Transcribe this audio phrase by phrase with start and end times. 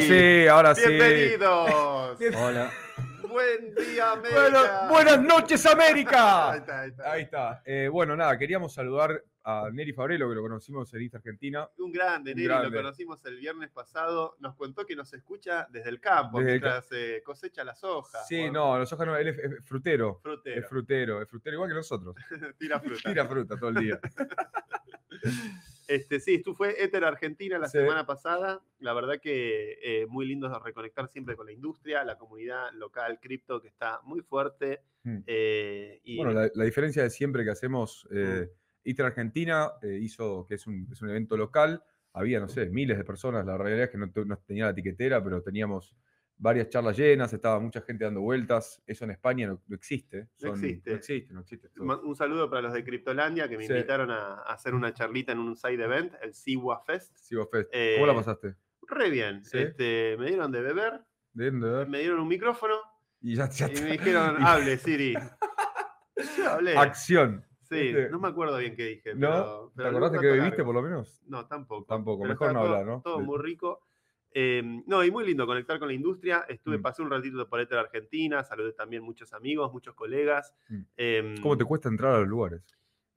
[0.00, 0.88] Ahora sí, ahora sí.
[0.88, 1.70] Bienvenidos.
[2.36, 2.70] Hola.
[3.28, 4.40] Buen día, América.
[4.40, 6.50] Bueno, buenas noches, América.
[6.52, 7.12] Ahí está, ahí está.
[7.12, 7.62] Ahí está.
[7.66, 11.68] Eh, bueno, nada, queríamos saludar a Neri Fabrelo, que lo conocimos en Insta Argentina.
[11.78, 12.70] Un grande, Un Neri, grande.
[12.70, 14.36] lo conocimos el viernes pasado.
[14.40, 18.26] Nos contó que nos escucha desde el campo, Desde el mientras eh, cosecha las hojas.
[18.26, 20.18] Sí, no, los hojas no, él es, es frutero.
[20.22, 20.60] Frutero.
[20.60, 22.16] Es frutero, es frutero igual que nosotros.
[22.58, 23.10] Tira fruta.
[23.10, 24.00] Tira fruta todo el día.
[25.90, 27.78] Este, sí, esto fue Éter Argentina la Sí.
[27.78, 28.62] semana pasada.
[28.78, 33.18] La verdad que eh, muy lindo de reconectar siempre con la industria, la comunidad local
[33.20, 34.82] cripto que está muy fuerte.
[35.02, 35.18] Mm.
[35.26, 38.48] eh, y Bueno, la, la diferencia de siempre que hacemos, eh,
[38.84, 43.04] ITER Argentina hizo, que es un, es un evento local, había, no sé, miles de
[43.04, 45.96] personas, la realidad es que no, tenía la etiquetera, pero teníamos
[46.40, 50.28] varias charlas llenas, estaba mucha gente dando vueltas, eso en España no, no existe.
[50.40, 50.90] No existe.
[50.90, 51.68] No existe, no existe.
[51.78, 53.72] Un saludo para los de Criptolandia que me Sí.
[53.72, 57.14] invitaron a, hacer una charlita en un side event, el Siwa Fest.
[57.16, 57.68] Sigo Fest.
[57.72, 58.56] Eh, ¿Cómo la pasaste?
[58.88, 59.44] Re bien.
[59.44, 59.58] Sí.
[59.58, 61.02] Este, me dieron de beber,
[61.34, 61.86] ¿De ver?
[61.88, 62.74] me dieron un micrófono
[63.20, 65.14] Y ya, ya y me dijeron, hable, Siri.
[66.36, 66.76] Yo hablé.
[66.76, 67.44] Acción.
[67.62, 69.14] Sí, no me acuerdo bien qué dije.
[69.14, 69.70] ¿No?
[69.76, 70.64] pero- ¿Te acordaste que bebiste largo.
[70.64, 71.22] por lo menos?
[71.26, 71.84] No, tampoco.
[71.86, 73.00] Tampoco, Pero mejor no hablar, ¿no?
[73.02, 73.86] Todo muy rico.
[74.32, 76.44] Eh, no, y muy lindo conectar con la industria.
[76.48, 76.82] Estuve, Mm.
[76.82, 80.54] pasé un ratito por Ether Argentina, saludé también muchos amigos, muchos colegas.
[80.68, 80.80] Mm.
[80.96, 82.62] Em, ¿Cómo te cuesta entrar a los lugares?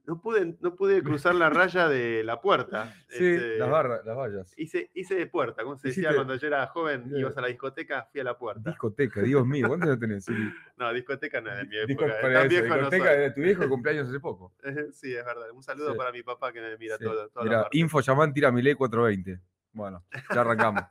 [0.06, 2.92] no, pude, no pude cruzar la raya de la puerta.
[3.08, 4.52] Sí, Este, las barras, las vallas.
[4.58, 7.20] Hice, hice de puerta, como se decía cuando yo era joven, Sí.
[7.20, 8.68] ibas a la discoteca, fui a la puerta.
[8.70, 10.24] Discoteca, Dios mío, ¿cuántos años tenés?
[10.28, 10.34] Sí.
[10.76, 12.20] No, discoteca no es de mi Disco- época.
[12.20, 13.18] para tan eso, viejo no discoteca soy.
[13.20, 14.52] de tu viejo cumpleaños hace poco.
[14.92, 15.50] Sí, es verdad.
[15.52, 15.96] Un saludo Sí.
[15.98, 17.04] para mi papá que me mira Sí.
[17.04, 17.30] todo.
[17.42, 19.40] Mira, info llamán tira Milei 420.
[19.74, 20.84] Bueno, ya arrancamos.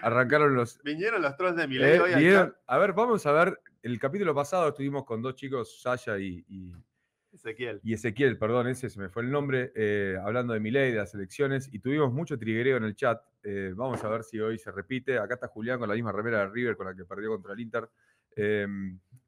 [0.00, 0.80] Arrancaron los.
[0.84, 2.50] Vinieron los trolls de mi ley Eh.
[2.66, 3.60] A ver, vamos a ver.
[3.82, 6.72] El capítulo pasado estuvimos con dos chicos, Sasha y, y-
[7.32, 7.80] Ezequiel.
[7.82, 11.14] y Ezequiel, perdón, ese se me fue el nombre, eh, hablando de Milei, de las
[11.14, 13.20] elecciones, y tuvimos mucho triguereo en el chat.
[13.42, 15.18] Eh, vamos a ver si hoy se repite.
[15.18, 17.60] Acá está Julián con la misma remera de River con la que perdió contra el
[17.60, 17.88] Inter.
[18.36, 18.66] Eh,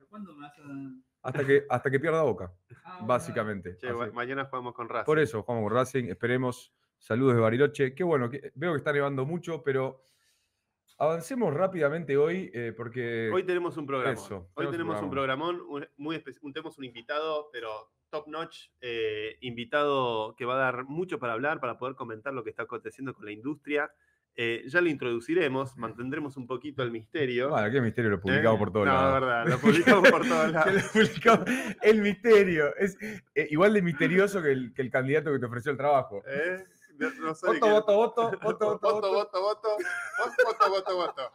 [0.08, 0.92] ¿Cuándo me vas a.?
[1.22, 2.52] hasta, que, hasta que pierda boca,
[2.84, 3.76] Ah, básicamente.
[3.78, 5.06] Che, Así- mañana jugamos con Racing.
[5.06, 6.72] Por eso, jugamos con Racing, esperemos.
[7.04, 7.94] Saludos de Bariloche.
[7.94, 10.06] Qué bueno, que, veo que está nevando mucho, pero
[10.96, 13.30] avancemos rápidamente hoy eh, porque...
[13.30, 14.14] Hoy tenemos un programa.
[14.14, 18.26] Eso, Hoy tenemos un tenemos un programón un- muy un, tenemos un invitado, pero top
[18.28, 22.48] notch, eh, invitado que va a dar mucho para hablar, para poder comentar lo que
[22.48, 23.92] está aconteciendo con la industria.
[24.36, 27.50] Eh, ya lo introduciremos, mantendremos un poquito el misterio.
[27.50, 28.58] Bueno, qué misterio lo publicamos ¿eh?
[28.58, 29.14] por todos no, lados.
[29.14, 31.76] es verdad, lo publicamos por todos lados.
[31.82, 32.74] el misterio.
[32.76, 32.96] Es
[33.34, 36.22] eh, igual de misterioso que el, que el candidato que te ofreció el trabajo.
[37.42, 39.40] Voto, voto, voto, voto, voto, voto, voto.
[39.40, 41.32] voto, voto, voto, voto,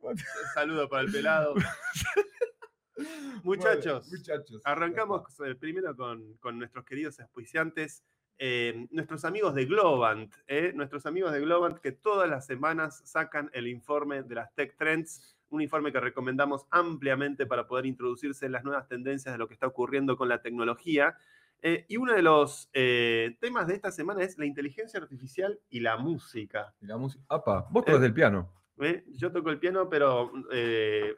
[0.00, 0.22] voto.
[0.54, 1.54] Saludo para el pelado.
[3.44, 4.60] Muchachos, Bueno, muchachos.
[4.64, 8.02] Arrancamos eh, primero con, con nuestros queridos auspiciantes,
[8.38, 13.50] eh, nuestros amigos de Globant, eh, nuestros amigos de Globant que todas las semanas sacan
[13.52, 18.52] el informe de las Tech Trends, un informe que recomendamos ampliamente para poder introducirse en
[18.52, 21.16] las nuevas tendencias de lo que está ocurriendo con la tecnología.
[21.60, 25.80] Eh, y uno de los eh, temas de esta semana es la inteligencia artificial y
[25.80, 26.74] la música.
[26.80, 27.24] La música.
[27.28, 28.52] Apa, vos tocas Eh, del piano.
[28.80, 29.04] ¿eh?
[29.08, 31.16] Yo toco el piano, pero eh,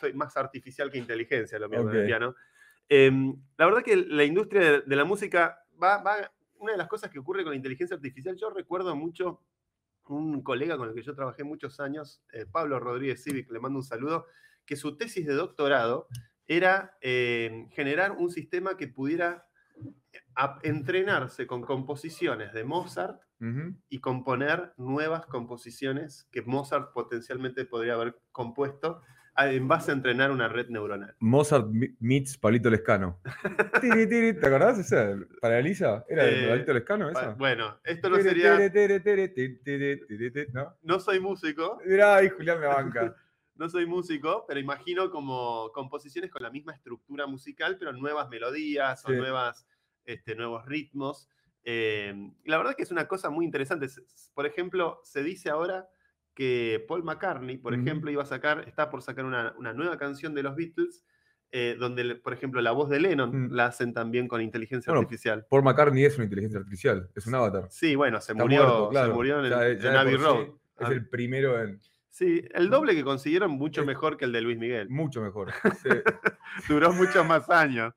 [0.00, 2.06] soy más artificial que inteligencia lo mío con el Ok.
[2.06, 2.34] piano.
[2.88, 6.88] Em, la verdad que la industria de, de la música va, va- Una de las
[6.88, 9.42] cosas que ocurre con la inteligencia artificial, yo recuerdo mucho
[10.06, 13.78] un colega con el que yo trabajé muchos años, eh, Pablo Rodríguez Civic, le mando
[13.80, 14.26] un saludo,
[14.64, 16.08] que su tesis de doctorado
[16.46, 19.46] era eh, generar un sistema que pudiera
[20.36, 23.20] a- entrenarse con composiciones de Mozart
[23.90, 29.02] y componer nuevas composiciones que Mozart potencialmente podría haber compuesto
[29.36, 31.14] en base a entrenar una red neuronal.
[31.18, 31.66] Mozart
[32.00, 33.20] meets Palito Lescano.
[33.82, 35.14] Tiri, tiri, ¿Te acordás esa?
[35.42, 36.04] ¿Para Elisa?
[36.08, 37.34] ¿Era de Eh, Lescano esa?
[37.34, 38.56] Bueno, esto no sería...
[40.52, 40.76] ¿No?
[40.82, 43.14] No soy músico, Mirá, ahí Julián me banca.
[43.56, 49.04] no soy músico, pero imagino como composiciones con la misma estructura musical, pero nuevas melodías
[49.06, 49.66] o nuevas,
[50.04, 51.28] este, nuevos ritmos.
[51.64, 53.86] Eh, la verdad que es una cosa muy interesante.
[54.34, 55.88] Por ejemplo, se dice ahora
[56.34, 60.34] que Paul McCartney, por ejemplo, iba a sacar, está por sacar una, una nueva canción
[60.34, 61.04] de los Beatles,
[61.52, 63.52] eh, donde, por ejemplo, la voz de Lennon Mm.
[63.52, 65.46] la hacen también con inteligencia Bueno, artificial.
[65.48, 67.68] Paul McCartney es una inteligencia artificial, es un avatar.
[67.70, 69.06] Sí, bueno, se Está murió, muerto, claro.
[69.06, 70.44] se murió en, el- Ya- en ya Abbey por Road.
[70.46, 71.80] sí Es Ah, el primero en.
[72.14, 74.88] Sí, el doble que consiguieron mucho mejor que el de Luis Miguel.
[74.88, 75.50] Mucho mejor.
[75.82, 75.88] Sí.
[76.68, 77.92] Duró muchos más años.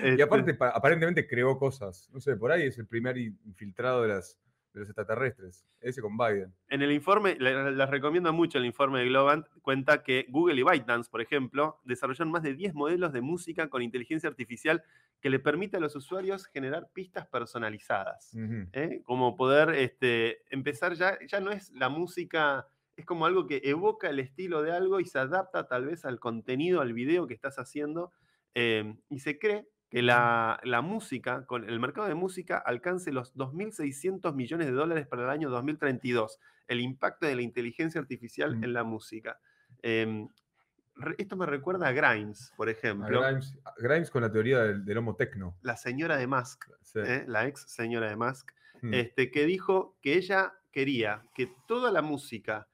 [0.00, 2.08] Y Este, aparte, pa- aparentemente creó cosas.
[2.12, 4.38] No sé, por ahí es el primer in- infiltrado de, las,
[4.72, 5.66] de los extraterrestres.
[5.80, 6.54] Ese con Biden.
[6.68, 10.62] En el informe, le- les recomiendo mucho el informe de Globant, cuenta que Google y
[10.62, 14.84] ByteDance, por ejemplo, desarrollaron más de 10 modelos de música con inteligencia artificial
[15.20, 18.30] que le permite a los usuarios generar pistas personalizadas.
[18.72, 19.02] ¿eh?
[19.04, 24.10] Como poder este, empezar ya, ya no es la música es como algo que evoca
[24.10, 27.58] el estilo de algo y se adapta tal vez al contenido, al video que estás
[27.58, 28.12] haciendo.
[28.54, 33.34] eh, y se cree que la, la música, con el mercado de música, alcance los
[33.36, 36.40] 2.600 millones de dólares para el año 2032.
[36.66, 38.64] El impacto de la inteligencia artificial Mm.
[38.64, 39.38] en la música.
[39.80, 40.28] Em,
[41.18, 43.22] esto me recuerda a Grimes, por A ejemplo.
[43.22, 45.56] Grimes, a Grimes con la teoría del, del homo tecno.
[45.62, 46.98] La señora de Musk, Sí.
[46.98, 47.24] ¿eh?
[47.28, 48.50] la ex señora de Musk,
[48.82, 48.94] Mm.
[48.94, 52.66] este, que dijo que ella quería que toda la música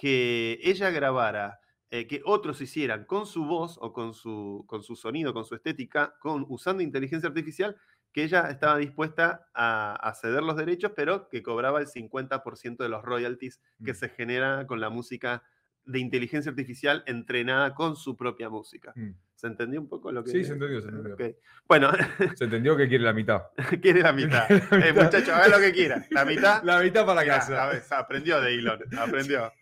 [0.00, 1.60] que ella grabara,
[1.90, 5.54] eh, que otros hicieran con su voz o con su, con su sonido, con su
[5.54, 7.76] estética, con, usando inteligencia artificial,
[8.12, 12.88] que ella estaba dispuesta a, a ceder los derechos, pero que cobraba el 50% de
[12.88, 13.94] los royalties que Mm.
[13.94, 15.42] se genera con la música
[15.84, 18.92] de inteligencia artificial entrenada con su propia música.
[18.96, 19.10] Mm.
[19.34, 21.36] ¿Se entendió un poco lo que Sí, se entendió, se entendió.
[21.68, 21.90] Bueno,
[22.38, 23.42] Se entendió que quiere la mitad.
[23.82, 24.48] quiere la mitad.
[24.70, 25.04] La Eh, mitad.
[25.04, 26.04] muchacho, haga lo que quiera.
[26.10, 26.62] La mitad.
[26.62, 27.64] La mitad para Mirá, casa.
[27.64, 28.80] a ver, aprendió de Elon.
[28.98, 29.52] Aprendió.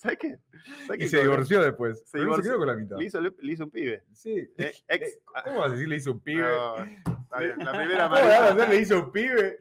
[0.00, 0.38] ¿Sabes qué?
[0.86, 2.02] ¿Sabes Y qué se divorció después.
[2.08, 2.42] Se divorció.
[2.52, 2.96] quedó con la mitad.
[2.96, 4.02] Le hizo, le hizo un pibe.
[4.14, 4.32] Sí.
[4.56, 6.40] Eh, ex- Eh, ¿Cómo vas a decir le hizo un pibe?
[6.42, 6.76] No,
[7.22, 7.58] está bien.
[7.58, 9.58] La primera ¿Cómo vas a hacer le hizo un pibe?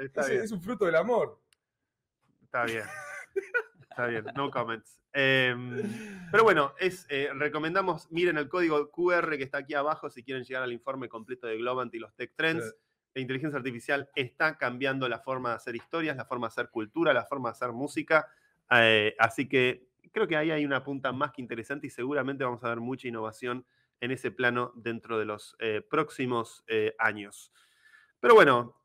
[0.00, 0.42] Está Es, bien.
[0.44, 1.38] es un fruto del amor.
[2.42, 2.84] Está bien.
[3.90, 4.24] Está bien.
[4.34, 4.98] No comments.
[5.12, 5.82] Em,
[6.30, 10.44] pero bueno, es, eh, recomendamos, miren el código QR que está aquí abajo si quieren
[10.44, 12.64] llegar al informe completo de Globant y los Tech Trends.
[12.64, 12.70] Sí.
[13.14, 17.12] La inteligencia artificial está cambiando la forma de hacer historias, la forma de hacer cultura,
[17.14, 18.26] la forma de hacer música.
[18.70, 22.62] Eh, así que creo que ahí hay una punta más que interesante y seguramente vamos
[22.64, 23.66] a ver mucha innovación
[24.00, 27.52] en ese plano dentro de los eh, próximos eh, años.
[28.20, 28.76] Pero bueno,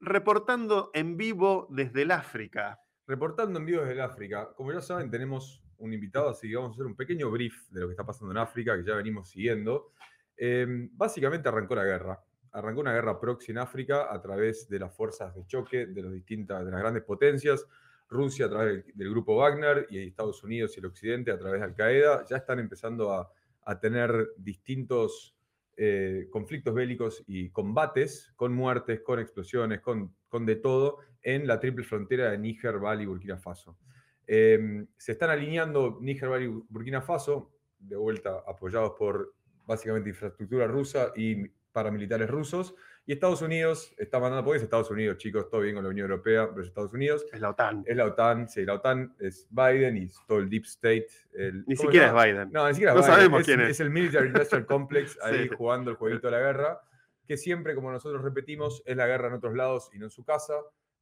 [0.00, 2.80] reportando en vivo desde el África.
[3.06, 4.52] Reportando en vivo desde el África.
[4.56, 7.80] Como ya saben, tenemos un invitado, así que vamos a hacer un pequeño brief de
[7.80, 9.92] lo que está pasando en África, que ya venimos siguiendo.
[10.36, 12.20] Eh, básicamente arrancó la guerra.
[12.52, 16.12] Arrancó una guerra proxy en África a través de las fuerzas de choque de, los
[16.12, 17.66] distintas, de las grandes potencias.
[18.12, 21.66] Rusia a través del, grupo Wagner y Estados Unidos y el Occidente a través de
[21.66, 23.30] Al Qaeda ya están empezando a,
[23.80, 25.36] tener distintos
[25.76, 31.60] eh, conflictos bélicos y combates con muertes, con explosiones, con, con de todo en la
[31.60, 33.78] triple frontera de Níger, Mali y Burkina Faso.
[34.26, 39.34] Eh, se están alineando Níger, Mali y Burkina Faso, de vuelta apoyados por
[39.66, 42.74] básicamente infraestructura rusa y paramilitares rusos.
[43.04, 46.08] Y Estados Unidos está mandando, porque es Estados Unidos, chicos, todo bien con la Unión
[46.08, 47.26] Europea, pero es Estados Unidos.
[47.32, 47.82] Es la OTAN.
[47.84, 51.08] Es la OTAN, sí, la OTAN es Biden y todo el Deep State.
[51.34, 52.52] el- Ni ¿cómo siquiera es Biden.
[52.52, 53.68] No, ni siquiera No Biden, sabemos es, quién es.
[53.70, 55.54] Es el Military Industrial Complex ahí Sí.
[55.56, 56.80] jugando el jueguito de la guerra,
[57.26, 60.24] que siempre, como nosotros repetimos, es la guerra en otros lados y no en su
[60.24, 60.54] casa.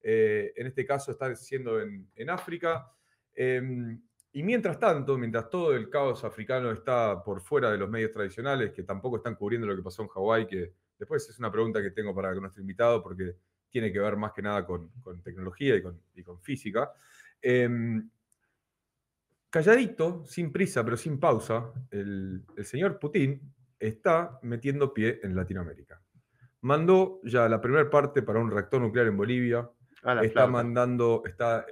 [0.03, 2.91] Eh, en este caso está siendo en, en África.
[3.35, 3.61] Eh,
[4.33, 8.71] y mientras tanto, mientras todo el caos africano está por fuera de los medios tradicionales,
[8.73, 11.91] que tampoco están cubriendo lo que pasó en Hawái, que después es una pregunta que
[11.91, 13.35] tengo para nuestro invitado, porque
[13.71, 16.93] tiene que ver más que nada con, con tecnología y con, y con física.
[17.43, 17.69] Eh,
[19.49, 23.41] calladito, sin prisa, pero sin pausa, el, el señor Putin
[23.79, 26.01] está metiendo pie en Latinoamérica.
[26.61, 29.69] Mandó ya la primera parte para un reactor nuclear en Bolivia,
[30.23, 31.65] está mandando, está,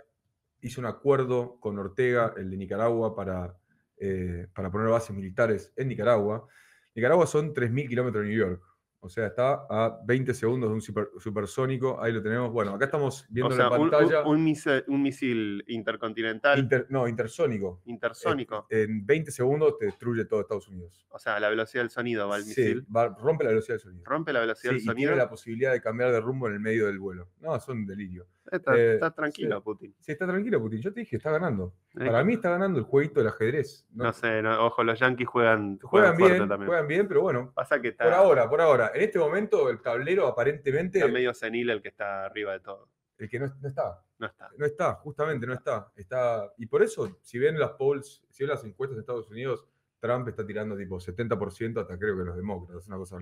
[0.62, 3.54] hizo un acuerdo con Ortega, el de Nicaragua, para,
[3.98, 6.46] eh, para poner bases militares en Nicaragua.
[6.94, 8.62] Nicaragua son 3.000 kilómetros de New York.
[9.00, 12.02] O sea, está a 20 segundos de un super- supersónico.
[12.02, 12.50] Ahí lo tenemos.
[12.52, 14.22] Bueno, acá estamos viendo O sea, la pantalla.
[14.24, 17.80] un- un misil, un misil intercontinental, Inter- no, intersónico.
[17.84, 18.66] intersónico.
[18.70, 21.06] En 20 segundos te destruye todo Estados Unidos.
[21.10, 22.86] o sea, la velocidad del sonido va el Sí, misil.
[22.94, 24.04] va- rompe la velocidad del sonido.
[24.04, 25.08] Rompe la velocidad Sí, del y sonido.
[25.10, 27.28] tiene la posibilidad de cambiar de rumbo en el medio del vuelo.
[27.40, 28.26] No, es un delirio.
[28.50, 29.62] Está, eh, está tranquilo, sí.
[29.64, 29.94] Putin.
[30.00, 30.80] Sí, está tranquilo, Putin.
[30.80, 31.74] Yo te dije, está ganando.
[31.98, 33.86] Eh, Para mí está ganando el jueguito del ajedrez.
[33.92, 36.66] No, No sé, no, ojo, los Yankees juegan, juegan, bien, también.
[36.66, 37.52] juegan bien, pero bueno.
[37.54, 38.92] Pasa que está, Por ahora, por ahora.
[38.94, 42.88] En este momento el tablero aparentemente, está medio senil el que está arriba de todo.
[43.18, 44.50] el que no, no está, No está.
[44.56, 45.90] no está, justamente no está.
[45.96, 46.52] está.
[46.56, 49.66] Y por eso, si ven las polls, si ven las encuestas de Estados Unidos,
[50.00, 53.18] Trump está tirando tipo 70% hasta creo que los demócratas, es una cosa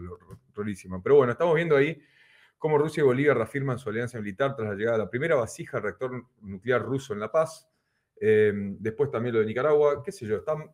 [0.54, 1.02] rarísima.
[1.02, 1.98] Pero bueno, estamos viendo ahí
[2.58, 5.76] cómo Rusia y Bolivia reafirman su alianza militar tras la llegada de la primera vasija
[5.76, 7.68] al reactor nuclear ruso en La Paz.
[8.20, 10.70] Eh, después también lo de Nicaragua, qué sé yo, están,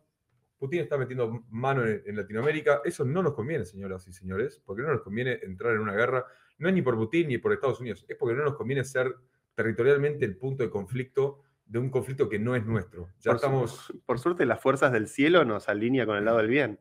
[0.57, 2.81] Putin está metiendo mano en, en Latinoamérica.
[2.85, 6.25] Eso no nos conviene, señoras y señores, porque no nos conviene entrar en una guerra,
[6.57, 9.13] no es ni por Putin ni por Estados Unidos, es porque no nos conviene ser
[9.55, 13.09] territorialmente el punto de conflicto de un conflicto que no es nuestro.
[13.19, 16.37] Ya Por, su- estamos por suerte, las fuerzas del cielo nos alinean con el lado
[16.37, 16.79] del bien.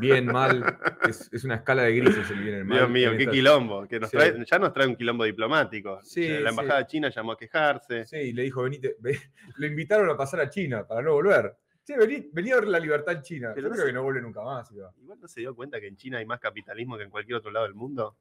[0.00, 2.78] Bien, mal, es, es una escala de grises el bien y el mal.
[2.78, 3.86] Dios mío, qué estas- quilombo.
[3.86, 4.16] Que nos Sí.
[4.16, 6.00] trae- ya nos trae un quilombo diplomático.
[6.02, 6.58] Sí, la sí.
[6.58, 8.06] embajada china llamó a quejarse.
[8.06, 9.18] Sí, y le dijo, venite, ve-
[9.56, 11.56] lo invitaron a pasar a China para no volver.
[11.82, 13.52] Sí, vení, vení a ver la libertad en China.
[13.54, 14.70] Pero Yo no creo que no vuelve nunca más.
[14.72, 14.90] iba.
[15.02, 17.50] Igual no se dio cuenta que en China hay más capitalismo que en cualquier otro
[17.50, 18.16] lado del mundo.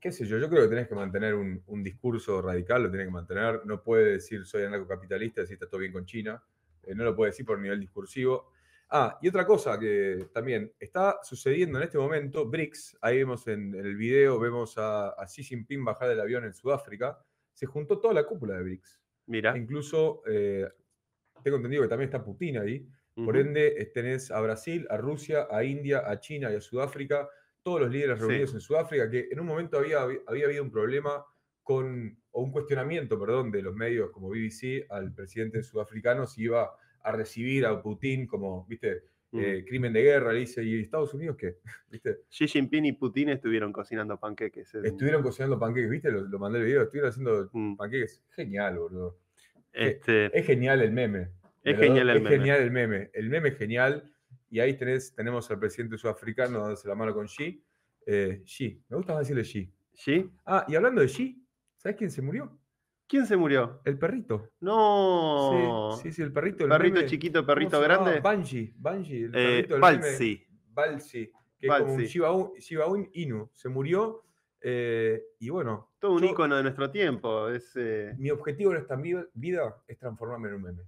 [0.00, 3.06] qué sé yo, yo creo que tenés que mantener un, un discurso radical, lo tenés
[3.08, 3.60] que mantener.
[3.66, 6.42] No puede decir soy anarcocapitalista, si está todo bien con China.
[6.84, 8.50] Eh, no lo puede decir por nivel discursivo.
[8.92, 13.72] Ah, y otra cosa que también está sucediendo en este momento, BRICS, ahí vemos en,
[13.74, 18.00] en el video, vemos a, a Xi Jinping bajar del avión en Sudáfrica, se juntó
[18.00, 19.00] toda la cúpula de BRICS.
[19.26, 19.56] Mira.
[19.56, 20.68] Incluso eh,
[21.44, 22.84] tengo entendido que también está Putin ahí.
[23.14, 23.46] Por Ujú.
[23.46, 27.28] ende, eh, tenés a Brasil, a Rusia, a India, a China y a Sudáfrica,
[27.62, 28.26] todos los líderes Sí.
[28.26, 31.24] reunidos en Sudáfrica, que en un momento había, había habido un problema
[31.62, 36.72] con, o un cuestionamiento, perdón, de los medios como BBC al presidente sudafricano si iba
[37.02, 39.02] a recibir a Putin como, viste,
[39.32, 40.32] eh, crimen de guerra.
[40.32, 41.58] Le dice, ¿y Estados Unidos qué?
[41.90, 42.18] ¿Viste?
[42.28, 44.74] Xi Jinping y Putin estuvieron cocinando panqueques.
[44.74, 46.10] en- Estuvieron cocinando panqueques, ¿viste?
[46.10, 47.76] Lo, lo mandé el video, estuvieron haciendo Mm.
[47.76, 48.22] panqueques.
[48.30, 49.18] Genial, boludo.
[49.72, 51.28] Este, Es genial el meme.
[51.62, 52.36] Es genial el es meme.
[52.36, 53.10] genial el meme.
[53.12, 54.12] El meme es genial.
[54.50, 57.62] Y ahí tenés, tenemos al presidente sudafricano dándose la mano con Xi.
[58.06, 59.72] Eh, Xi, me gusta más decirle Xi.
[59.94, 60.28] ¿Sí?
[60.44, 62.58] Ah, y hablando de Xi, ¿sabes quién se murió?
[63.10, 63.80] ¿Quién se murió?
[63.84, 64.48] El perrito.
[64.60, 65.96] No.
[65.96, 66.62] Sí, sí, sí, el perrito.
[66.62, 67.08] El Perrito meme.
[67.08, 68.20] chiquito, ¿Cómo perrito grande.
[68.20, 69.80] Banji, Banji, el Eh, perrito meme.
[69.80, 70.46] Balsi.
[70.72, 72.06] Balsi, que es como un Balsi.
[72.12, 73.50] Shiba, Un- Shiba Un Inu.
[73.52, 74.22] Se murió.
[74.62, 77.48] eh, y bueno, Todo un yo- ícono de nuestro tiempo.
[77.48, 78.94] Es, eh, mi objetivo en esta
[79.32, 80.82] vida es transformarme en un meme.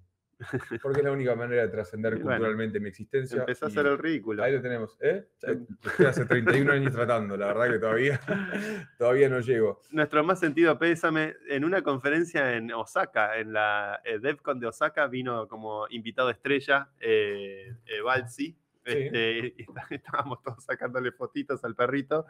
[0.83, 3.41] Porque es la única manera de trascender Y bueno, culturalmente mi existencia.
[3.41, 4.43] empezó a hacer el ridículo.
[4.43, 4.97] Ahí lo tenemos.
[5.01, 5.27] ¿eh?
[5.35, 8.21] Estoy hace 31 años tratando, la verdad que todavía,
[8.99, 9.81] todavía no llego.
[9.91, 15.07] Nuestro más sentido pésame, en una conferencia en Osaka, en la eh, DevCon de Osaka,
[15.07, 18.57] vino como invitado estrella eh, eh, Balsi.
[18.85, 19.55] Este,
[19.91, 22.27] estábamos todos sacándole fotitos al perrito.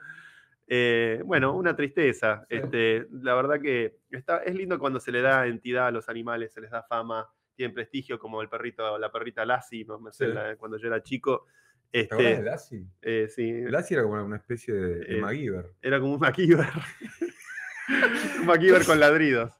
[0.66, 2.46] Eh, bueno, una tristeza.
[2.48, 2.56] Sí.
[2.56, 6.52] Este, la verdad que está, es lindo cuando se le da entidad a los animales,
[6.52, 7.28] se les da fama,
[7.62, 10.32] tienen prestigio, como el perrito, la perrita Lassie, no me sé, Sí.
[10.32, 11.46] la- cuando yo era chico.
[11.90, 12.86] ¿Te acuerdas de Este, Lassie?
[13.02, 15.72] eh, sí, Lassie era como una, especie de, de Eh, MacGyver.
[15.82, 16.66] era como un MacGyver.
[18.40, 19.52] un MacGyver con ladridos.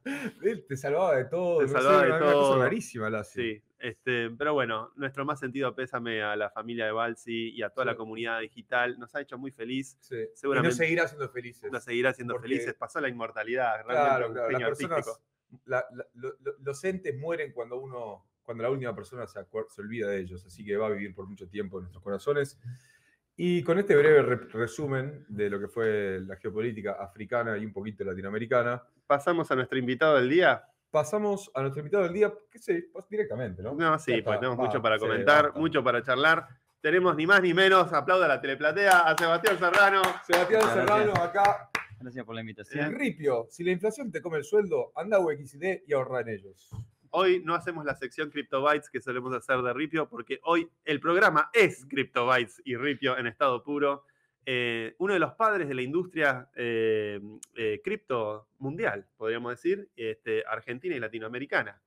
[0.43, 1.59] Él te salvaba de todo.
[1.59, 2.59] Te no sé, salvaba de era una cosa todo.
[2.63, 3.43] rarísima, Lassie.
[3.57, 7.71] Sí, este, pero bueno, nuestro más sentido pésame a la familia de Balsi y a
[7.71, 8.99] toda la comunidad digital.
[8.99, 9.99] Nos ha hecho muy feliz.
[10.01, 10.17] Sí.
[10.17, 11.71] Y Seguramente- nos seguirá siendo felices.
[11.71, 12.75] Nos seguirá siendo Porque- felices.
[12.75, 14.51] Pasó la inmortalidad, realmente Claro, un claro.
[14.51, 15.21] Las personas.
[15.67, 19.67] La- la- lo- lo- los entes mueren cuando uno, cuando la última persona se, acuer-
[19.69, 22.59] se olvida de ellos, así que va a vivir por mucho tiempo en nuestros corazones.
[23.37, 27.73] Y con este breve re- resumen de lo que fue la geopolítica africana y un
[27.73, 30.65] poquito latinoamericana, Pasamos a nuestro invitado del día.
[30.91, 32.59] pasamos a nuestro invitado del día, que
[32.93, 33.75] pues directamente, ¿no?
[33.75, 36.47] No, sí, pues tenemos va, mucho para comentar, mucho para charlar.
[36.81, 40.03] Tenemos ni más ni menos, aplauda a la teleplatea, a Sebastián Serrano.
[40.27, 41.71] Sebastián Serrano acá.
[42.03, 42.95] Gracias por la El invitación.
[42.95, 46.71] ripio, si la inflación te come el sueldo, anda a UXD y ahorra en ellos.
[47.11, 51.51] Hoy no hacemos la sección CryptoBytes que solemos hacer de Ripio, porque hoy el programa
[51.53, 54.05] es CryptoBytes y Ripio en estado puro.
[54.45, 57.21] Eh, uno de los padres de la industria eh,
[57.55, 61.81] eh, cripto mundial, podríamos decir, este, argentina y latinoamericana.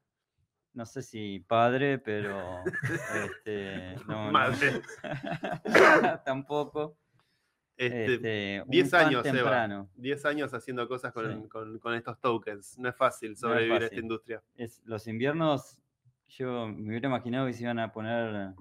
[0.73, 2.63] No sé si padre, pero
[3.25, 4.31] este, no, no.
[4.31, 4.81] Madre.
[6.25, 6.97] tampoco.
[7.77, 9.35] Este, Este, un 10 fan años, Seba.
[9.35, 9.89] temprano.
[9.95, 11.49] 10 años haciendo cosas con, Sí.
[11.49, 12.77] con- con estos tokens.
[12.79, 14.41] No es fácil sobrevivir a esta industria.
[14.55, 15.77] Es, los inviernos,
[16.29, 18.53] yo me hubiera imaginado que se iban a poner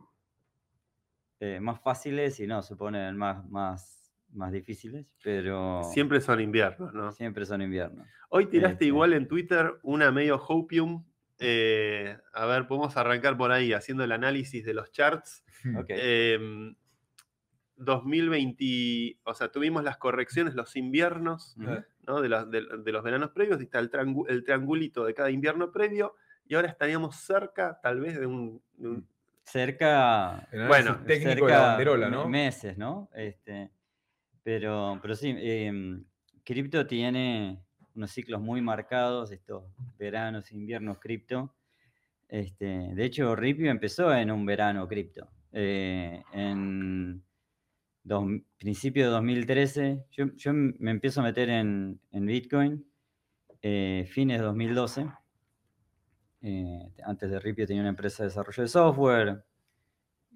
[1.41, 6.93] eh, más fáciles y no, se ponen más, más, más difíciles, pero Siempre son inviernos,
[6.95, 7.13] ¿no?
[7.13, 8.07] siempre son inviernos.
[8.31, 8.85] Hoy tiraste Este.
[8.87, 11.05] igual en Twitter una medio hopium.
[11.41, 15.45] eh, a ver, podemos arrancar por ahí haciendo el análisis de los charts.
[15.85, 15.87] Ok.
[15.91, 16.75] Em,
[17.77, 21.57] 2020, o sea, tuvimos las correcciones, los inviernos.
[22.07, 22.21] ¿no?
[22.21, 25.31] de, los, de- de los veranos previos, y está el, triangu- el triangulito de cada
[25.31, 26.15] invierno previo,
[26.47, 28.61] y ahora estaríamos cerca, tal vez, de un.
[28.77, 29.09] de un-
[29.47, 32.29] Cerca, Bueno, técnico de la banderola, me- ¿no?
[32.29, 33.09] meses, ¿no?
[33.15, 33.71] Este,
[34.43, 36.05] pero, pero sí, em,
[36.45, 37.63] cripto tiene
[37.95, 39.65] unos ciclos muy marcados, estos
[39.99, 41.55] veranos, inviernos cripto.
[42.29, 45.29] Este, de hecho, Ripio empezó en un verano cripto.
[45.57, 47.23] eh, en
[48.05, 48.25] dos,
[48.59, 52.85] principio de 2013, yo, yo me empiezo a meter en, en Bitcoin
[53.63, 55.07] eh, fines de 2012.
[56.43, 59.45] Eh, antes de Ripio tenía una empresa de desarrollo de software.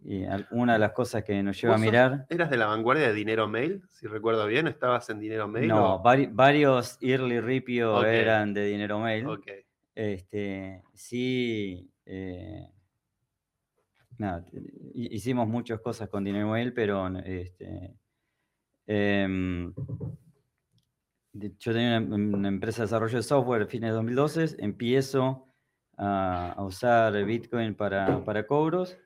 [0.05, 0.23] Y
[0.53, 2.27] una de las cosas que nos lleva a ¿Vos sos- mirar.
[2.31, 3.83] ¿Eras de la vanguardia de Dinero Mail?
[3.91, 5.69] Si recuerdo bien, ¿estabas en Dinero Mail?
[5.69, 9.27] No, o- vari- varios early Ripio eran de dinero mail.
[9.27, 9.47] Ok.
[9.97, 12.69] Este, sí, eh,
[14.19, 14.45] nada,
[14.95, 17.95] hicimos muchas cosas con dinero mail, pero este,
[18.87, 19.73] em,
[21.33, 25.47] yo tenía una, una empresa de desarrollo de software a fines de 2012, empiezo
[25.97, 28.97] a, a usar Bitcoin para, para cobros,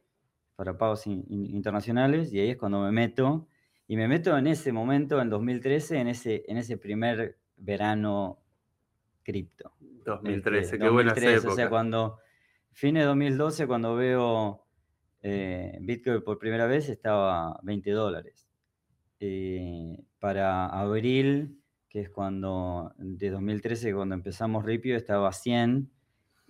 [0.57, 3.49] para pagos in- in- internacionales, y ahí es cuando me meto
[3.89, 8.39] Y me meto en ese momento, en 2013, en ese, en ese primer verano
[9.23, 9.73] cripto.
[10.07, 11.53] 2013, Este, qué buenas 2013, épocas.
[11.53, 12.19] O sea, cuando,
[12.73, 14.65] fines de 2012, cuando veo
[15.23, 18.49] eh, Bitcoin por primera vez, estaba 20 dólares.
[19.21, 25.91] Eh, para abril, que es cuando, de 2013, cuando empezamos Ripio, estaba a 100.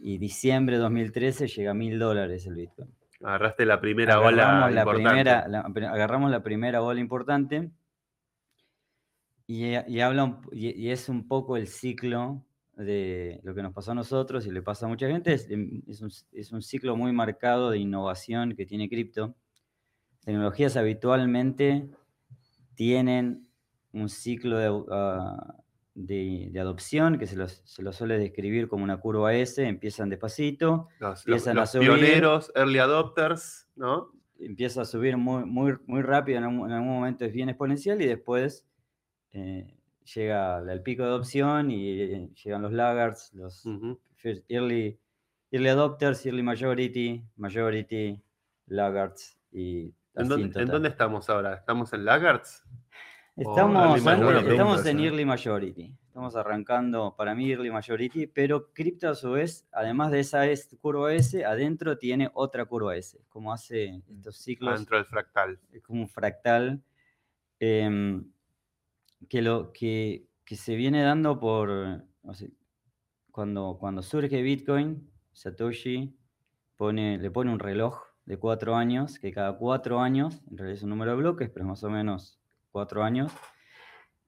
[0.05, 2.91] Y diciembre de 2013 llega a 1000 dólares el Bitcoin.
[3.23, 5.09] Agarraste la primera ola agarramos la importante.
[5.09, 7.71] primera, la- agarramos la primera ola importante
[9.47, 12.45] y, y habla y, y es un poco el ciclo
[12.77, 15.33] de lo que nos pasó a nosotros y le pasa a mucha gente.
[15.35, 19.35] Es, em, es un, es un ciclo muy marcado de innovación que tiene cripto.
[20.25, 21.89] Tecnologías habitualmente
[22.75, 23.49] tienen
[23.93, 25.57] un ciclo de, ah,
[25.95, 30.09] de- de adopción que se los, se lo suele describir como una curva S, empiezan
[30.09, 31.89] despacito, Los, los- empiezan a los subir.
[31.89, 34.11] pioneros, early adopters, ¿no?
[34.39, 38.01] empieza a subir muy, muy, muy rápido, en algún, en algún momento es bien exponencial
[38.03, 38.67] y después
[39.33, 44.01] eh, llega el pico de adopción y eh, llegan los laggards, los Ujú.
[44.17, 44.99] first- early,
[45.51, 48.21] early adopters, early majority, majority,
[48.67, 51.55] laggards y ¿En dónde, en dónde estamos ahora?
[51.55, 52.63] ¿Estamos en Laggards?
[53.35, 54.51] Estamos, early en- majority?
[54.51, 55.05] estamos en ¿eh?
[55.07, 55.97] early majority.
[56.07, 60.77] Estamos arrancando para mí early majority, pero cripto a su vez, además de esa S-
[60.77, 65.59] curva S, adentro tiene otra curva S, como hace estos ciclos Dentro del fractal.
[65.73, 66.83] es como un fractal
[67.59, 68.31] em,
[69.29, 72.05] que, lo, que, que se viene dando por,
[73.31, 76.15] cuando, cuando surge Bitcoin, Satoshi
[76.77, 80.83] pone, le pone un reloj de cuatro años, que cada cuatro años, en realidad es
[80.83, 82.39] un número de bloques, pero más o menos
[82.71, 83.33] cuatro años,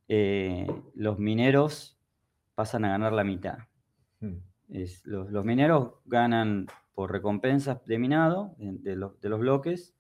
[0.09, 1.99] eh, los mineros
[2.55, 3.59] pasan a ganar la mitad.
[4.21, 4.37] Mm.
[4.71, 9.97] Es- los, los mineros ganan por recompensas de minado de, de los, de los bloques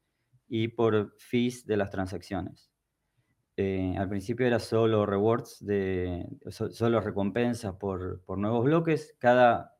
[0.49, 2.71] y por fees de las transacciones.
[3.57, 9.15] Eh, al principio era solo rewards, de, solo recompensas por, por nuevos bloques.
[9.19, 9.77] Cada,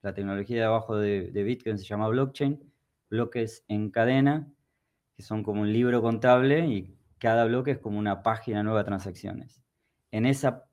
[0.00, 2.60] la tecnología de abajo de, de Bitcoin se llama blockchain,
[3.10, 4.50] bloques en cadena,
[5.16, 8.86] que son como un libro contable y cada bloque es como una página nueva de
[8.86, 9.62] transacciones.
[10.10, 10.64] En esa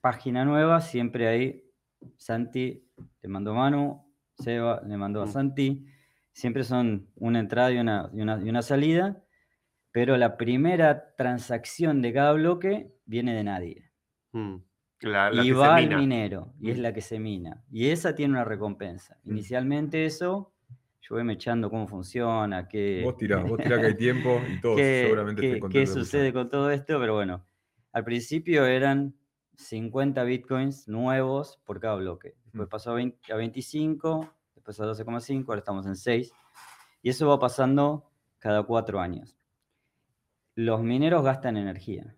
[0.00, 1.64] página nueva siempre hay
[2.16, 2.84] Santi,
[3.22, 4.04] le mandó Manu,
[4.38, 5.26] Seba le mandó a.
[5.26, 5.86] Santi,
[6.32, 9.24] siempre son una entrada y una, y una, y una salida,
[9.98, 13.90] pero la primera transacción de cada bloque viene de nadie.
[14.30, 14.54] Mm.
[15.00, 16.82] La, la y que va se al minero, y es Mm.
[16.82, 17.64] la que se mina.
[17.68, 19.18] Y esa tiene una recompensa.
[19.24, 19.30] Mm.
[19.32, 20.52] Inicialmente eso,
[21.00, 23.96] yo voy mechando cómo funciona, qué, Vos tirá, vos tirá que hay
[24.30, 27.44] tiempo y todos qué, seguramente qué- qué sucede con todo esto, pero bueno,
[27.92, 29.16] al principio eran
[29.56, 32.36] 50 bitcoins nuevos por cada bloque.
[32.44, 32.70] Después Mm.
[32.70, 36.30] pasó a, 20 a 25, después a 12,5, ahora estamos en 6.
[37.02, 38.04] Y eso va pasando
[38.38, 39.34] cada cuatro años.
[40.60, 42.16] Los mineros gastan energía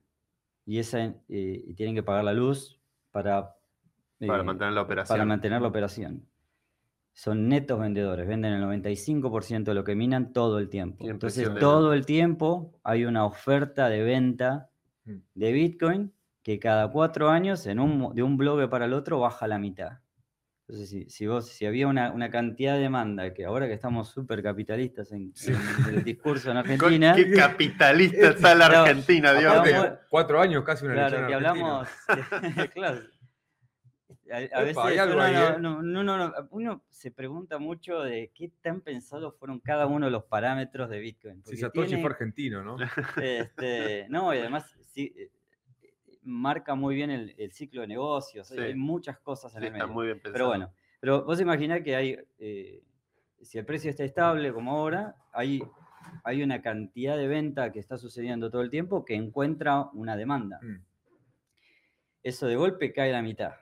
[0.64, 3.54] y, esa, en- eh, y tienen que pagar la luz para,
[4.18, 5.14] Para eh, mantener la operación.
[5.14, 6.26] para mantener la operación.
[7.12, 11.06] Son netos vendedores, venden el 95% de lo que minan todo el tiempo.
[11.06, 14.70] Entonces, todo el tiempo hay una oferta de venta
[15.04, 15.16] Mm.
[15.34, 19.46] de Bitcoin que cada cuatro años, en un, de un bloque para el otro, baja
[19.48, 19.98] la mitad.
[20.70, 24.08] Entonces, si, si, vos, si había una, una cantidad de demanda, que ahora que estamos
[24.08, 29.64] súper capitalistas en, en el discurso en Argentina, Qué capitalista está la Claro, Argentina, Dios
[29.66, 29.98] mío.
[30.08, 31.88] cuatro años, casi una Claro, que hablamos.
[32.74, 33.00] claro.
[34.32, 34.76] A, veces
[35.12, 35.56] uno, ahí, ¿eh?
[35.58, 40.06] no- no- no- no, uno se pregunta mucho de qué tan pensados fueron cada uno
[40.06, 41.42] de los parámetros de Bitcoin.
[41.44, 42.76] Si Satoshi tiene, fue argentino, ¿no?
[43.20, 45.30] este, no, y además sí, eh,
[46.30, 48.50] marca muy bien el, el ciclo de negocios.
[48.52, 48.64] hay- Sí.
[48.64, 49.94] Hay muchas cosas en Sí, el está medio.
[49.94, 50.32] muy bien pensado.
[50.34, 52.82] Pero bueno, pero vos imaginás que hay, eh,
[53.42, 55.62] si el precio está estable como ahora, hay,
[56.24, 60.58] hay una cantidad de venta que está sucediendo todo el tiempo que encuentra una demanda.
[60.62, 60.84] Mm.
[62.22, 63.54] Eso de golpe cae a la mitad.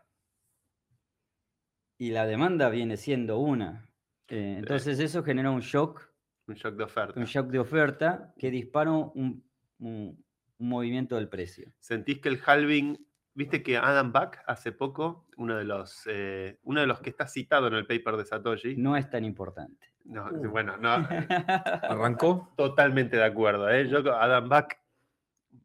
[1.96, 3.88] Y la demanda viene siendo una.
[4.28, 6.08] Eh, entonces eso genera un shock,
[6.46, 7.18] Un shock de oferta.
[7.18, 9.44] un shock de oferta que dispara un,
[9.78, 10.24] un-
[10.58, 11.72] un movimiento del precio.
[11.78, 12.98] ¿Sentís que el halving,
[13.34, 17.26] viste que Adam Back hace poco, uno de los, eh, uno de los que está
[17.26, 19.86] citado en el paper de Satoshi, No es tan importante.
[20.04, 20.48] no, Uh.
[20.50, 21.26] bueno, no, eh,
[21.82, 22.52] Arrancó.
[22.56, 23.88] totalmente de acuerdo, ¿eh?
[23.88, 24.78] yo con Adam Back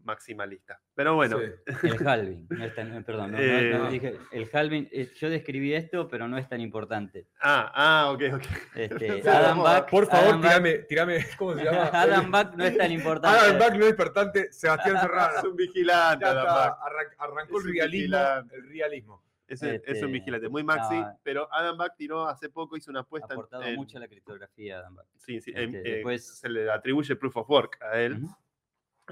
[0.03, 0.79] maximalista.
[0.95, 1.88] Pero bueno, Sí.
[1.88, 3.91] El halving, no es tan- perdón, no, no- no Eh.
[3.91, 7.27] dije, el halving, eh, yo describí esto, pero no es tan importante.
[7.41, 8.43] ah, ah, ok, ok.
[8.75, 11.89] Este, Adam vamos Back, Por favor, Adam Back- tirame, tirame, ¿cómo se llama?
[11.93, 13.39] Adam Back no es tan importante.
[13.39, 15.49] Adam Back no es despertante, Sebastián Es Serrano.
[15.49, 16.77] un vigilante, Adam Back.
[16.82, 18.17] arran- arrancó Es el realismo.
[18.17, 18.56] vigilante.
[18.56, 19.23] El realismo.
[19.45, 21.19] Es, un- es un Este, vigilante, muy maxi, no.
[21.21, 23.99] pero Adam Back tiró hace poco, hizo una Ha apuesta en- aportado en- mucho a
[24.01, 25.06] la criptografía, Adam Back.
[25.17, 28.23] sí, sí, en- este, eh, después- se le atribuye proof of work a él.
[28.23, 28.36] Ujú.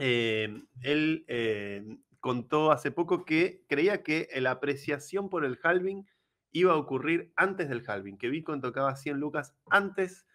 [0.03, 1.85] Eh, él eh,
[2.19, 6.07] contó hace poco que creía que la apreciación por el halving
[6.51, 10.25] iba a ocurrir antes del halving, que Bitcoin tocaba 100 lucas antes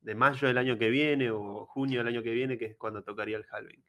[0.00, 3.02] de mayo del año que viene o junio del año que viene, que es cuando
[3.02, 3.82] tocaría el halving.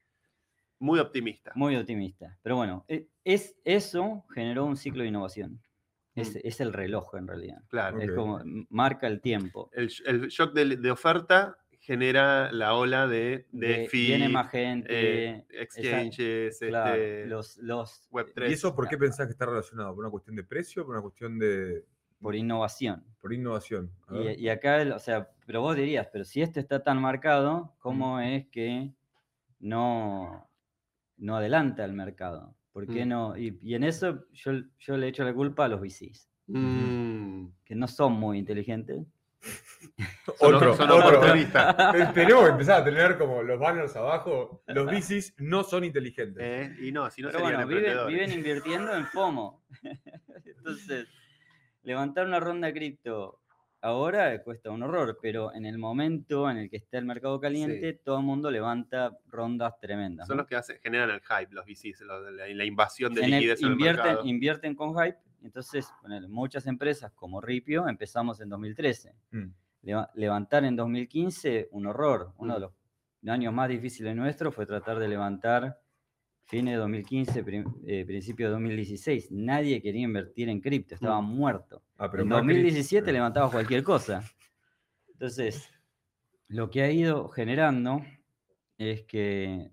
[0.79, 1.51] Muy optimista.
[1.55, 2.37] Muy optimista.
[2.41, 5.61] Pero bueno, e- es, eso generó un ciclo de innovación.
[6.15, 6.39] Es, Mm.
[6.43, 7.61] es el reloj en realidad.
[7.67, 7.99] Claro.
[8.01, 9.69] Es como marca el tiempo.
[9.73, 14.27] El, sh- el shock de, de oferta genera la ola de, de, De- fee, viene
[14.27, 14.87] más gente.
[14.91, 18.49] eh, esa- exchanges, claro, este, los, los Web3.
[18.49, 19.95] ¿Y eso por qué pensás que está relacionado?
[19.95, 21.85] ¿Por una cuestión de precio o por una cuestión de
[22.19, 23.05] por innovación.
[23.21, 23.89] por innovación?
[24.11, 28.19] Y, y acá, o sea, pero vos dirías, pero si esto está tan marcado, ¿cómo
[28.19, 28.91] es que
[29.59, 30.49] no,
[31.17, 32.53] no adelanta el mercado?
[32.73, 33.09] ¿Por qué Mm.
[33.09, 33.37] no?
[33.37, 37.47] Y, y en eso yo, yo le echo la culpa a los VCs, Mm.
[37.63, 39.05] que no son muy inteligentes.
[40.37, 41.21] Son, Otro, son otro.
[42.13, 44.63] Tenemos que empezar a tener como los banners abajo.
[44.67, 46.43] Los bicis no son inteligentes.
[46.43, 46.75] ¿eh?
[46.81, 49.63] Y no, si no Pero bueno, viven, invirtiendo en FOMO.
[50.45, 51.07] Entonces,
[51.83, 53.39] levantar una ronda cripto
[53.81, 57.93] ahora cuesta un horror, pero en el momento en el que está el mercado caliente,
[57.93, 60.27] todo el mundo levanta rondas tremendas.
[60.27, 60.41] Son ¿no?
[60.41, 63.31] los que hacen, generan el hype, los VCs, los la, la invasión de En el-
[63.39, 64.25] liquidez en el mercado.
[64.25, 65.17] invierten con hype.
[65.43, 65.87] Entonces,
[66.29, 69.13] muchas empresas como Ripio empezamos en 2013.
[69.31, 69.45] Mm.
[69.83, 72.33] Leva- levantar en 2015, un horror.
[72.37, 72.61] Uno de Mm.
[72.63, 72.73] los
[73.33, 75.79] años más difíciles nuestros fue tratar de levantar
[76.45, 79.31] fines de 2015, prim- eh, principio de 2016.
[79.31, 81.25] Nadie quería invertir en cripto, estaba Mm.
[81.35, 81.83] muerto.
[81.97, 84.23] Ah, pero en Macri- 2017 eh, levantabas cualquier cosa.
[85.11, 85.69] Entonces,
[86.47, 88.01] lo que ha ido generando
[88.77, 89.71] es que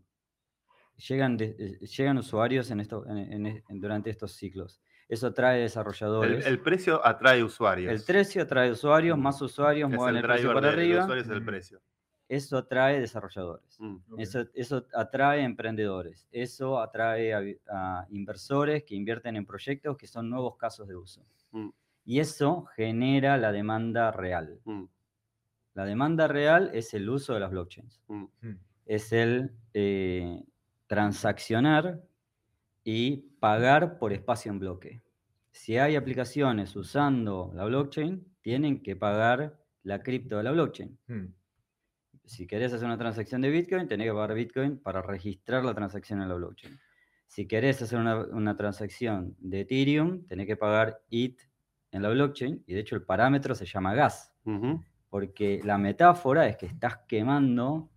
[1.09, 4.81] llegan, de- eh, llegan usuarios en esto, en- en- en- durante estos ciclos.
[5.15, 6.47] Eso atrae desarrolladores.
[6.47, 7.93] el precio atrae usuarios.
[7.93, 9.23] El precio atrae usuarios, Mm.
[9.23, 11.03] más usuarios es mueven el el precio para arriba.
[11.05, 11.47] usuario, es el Mm.
[11.47, 11.81] precio.
[12.29, 13.77] Eso atrae desarrolladores.
[13.79, 13.97] Mm.
[14.19, 16.27] Eso, eso atrae emprendedores.
[16.33, 17.35] Eso atrae
[17.69, 21.25] a, inversores que invierten en proyectos que son nuevos casos de uso.
[21.53, 21.69] Mm.
[22.07, 24.59] Y eso genera la demanda real.
[24.65, 24.85] Mm.
[25.75, 28.01] La demanda real es el uso de las blockchains.
[28.09, 28.25] Mm.
[28.41, 28.59] Mm.
[28.87, 30.43] Es el eh,
[30.87, 32.01] transaccionar
[32.85, 35.03] y pagar por espacio en bloque.
[35.55, 40.99] Si hay aplicaciones usando la blockchain, tienen que pagar la cripto de la blockchain.
[41.07, 41.27] Mm.
[42.25, 46.21] Si querés hacer una transacción de Bitcoin, tenés que pagar Bitcoin para registrar la transacción
[46.21, 46.77] en la blockchain.
[47.29, 51.39] Si querés hacer una, una transacción de Ethereum, tenés que pagar ETH
[51.93, 52.65] en la blockchain.
[52.67, 54.35] Y de hecho el parámetro se llama gas.
[55.09, 57.91] Porque la metáfora es que estás quemando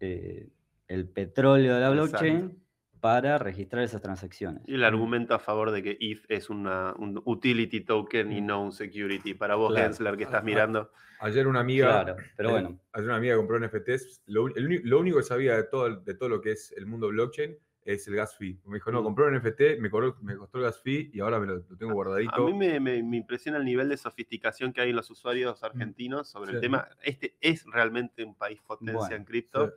[0.00, 0.48] eh,
[0.88, 2.61] el petróleo de la Exacto.
[3.02, 4.62] Para registrar esas transacciones.
[4.64, 8.46] Y el argumento a favor de que ETH es una, un utility token y Mm.
[8.46, 9.34] no un security.
[9.34, 9.86] Para vos, Claro.
[9.88, 10.92] Gensler, que estás mirando.
[11.18, 12.04] Ayer una amiga.
[12.04, 14.22] Claro, pero eh, bueno, Ayer una amiga compró NFTs.
[14.26, 17.08] Lo, el lo único que sabía de todo, de todo lo que es el mundo
[17.08, 18.60] blockchain es el gas fee.
[18.66, 19.04] Me dijo, no, Mm.
[19.04, 21.76] compré un NFT, me, cobró- me costó el gas fee y ahora me lo, lo
[21.76, 22.36] tengo guardadito.
[22.36, 25.64] A mí me, me- me impresiona el nivel de sofisticación que hay en los usuarios
[25.64, 26.60] argentinos sobre el Mm.
[26.60, 26.88] Tema.
[27.02, 29.66] Este es realmente un país potencia Bueno, en cripto.
[29.66, 29.72] Sí.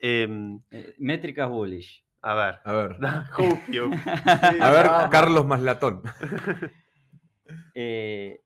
[0.00, 2.04] Em, eh, métricas bullish.
[2.30, 2.54] A ver.
[2.64, 2.96] A ver.
[4.60, 5.10] A ver, vamos.
[5.10, 6.02] Carlos Maslatón.
[7.74, 8.40] Eh,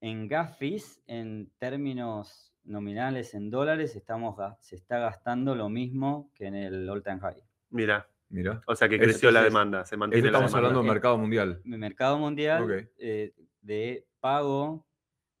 [0.00, 6.46] en gas fees, en términos nominales en dólares, estamos, se está gastando lo mismo que
[6.46, 7.42] en el all time high.
[7.70, 8.62] Mira, Mira.
[8.66, 10.68] o sea que Es- creció la demanda, se mantiene la estamos demanda.
[10.68, 11.60] hablando de Eh, mercado mundial.
[11.64, 12.70] El mercado mundial Ok.
[12.98, 14.86] eh, de pago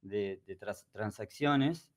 [0.00, 0.58] de, de
[0.92, 1.90] transacciones,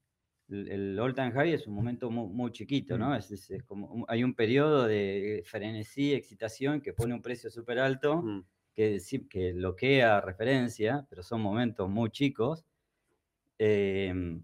[0.50, 3.10] el, el all time high es un momento mu- muy, chiquito, ¿no?
[3.10, 3.14] Mm.
[3.16, 7.50] Es, es- es como un- hay un periodo de frenesí, excitación que pone un precio
[7.50, 8.22] súper alto.
[8.22, 8.42] Mm,
[8.76, 12.66] que, que bloquea referencia, pero son momentos muy chicos.
[13.58, 14.44] Em,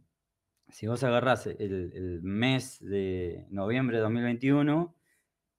[0.69, 1.59] si vos agarrás el,
[1.93, 4.95] el mes de noviembre de 2021,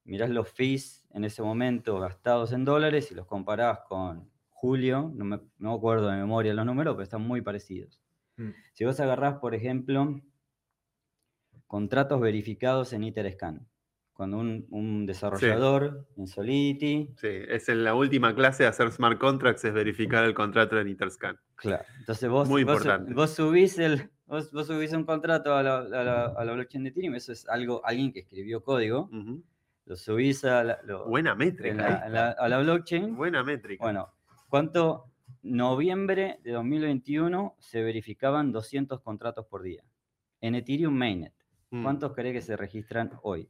[0.05, 5.24] mirás los fees en ese momento gastados en dólares y los comparás con julio, no
[5.24, 8.00] me, no acuerdo de memoria los números, pero están muy parecidos.
[8.37, 8.50] Mm.
[8.72, 10.20] Si vos agarrás, por ejemplo,
[11.76, 13.66] contratos verificados en ITERSCAN,
[14.12, 19.18] cuando un, un desarrollador en Solidity Sí, es en la última clase de hacer smart
[19.18, 21.38] contracts, es verificar el contrato en Interscan.
[21.54, 21.82] Claro.
[21.98, 23.14] Entonces vos, Muy vos importante.
[23.14, 26.85] vos subís el, vos, vos subís un contrato a la, a la- a la blockchain
[26.85, 29.08] de Ethereum, eso es algo, alguien que escribió código,
[29.87, 32.06] lo subís a la, lo- Buena en métrica.
[32.11, 33.16] la- a la blockchain.
[33.16, 33.82] Buena métrica.
[33.82, 34.11] Bueno,
[34.50, 35.06] ¿cuánto?
[35.42, 39.82] Noviembre de 2021 se verificaban 200 contratos por día.
[40.42, 41.32] En Ethereum Mainnet.
[41.82, 43.48] ¿Cuántos crees que se registran hoy?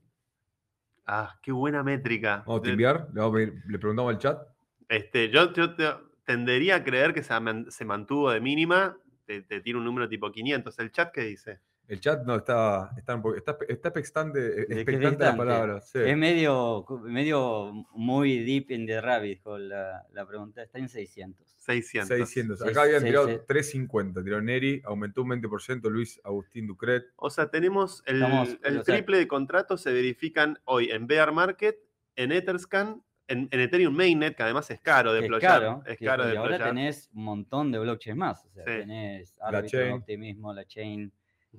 [1.06, 2.44] Ah, qué buena métrica.
[2.46, 3.08] Vamos a timbiar.
[3.12, 4.42] Le, vamos a pedir- le preguntamos al chat.
[4.88, 8.96] Este, yo, yo te- tendería a creer que se, man- se mantuvo de mínima.
[9.26, 10.78] Te, te tiro un número tipo 500.
[10.78, 11.61] ¿El chat qué dice?
[11.88, 15.81] El chat no está, está, un poco- está, está expectante, ¿De qué expectante la palabra.
[15.81, 15.99] sí.
[15.99, 20.62] Es medio, medio muy deep in the rabbit hole la, la pregunta.
[20.62, 21.47] Está en 600.
[21.59, 22.09] 600.
[22.16, 22.59] 600.
[22.61, 24.23] Seis- Acá habían tirado seis- 350.
[24.25, 25.90] Tiró Neri, aumentó un 20%.
[25.90, 27.05] Luis Agustín Ducret.
[27.16, 31.33] O sea, tenemos el, Estamos- el sea- triple de contratos se verifican hoy en Bear
[31.33, 31.77] Market,
[32.16, 35.83] en Etherscan, en, en Ethereum Mainnet, que además es caro de es caro.
[35.87, 38.45] es caro de y ahora tenés un montón de blockchains más.
[38.47, 38.71] O sea, Sí.
[38.71, 39.92] tenés La Arbitrum, chain.
[39.92, 41.12] Optimismo, la Chain.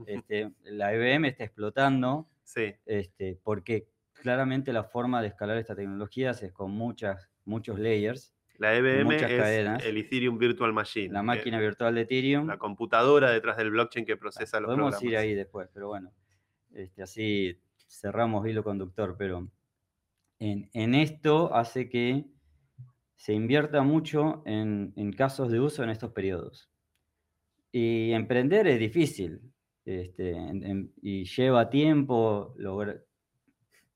[0.07, 6.43] Este, la IBM está explotando Sí, este, porque claramente la forma de escalar estas tecnologías
[6.43, 8.33] es con muchas, muchos layers.
[8.57, 9.85] la Muchas es cadenas.
[9.85, 11.13] el Ethereum Virtual Machine.
[11.13, 12.47] La máquina virtual de Ethereum.
[12.47, 15.03] La computadora detrás del blockchain que procesa los Podemos programas.
[15.11, 16.13] ir ahí después, pero bueno,
[16.73, 19.47] este, así cerramos hilo conductor, pero
[20.39, 22.25] en, en esto hace que
[23.15, 26.69] se invierta mucho en, en casos de uso en estos periodos.
[27.71, 29.52] Y emprender es difícil
[29.85, 33.03] este, en- en- y lleva tiempo lograr,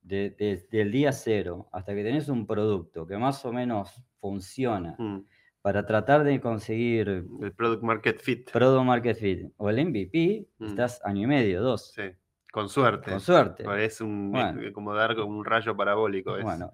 [0.01, 4.95] de- desde el día cero hasta que tenés un producto que más o menos funciona
[4.97, 5.19] Mm,
[5.61, 7.09] para tratar de conseguir
[7.41, 8.51] El Product Market Fit.
[8.51, 10.65] Product Market Fit o el MVP, Mm.
[10.65, 12.03] estás año y medio, dos, Sí,
[12.51, 13.11] con suerte.
[13.11, 13.63] con suerte.
[13.83, 14.61] Es un, Bueno.
[14.61, 16.37] es como dar un rayo parabólico.
[16.37, 16.43] es.
[16.43, 16.71] Bueno,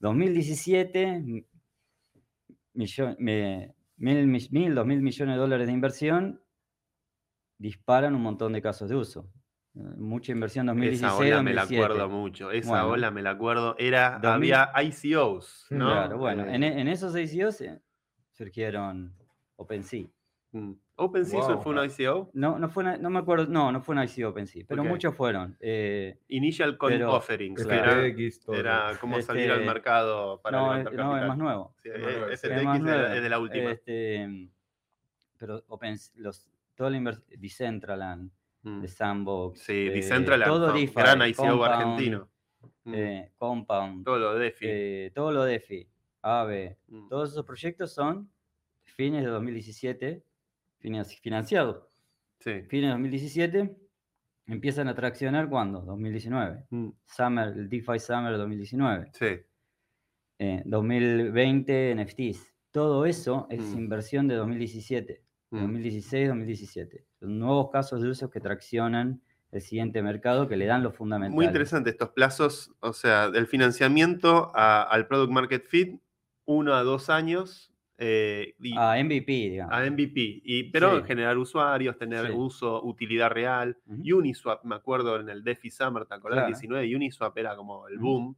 [0.00, 1.44] 2017, m-
[2.74, 6.40] millo- me- mil, mil, dos mil millones de dólares de inversión
[7.58, 9.28] disparan un montón de casos de uso.
[9.74, 11.84] Eh, Mucha inversión 2016, Esa ola me la 2017.
[11.84, 12.50] acuerdo mucho.
[12.50, 12.88] Esa Bueno.
[12.88, 13.74] ola me la acuerdo.
[13.78, 14.54] Era, 2000.
[14.54, 15.86] había ICOs, ¿no?
[15.86, 17.80] Claro, bueno, en, Eh, e- en esos ICOs eh,
[18.32, 19.14] surgieron
[19.56, 20.06] OpenSea.
[20.52, 20.72] mm.
[20.98, 21.62] OpenSea Wow.
[21.62, 22.30] fue una ICO.
[22.32, 25.14] No, no, fue una- no me acuerdo, no, no fue una ICO OpenSea, pero muchos
[25.14, 25.54] fueron.
[25.60, 27.66] eh, Initial Coin Pero- Offerings.
[27.66, 27.74] que.
[27.74, 31.28] Era, era como salir al Este, mercado para no, es, levantar no, es capital.
[31.28, 31.74] más nuevo.
[31.82, 31.88] Sí.
[31.90, 32.00] Es
[32.64, 33.06] más nuevo.
[33.12, 33.70] es de la última.
[33.72, 34.48] Este,
[35.36, 38.30] pero Open, los, todo la Decentraland,
[38.62, 38.80] Mm.
[38.82, 39.60] de Sandbox.
[39.60, 42.28] Sí, Decentraland, todo DeFi, gran ICO Compound, argentino.
[42.84, 42.94] Mm.
[42.94, 44.64] eh, Compound, Todo lo de DeFi.
[44.68, 45.88] eh, todo lo DeFi,
[46.22, 47.08] AVE, Mm.
[47.08, 48.30] todos esos proyectos son
[48.84, 50.22] fines de 2017,
[50.80, 51.84] finan- financiados.
[52.40, 52.62] Sí.
[52.68, 53.76] Fines de 2017,
[54.46, 55.80] empiezan a traccionar cuando?
[55.82, 56.64] 2019.
[56.70, 56.88] Mm.
[57.06, 59.10] Summer, el DeFi Summer 2019.
[59.12, 59.40] Sí.
[60.38, 62.52] Eh, 2020 NFTs.
[62.70, 63.78] Todo eso es Mm.
[63.78, 65.58] inversión de 2017, Mm.
[65.58, 67.04] 2016-2017.
[67.20, 69.20] Son nuevos casos de uso que traccionan
[69.52, 71.34] el siguiente mercado, que le dan lo fundamental.
[71.34, 76.00] Muy interesante estos plazos, o sea, del financiamiento a- al Product Market Fit,
[76.46, 79.72] uno a dos años, eh, y A MVP, digamos.
[79.72, 81.04] a MVP, y, pero Sí.
[81.06, 82.32] generar usuarios, tener Sí.
[82.34, 83.78] uso, utilidad real.
[83.86, 86.38] Uniswap, me acuerdo en el DeFi Summer, ¿te acordás?
[86.40, 86.48] Claro.
[86.48, 88.36] 19, Uniswap era como el boom.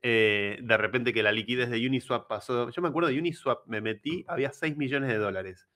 [0.00, 2.70] Eh, de repente que la liquidez de Uniswap pasó.
[2.70, 5.66] Yo me acuerdo de Uniswap, me metí, había 6 millones de dólares.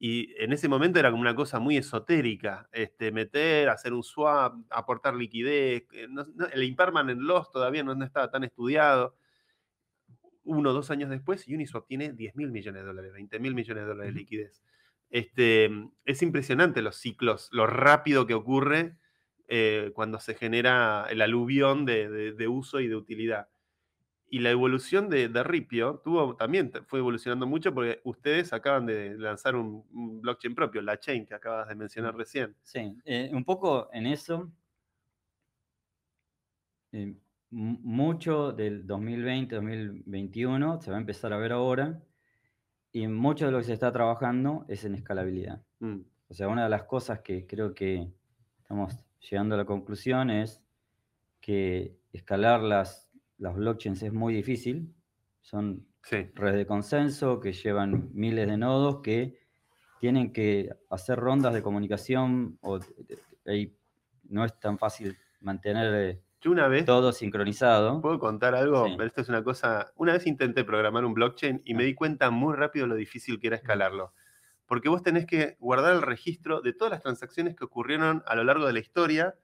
[0.00, 2.68] Y en ese momento era como una cosa muy esotérica.
[2.72, 5.84] Este, meter, hacer un swap, aportar liquidez.
[6.08, 9.16] no- no- el impermanent loss todavía no, no estaba tan estudiado.
[10.44, 13.82] Uno o dos años después, Uniswap tiene 10 mil millones de dólares, 20 mil millones
[13.84, 14.62] de dólares de liquidez.
[15.10, 15.70] Este,
[16.04, 18.96] es impresionante los ciclos, lo rápido que ocurre
[19.48, 23.48] eh, cuando se genera el aluvión de, de- de uso y de utilidad.
[24.30, 29.16] Y la evolución de, de Ripio tuvo, también fue evolucionando mucho porque ustedes acaban de
[29.18, 32.54] lanzar un, un blockchain propio, la chain que acabas de mencionar recién.
[32.62, 34.52] Sí, eh, un poco en eso.
[36.92, 37.14] eh,
[37.50, 42.02] mu- mucho del 2020-2021 se va a empezar a ver ahora.
[42.92, 45.62] Y mucho de lo que se está trabajando es en escalabilidad.
[45.80, 48.12] Mm, O sea, una de las cosas que creo que
[48.58, 50.62] estamos llegando a la conclusión es
[51.40, 53.07] que escalar las,
[53.38, 54.94] las blockchains es muy difícil.
[55.40, 59.38] Son sí, redes de consenso que llevan miles de nodos que
[60.00, 63.74] tienen que hacer rondas de comunicación o de- y
[64.28, 68.00] no es tan fácil mantener eh, yo una vez todo sincronizado.
[68.00, 68.86] ¿Puedo contar algo?
[68.86, 68.96] Sí.
[69.16, 69.92] Es una cosa.
[69.96, 71.86] Una vez intenté programar un blockchain y me Ah.
[71.86, 74.12] di cuenta muy rápido lo difícil que era escalarlo.
[74.66, 78.44] Porque vos tenés que guardar el registro de todas las transacciones que ocurrieron a lo
[78.44, 79.34] largo de la historia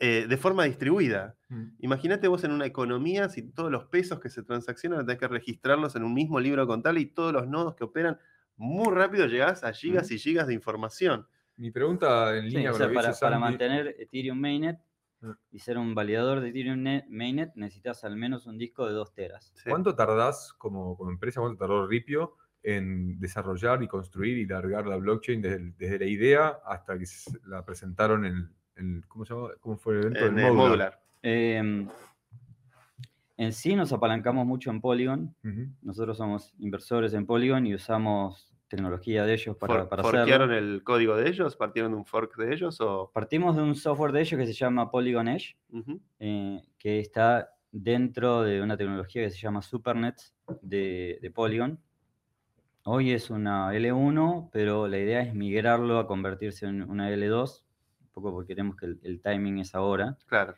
[0.00, 1.36] eh, de forma distribuida.
[1.48, 1.64] Mm.
[1.80, 5.96] Imagínate vos en una economía, si todos los pesos que se transaccionan tenés que registrarlos
[5.96, 8.18] en un mismo libro contable y todos los nodos que operan,
[8.56, 11.26] muy rápido llegás a gigas y gigas de información.
[11.56, 14.78] Mi pregunta en Sí, línea o con sea, para, mantener Ethereum Mainnet
[15.20, 15.36] Ah.
[15.50, 19.14] y ser un validador de Ethereum ne- Mainnet necesitas al menos un disco de 2
[19.14, 19.52] teras.
[19.56, 19.68] Sí.
[19.68, 24.96] ¿Cuánto tardás como, como empresa, cuánto tardó Ripio en desarrollar y construir y largar la
[24.96, 29.48] blockchain desde, desde la idea hasta que se la presentaron en el, ¿cómo se llama?
[29.60, 30.18] ¿Cómo fue el evento?
[30.26, 30.56] En El Modular.
[30.68, 31.00] modular.
[31.22, 31.88] Em,
[33.36, 35.34] en sí nos apalancamos mucho en Polygon.
[35.82, 40.74] Nosotros somos inversores en Polygon y usamos tecnología de ellos para, For- para ¿Forkearon hacerlo.
[40.74, 41.56] el código de ellos?
[41.56, 42.80] ¿Partieron de un fork de ellos?
[42.80, 43.10] O...
[43.14, 45.56] Partimos de un software de ellos que se llama Polygon Edge,
[46.18, 51.78] eh, que está dentro de una tecnología que se llama SuperNets de, de Polygon.
[52.84, 57.67] Hoy es una L1, pero la idea es migrarlo a convertirse en una L2, un
[58.20, 60.16] poco porque queremos que el, el timing es ahora.
[60.26, 60.54] Claro.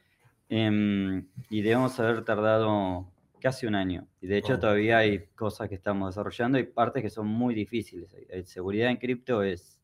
[0.49, 3.07] Em, y debemos haber tardado
[3.41, 4.07] casi un año.
[4.21, 4.61] Y de hecho Wow.
[4.61, 8.15] todavía hay cosas que estamos desarrollando y partes que son muy difíciles.
[8.29, 9.77] Eh, Seguridad en cripto es,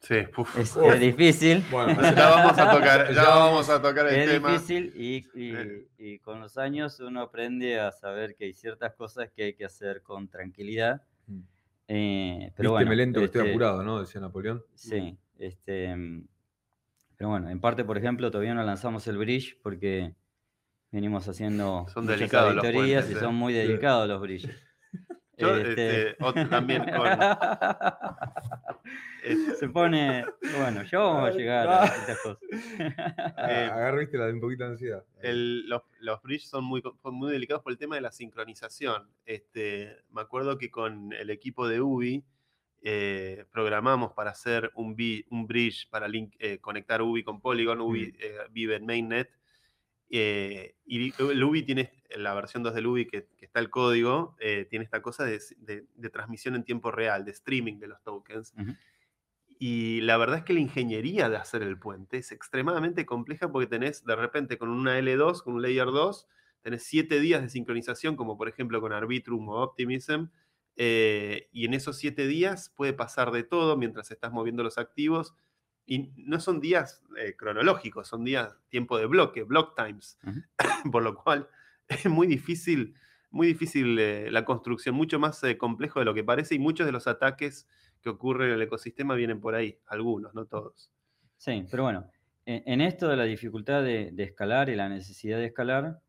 [0.00, 0.56] Sí, uf.
[0.58, 0.92] es, Uf.
[0.94, 1.64] es difícil.
[1.70, 4.52] Bueno, Ya vamos a tocar, ya vamos a tocar el Es tema.
[4.52, 5.86] difícil y, y- Eh.
[5.98, 9.64] y con los años uno aprende a saber que hay ciertas cosas que hay que
[9.64, 11.02] hacer con tranquilidad.
[11.26, 11.40] Mm.
[11.88, 14.00] eh, pero Vísteme bueno, lento que estoy este, apurado, ¿no?
[14.00, 14.62] Decía Napoleón.
[14.74, 15.94] Sí, este,
[17.18, 20.14] pero bueno, en parte, por ejemplo, todavía no lanzamos el bridge porque
[20.90, 23.26] venimos haciendo Son muchas delicados los auditorías puentes, y ¿eh?
[23.26, 24.56] son muy delicados los bridges.
[25.36, 27.06] Yo, Este, este, otro también con-
[29.58, 30.24] Se pone,
[30.58, 32.38] bueno, yo vamos a llegar a estas cosas.
[32.50, 35.04] Eh, Agarraste la de un poquito de ansiedad.
[35.20, 39.10] el- los, los bridges son muy, muy delicados por el tema de la sincronización.
[39.26, 42.24] Este, me acuerdo que con el equipo de UBI
[42.82, 47.80] eh, programamos para hacer un, bi- un bridge para link- eh, conectar UBI con Polygon.
[47.80, 49.30] UBI eh, vive en mainnet.
[50.10, 54.36] eh, y el UBI tiene, la versión 2 del UBI que, que está el código,
[54.70, 58.54] tiene esta cosa de, de- de transmisión en tiempo real, de streaming de los tokens.
[59.60, 63.66] Y la verdad es que la ingeniería de hacer el puente es extremadamente compleja porque
[63.66, 66.28] tenés de repente con una L2, con un Layer 2,
[66.62, 70.26] tenés siete días de sincronización, como por ejemplo con Arbitrum o Optimism,
[70.80, 75.34] eh, y en esos siete días puede pasar de todo mientras estás moviendo los activos.
[75.84, 80.18] Y no son días eh, cronológicos, son días tiempo de bloque, block times.
[80.92, 81.48] por lo cual
[81.88, 82.94] es muy difícil,
[83.30, 86.92] muy difícil eh, la construcción, mucho más complejo de lo que parece y muchos de
[86.92, 87.68] los ataques
[88.00, 90.92] que ocurren en el ecosistema vienen por ahí, algunos, no todos.
[91.36, 92.10] Sí, pero bueno,
[92.46, 96.00] en, en esto de la dificultad de, de escalar y la necesidad de escalar,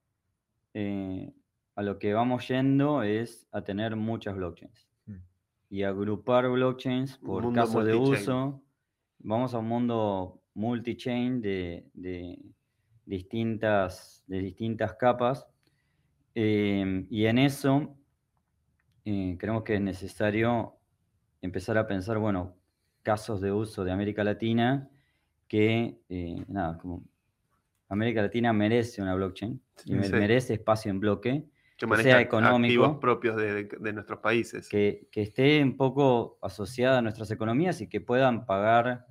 [0.73, 1.34] eh,
[1.80, 5.15] a lo que vamos yendo es a tener muchas blockchains Mm.
[5.70, 8.62] y agrupar blockchains por mundo caso de uso.
[9.20, 12.38] Vamos a un mundo multi-chain de, de
[13.06, 15.48] distintas, de distintas capas.
[16.36, 17.96] em, y en eso
[19.06, 20.76] eh, creemos que es necesario
[21.42, 22.56] empezar a pensar, bueno,
[23.02, 24.89] casos de uso de América Latina
[25.48, 27.04] que, eh, nada, como
[27.88, 30.12] América Latina merece una blockchain y Sí.
[30.12, 31.46] merece espacio en bloque,
[31.88, 34.68] Que sea manejan económico, activos propios de, de- de nuestros países.
[34.70, 39.06] que, que esté un poco asociada a nuestras economías y que puedan pagar,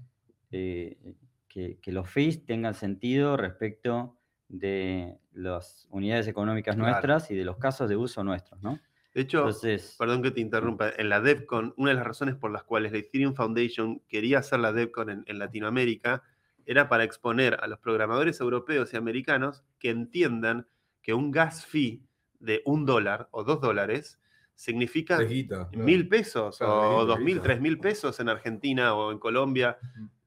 [0.51, 1.15] eh,
[1.49, 4.17] que, que los fees tengan sentido respecto
[4.49, 6.91] de las unidades económicas Claro.
[6.91, 8.79] nuestras y de los casos de uso nuestros, ¿no?
[9.15, 12.51] De hecho, Entonces, perdón que te interrumpa, en la DevCon, una de las razones por
[12.53, 16.23] las cuales la Ethereum Foundation quería hacer la DevCon en, en Latinoamérica
[16.67, 20.67] era para exponer a los programadores europeos y americanos que entiendan
[21.03, 22.05] que un gas fee
[22.39, 24.19] de un dólar o dos dólares
[24.55, 25.69] significa claro.
[25.73, 29.79] mil pesos Claro, o dos mil, tres mil pesos en Argentina o en Colombia.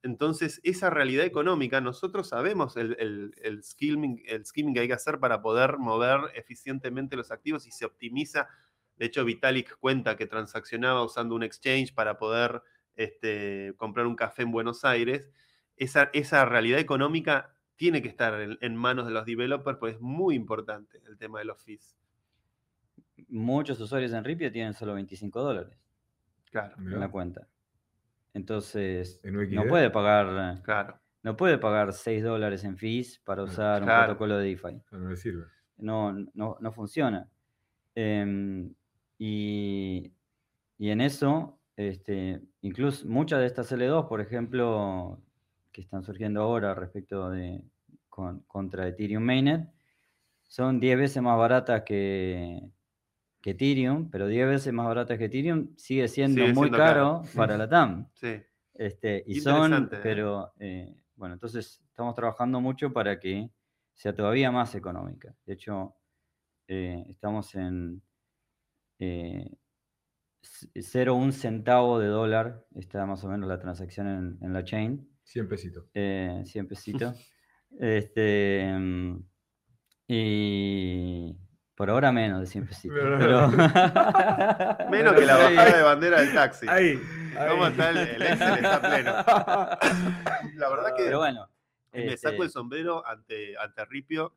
[0.04, 4.94] Entonces, esa realidad económica, nosotros sabemos el, el, el skimming, el skimming que hay que
[4.94, 8.48] hacer para poder mover eficientemente los activos y se optimiza.
[8.96, 12.64] De hecho, Vitalik cuenta que transaccionaba usando un exchange para poder
[12.96, 15.30] este, comprar un café en Buenos Aires.
[15.76, 20.02] Esa, esa realidad económica tiene que estar en, en manos de los developers, pues es
[20.02, 21.98] muy importante el tema de los fees.
[23.30, 25.78] Muchos usuarios en Ripio tienen solo 25 dólares
[26.52, 27.48] Claro, en la cuenta.
[28.34, 31.00] Entonces, En no puede pagar, claro.
[31.24, 34.82] no puede pagar 6 dólares en fees para usar un protocolo de DeFi.
[34.92, 35.46] No, le sirve.
[35.78, 37.28] no, no, no funciona.
[37.96, 38.74] Em,
[39.18, 40.12] y,
[40.78, 45.20] y en eso, este, incluso muchas de estas L2, por ejemplo,
[45.72, 47.64] que están surgiendo ahora respecto de
[48.10, 49.70] con- contra Ethereum Mainnet,
[50.44, 52.62] son 10 veces más baratas que,
[53.42, 57.22] que Ethereum, pero 10 veces más baratas que Ethereum sigue siendo Sigue muy siendo caro
[57.24, 57.36] caro.
[57.36, 58.08] para la TAM.
[58.14, 58.42] Sí.
[58.74, 59.98] Este, y son, ¿eh?
[60.04, 63.50] pero eh, bueno, entonces estamos trabajando mucho para que
[63.94, 65.36] sea todavía más económica.
[65.46, 65.96] De hecho,
[66.68, 68.02] eh, estamos en
[69.00, 69.52] eh,
[70.42, 75.08] c- 0,1 centavo de dólar, está más o menos la transacción en, en la chain,
[75.24, 75.86] 100 pesitos.
[75.94, 77.32] eh, 100 pesitos.
[77.80, 79.18] este, mm,
[80.08, 81.38] y
[81.82, 82.96] por ahora menos de 100 pesitos.
[83.02, 83.48] Pero- pero-
[84.92, 85.56] Menos que la Sí.
[85.56, 86.68] bajada de bandera del taxi.
[86.70, 87.00] Ahí.
[87.50, 87.72] ¿Cómo ahí.
[87.72, 88.54] está el, el Excel?
[88.66, 89.12] Está pleno.
[90.58, 91.50] La verdad que Pero bueno.
[91.92, 94.36] me saco este, el sombrero ante, ante Ripio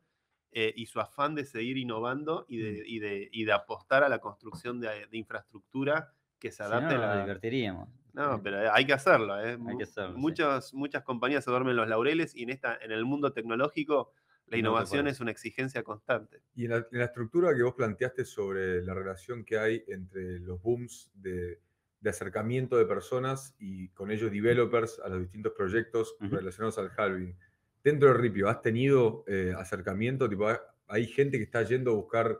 [0.53, 4.09] eh, y su afán de seguir innovando y de, y de- y de apostar a
[4.09, 7.21] la construcción de, de infraestructura que se Si no, adapte nos la...
[7.21, 7.89] divertiríamos.
[8.13, 9.39] No, Eh, pero hay que hacerlo.
[9.39, 9.55] ¿eh?
[9.67, 10.19] Hay que hacerlo, sí.
[10.19, 14.13] Muchos, Muchas compañías se duermen los laureles y en, esta, en el mundo tecnológico
[14.47, 16.41] la innovación es una exigencia constante.
[16.53, 20.39] Y en la, en la estructura que vos planteaste sobre la relación que hay entre
[20.39, 21.61] los booms de,
[21.99, 27.37] de acercamiento de personas y con ellos developers a los distintos proyectos relacionados al halving.
[27.83, 30.29] Dentro de Ripio, ¿has tenido eh, acercamiento?
[30.29, 32.39] Tipo, ¿hay- ¿Hay gente que está yendo a buscar,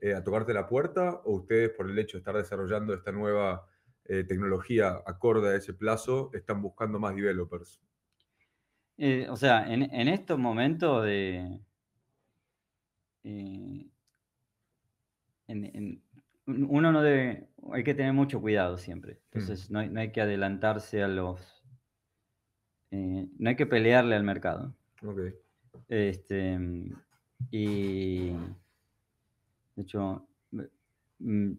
[0.00, 1.20] eh, a tocarte la puerta?
[1.24, 3.66] ¿O ustedes, por el hecho de estar desarrollando esta nueva
[4.04, 7.82] eh, tecnología acorde a ese plazo, están buscando más developers?
[9.02, 11.58] Eh, o sea, en, en estos momentos de.
[13.24, 13.86] eh,
[15.48, 16.02] en- en-
[16.46, 17.48] un- uno no debe.
[17.72, 19.20] Hay que tener mucho cuidado siempre.
[19.32, 21.40] Entonces, no, hay, no hay que adelantarse a los.
[22.90, 24.74] eh, no hay que pelearle al mercado.
[25.02, 25.20] Ok.
[25.88, 26.58] Este,
[27.50, 28.30] y.
[29.76, 30.26] De hecho.
[31.20, 31.52] mm,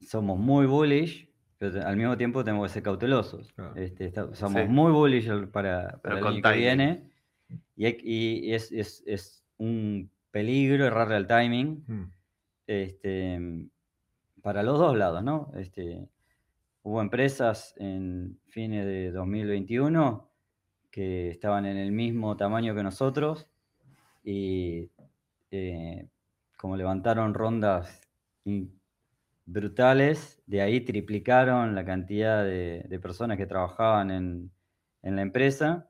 [0.00, 1.25] somos muy bullish,
[1.58, 3.52] pero al mismo tiempo tenemos que ser cautelosos.
[3.52, 3.74] Claro.
[3.76, 4.68] Este, esta- somos Sí.
[4.68, 7.10] muy bullish para, para el año que viene
[7.76, 12.04] y, hay- y es, es- es un peligro errarle al timing Mm.
[12.66, 13.66] este,
[14.42, 15.50] para los dos lados, ¿no?
[15.56, 16.08] Este,
[16.82, 20.28] hubo empresas en fines de 2021
[20.90, 23.46] que estaban en el mismo tamaño que nosotros
[24.24, 24.90] y
[25.50, 26.06] eh,
[26.56, 28.00] como levantaron rondas
[28.44, 28.78] in-
[29.46, 34.50] brutales, de ahí triplicaron la cantidad de, de personas que trabajaban en,
[35.02, 35.88] en la empresa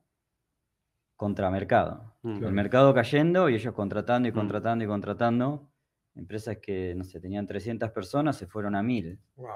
[1.17, 2.15] contra mercado.
[2.23, 2.45] Mm.
[2.45, 4.35] El mercado cayendo y ellos contratando y Mm.
[4.35, 5.69] contratando y contratando.
[6.15, 9.49] Empresas que, no sé, tenían 300 personas se fueron a 1000 Wow.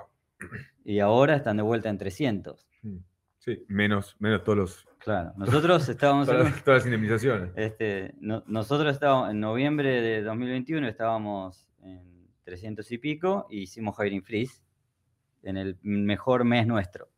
[0.85, 2.67] y ahora están de vuelta en 300.
[2.83, 2.97] Mm.
[3.39, 7.51] Sí, menos, menos todos los, Claro, nosotros estábamos en, todas, todas las indemnizaciones.
[7.57, 11.70] este, no- nosotros estábamos en noviembre de 2021 estábamos en
[12.45, 14.62] 300 y pico y hicimos hiring freeze
[15.43, 17.09] en el mejor mes nuestro.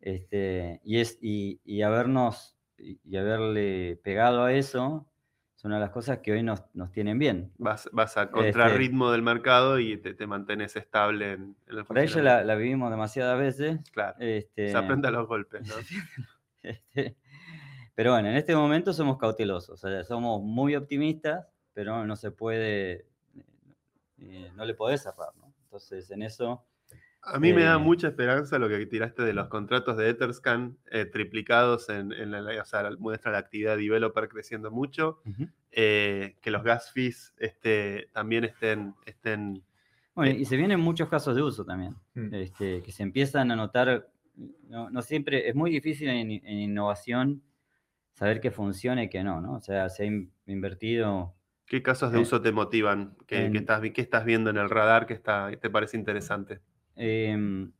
[0.00, 5.06] Este, y, es, y, y habernos y, y haberle pegado a eso
[5.56, 7.50] es una de las cosas que hoy nos, nos tienen bien.
[7.56, 11.84] Vas, vas a Este- contrarritmo del mercado y te, te mantenés estable en, en el
[11.86, 13.80] Por ahí ya la vivimos demasiadas veces.
[13.92, 15.74] Claro, Este, se aprende a los golpes, ¿no?
[16.62, 17.16] Este,
[17.94, 22.30] pero bueno, en este momento somos cautelosos, o sea, somos muy optimistas, pero no se
[22.32, 23.06] puede,
[24.18, 25.52] eh, no le podés cerrar, ¿no?
[25.64, 26.64] Entonces, en eso,
[27.22, 30.78] A mí me da Eh, mucha esperanza lo que tiraste de los contratos de Etherscan
[30.92, 35.20] eh, triplicados en, en la, o sea, muestra la actividad developer creciendo mucho,
[35.72, 39.64] eh, que los gas fees este, también estén, estén
[40.14, 42.34] Bueno, Eh, y se vienen muchos casos de uso también, Mm.
[42.34, 47.42] este, que se empiezan a notar, no, no siempre, es muy difícil en, en innovación
[48.14, 49.54] saber que funciona y que no, ¿no?
[49.56, 51.35] O sea, se ha in- invertido
[51.66, 53.16] ¿Qué casos de Eh, uso te motivan?
[53.26, 56.60] ¿Qué, qué estás, viendo en el radar que está, que te parece interesante?
[56.94, 57.72] Em,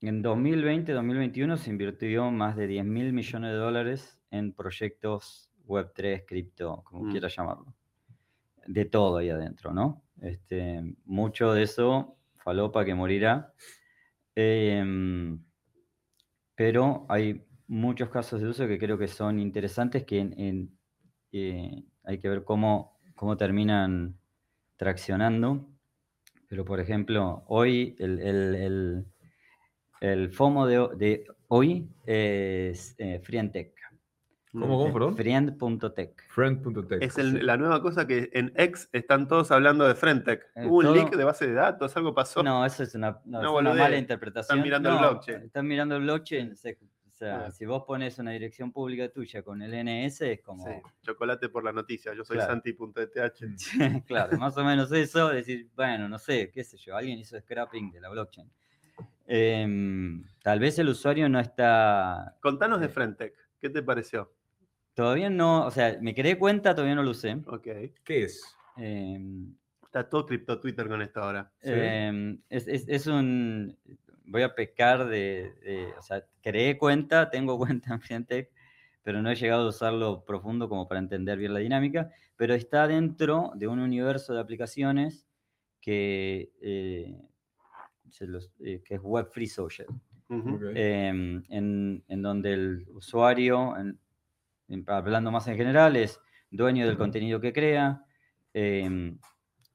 [0.00, 6.24] en 2020, 2021 se invirtió más de 10 mil millones de dólares en proyectos Web3,
[6.26, 7.10] cripto, como Mm.
[7.12, 7.74] quieras llamarlo.
[8.66, 10.02] De todo ahí adentro, ¿no?
[10.20, 13.52] Este, mucho de eso, falopa que morirá.
[14.34, 15.40] Em,
[16.54, 20.78] pero hay muchos casos de uso que creo que son interesantes que en- en,
[21.32, 24.16] eh, hay que ver cómo, cómo terminan
[24.76, 25.66] traccionando.
[26.48, 29.06] Pero, por ejemplo, hoy el, el, el-
[30.00, 33.72] el FOMO de, de hoy es eh, Friendtech.
[34.50, 35.16] ¿Cómo, cómo, perdón?
[35.16, 36.28] Friend.tech.
[36.28, 37.02] Friend.tech.
[37.02, 37.40] Es el- Sí.
[37.40, 40.42] la nueva cosa que en X están todos hablando de Frentech.
[40.56, 42.42] Eh, Hubo un leak de base de datos, algo pasó.
[42.42, 43.78] No, eso es una, no, Una es una boludez.
[43.78, 44.60] mala interpretación.
[44.60, 45.42] mirando el blockchain.
[45.44, 46.56] Están mirando el blockchain.
[46.56, 46.78] se-
[47.24, 50.64] sea, si vos pones una dirección pública tuya con el NS, es como.
[50.66, 52.14] Sí, chocolate por la noticia.
[52.14, 52.52] Yo soy Claro.
[52.52, 53.42] santi.eth.
[54.06, 57.90] Claro, más o menos eso, decir, bueno, no sé, qué sé yo, alguien hizo scrapping
[57.92, 58.50] de la blockchain.
[59.26, 63.34] Em, tal vez el usuario no está, Contanos de Frentech.
[63.60, 64.32] ¿Qué te pareció?
[64.94, 67.32] todavía no, o sea, me creé cuenta, todavía no lo usé.
[67.46, 67.66] Ok.
[68.04, 68.44] ¿Qué es?
[68.76, 69.54] Em,
[69.84, 71.50] Está todo cripto Twitter con esto ahora.
[71.62, 71.70] Sí.
[71.72, 73.76] em, es, es- es un,
[74.32, 78.50] voy a pecar de, de- o sea, creé cuenta, tengo cuenta en Fientech,
[79.02, 82.88] pero no he llegado a usarlo profundo como para entender bien la dinámica, pero está
[82.88, 85.26] dentro de un universo de aplicaciones
[85.80, 87.20] que, eh,
[88.10, 89.86] se los- eh, que es Web Free Social,
[90.76, 93.98] em, en, en donde el usuario, en-
[94.68, 96.20] en- hablando más en general, es
[96.50, 98.04] dueño del contenido que crea.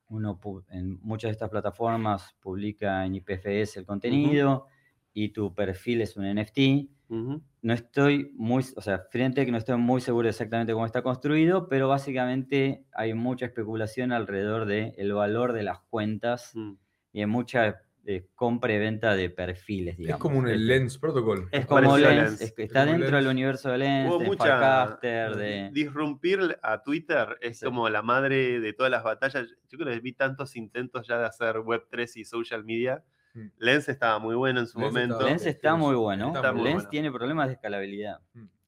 [0.10, 0.40] Uno
[0.70, 4.68] en muchas de estas plataformas publica en IPFS el contenido
[5.14, 6.90] y tu perfil es un NFT.
[7.10, 7.42] Ujú.
[7.62, 11.68] No estoy muy, o sea, frente que no estoy muy seguro exactamente cómo está construido,
[11.70, 16.74] pero básicamente hay mucha especulación alrededor del el valor de las cuentas Mm.
[17.14, 20.22] y hay mucha de compra y venta de perfiles, Es digamos.
[20.22, 21.50] como un Lens Protocol.
[21.52, 22.42] Es Es como Lens, Lens.
[22.42, 25.70] es está dentro del universo de Lens, Hubo de mucha- Farcaster, de...
[25.74, 27.66] Disrumpir a Twitter es Sí.
[27.66, 29.48] como la madre de todas las batallas.
[29.70, 33.04] Yo creo que vi tantos intentos ya de hacer Web3 y social media.
[33.34, 33.48] Mm.
[33.58, 35.22] Lens estaba muy bueno en su Lens momento.
[35.28, 36.32] Lens está muy bueno.
[36.34, 36.90] está muy Lens bueno.
[36.90, 38.22] tiene problemas de escalabilidad.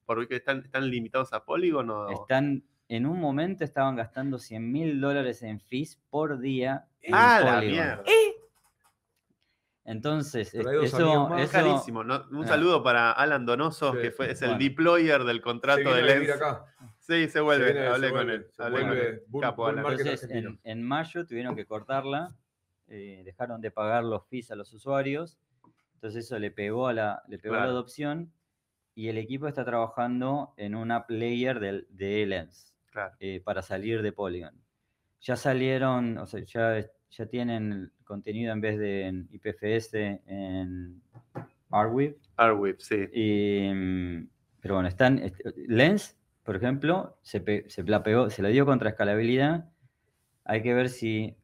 [0.04, 2.10] Porque están, están limitados a Polygon o...
[2.10, 6.84] Están, en un momento estaban gastando 100 mil dólares en fees por día.
[7.00, 8.02] en ¡Ah, la mierda!
[9.84, 11.36] Entonces, amigos eso.
[11.38, 12.04] Es carísimo.
[12.04, 12.26] ¿no?
[12.30, 12.48] Un Ah.
[12.48, 14.64] saludo para Alan Donoso, Sí, que fue, es el bueno.
[14.64, 16.30] deployer del contrato de Lens.
[16.30, 16.64] acá.
[16.98, 17.72] Sí, se Se vuelve.
[17.72, 19.22] viene, hablé se con vuelve, él.
[19.22, 22.34] con bull- Capo bull Entonces, en, en mayo tuvieron que cortarla,
[22.88, 25.38] eh, dejaron de pagar los fees a los usuarios,
[25.94, 28.32] entonces eso le pegó a la, le pegó a la adopción
[28.94, 33.14] y el equipo está trabajando en una player del, de Lens Claro.
[33.20, 34.54] eh, para salir de Polygon.
[35.20, 41.00] Ya salieron, o sea, ya, ya tienen contenido en vez de en IPFS en
[41.70, 42.16] Arweave.
[42.36, 43.06] Arwip, sí.
[43.12, 44.28] Y, mm,
[44.60, 45.18] pero bueno, están.
[45.18, 49.68] est- Lens, por ejemplo, se, pe- se la pegó, se la dio contra escalabilidad.
[50.44, 51.36] Hay que ver si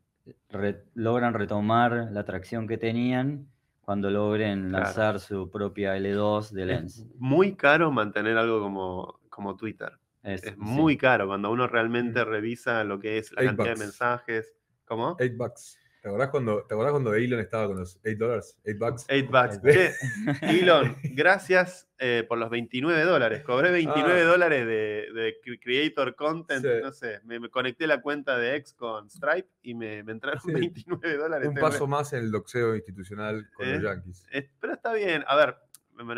[0.48, 3.46] re- logran retomar la tracción que tenían
[3.82, 4.84] cuando logren Claro.
[4.84, 6.98] lanzar su propia L2 de Lens.
[6.98, 9.92] Es muy caro mantener algo como, como Twitter.
[10.24, 10.56] Es, Es sí.
[10.58, 14.52] muy caro cuando uno realmente revisa lo que es la cantidad de mensajes.
[14.86, 15.16] ¿Cómo?
[15.20, 15.78] 8 bucks.
[16.00, 18.56] ¿Te acordás cuando, ¿Te acordás cuando Elon estaba con los 8 dólares?
[18.64, 19.06] 8 bucks.
[19.10, 19.60] 8 bucks.
[19.62, 19.92] Che,
[20.62, 23.42] Elon, gracias eh, por los 29 dólares.
[23.42, 24.24] Cobré 29 Ah.
[24.24, 26.64] dólares de, de cre- Creator Content.
[26.64, 26.70] Sí.
[26.80, 30.40] No sé, me, me conecté la cuenta de X con Stripe y me, me entraron
[30.42, 30.52] Sí.
[30.52, 31.48] 29 dólares.
[31.48, 33.72] Un paso más en el doxeo institucional con ¿Eh?
[33.74, 34.22] los Yankees.
[34.30, 35.24] Eh, pero está bien.
[35.26, 35.56] A ver,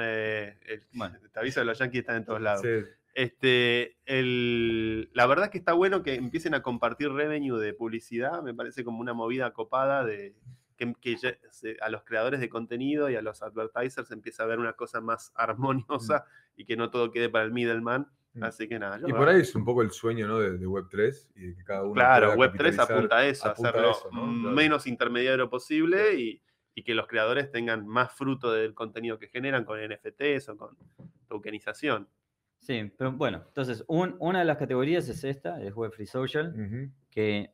[0.01, 1.19] eh, el- Bueno.
[1.33, 2.61] te aviso que los Yankees están en todos lados.
[2.61, 2.85] Sí.
[3.23, 8.43] Este, el, la verdad es que está bueno que empiecen a compartir revenue de publicidad,
[8.45, 10.37] me parece como una movida copada de
[10.77, 14.47] que, que ya se- a los creadores de contenido y a los advertisers empieza a
[14.47, 18.07] ver una cosa más armoniosa y que no todo quede para el middleman.
[18.35, 18.45] Mm.
[18.45, 19.01] Así que nada.
[19.01, 20.39] yo Y por ahí es un poco el sueño ¿no?
[20.39, 22.93] de, de Web3 y de que cada uno Claro, pueda Web3 capitalizar.
[22.93, 24.27] apunta a eso, a apunta a hacerlo eso, ¿no?
[24.27, 24.55] mm, Claro.
[24.55, 26.41] menos intermediario posible y,
[26.73, 30.77] y que los creadores tengan más fruto del contenido que generan con NFTs o con
[31.27, 32.07] tokenización.
[32.59, 36.53] Sí, pero bueno, entonces un- una de las categorías es esta, es Web Free Social.
[37.11, 37.53] Que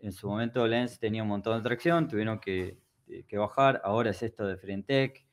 [0.00, 2.78] en su momento Lens tenía un montón de tracción, tuvieron que,
[3.08, 5.24] eh, que bajar, ahora es esto de Frentech,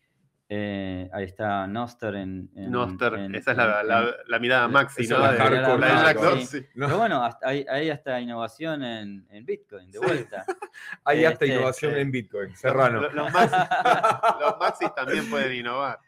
[0.50, 2.50] eh, ahí está Noster en...
[2.56, 5.20] en- Noster, en- esa es la, en- la- en- la mirada maxi, ¿no?
[5.32, 6.68] De- hardcore, la de Jack hardcore, Dorsey.
[6.76, 10.06] No, Pero bueno, hasta ahí, ahí hasta innovación en, en Bitcoin, de Sí.
[10.06, 10.46] vuelta.
[11.06, 12.56] hay hasta este, innovación eh, en Bitcoin.
[12.56, 13.02] Serrano.
[13.02, 13.58] Los, los maxis,
[14.42, 16.00] los maxis también pueden innovar.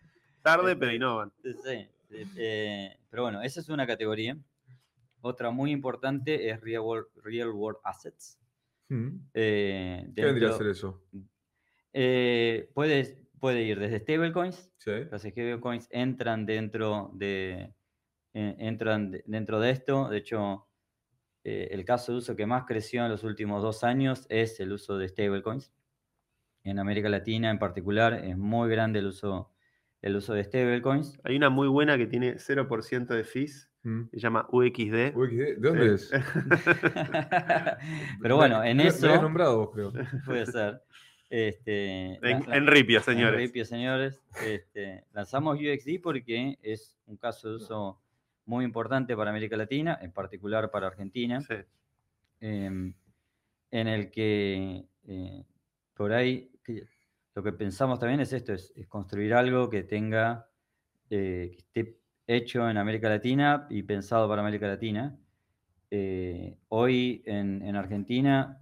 [0.41, 1.31] Tarde, pero innovan.
[1.41, 4.37] Sí, eh, eh, pero bueno, esa es una categoría.
[5.21, 8.39] Otra muy importante es Real World, real world Assets.
[8.89, 9.19] Ujú.
[9.33, 11.03] Eh, ¿Qué vendría a ser eso?
[11.93, 14.91] eh, puede, puede ir desde stablecoins, Sí.
[15.09, 17.73] Los stablecoins entran dentro de,
[18.33, 20.09] entran de- dentro de esto.
[20.09, 20.67] De hecho,
[21.43, 24.97] el caso de uso que más creció en los últimos dos años es el uso
[24.97, 25.73] de stablecoins.
[26.63, 29.54] En América Latina en particular es muy grande el uso,
[30.05, 31.19] el uso de stablecoins.
[31.23, 34.03] Hay una muy buena que tiene 0% de fees, Mm.
[34.11, 35.13] se llama UXD.
[35.29, 36.15] ¿qué- ¿De dónde Sí.
[36.15, 36.23] es?
[38.21, 39.91] Pero bueno, en Me- me eso nombrado vos, creo.
[40.25, 40.81] puede ser.
[41.29, 43.37] Este, En, la- en Ripio, En señores.
[43.39, 44.21] Ripio, señores.
[44.45, 47.99] Este, lanzamos UXD porque es un caso de uso
[48.45, 51.55] muy importante para América Latina, en particular para Argentina, Sí.
[52.41, 52.93] em,
[53.71, 55.43] en el que eh,
[55.95, 56.51] por ahí
[57.35, 60.47] lo que pensamos también es esto, es, es construir algo que tenga,
[61.09, 65.17] eh, que esté hecho en América Latina y pensado para América Latina.
[65.91, 68.59] Eh, hoy en, en Argentina,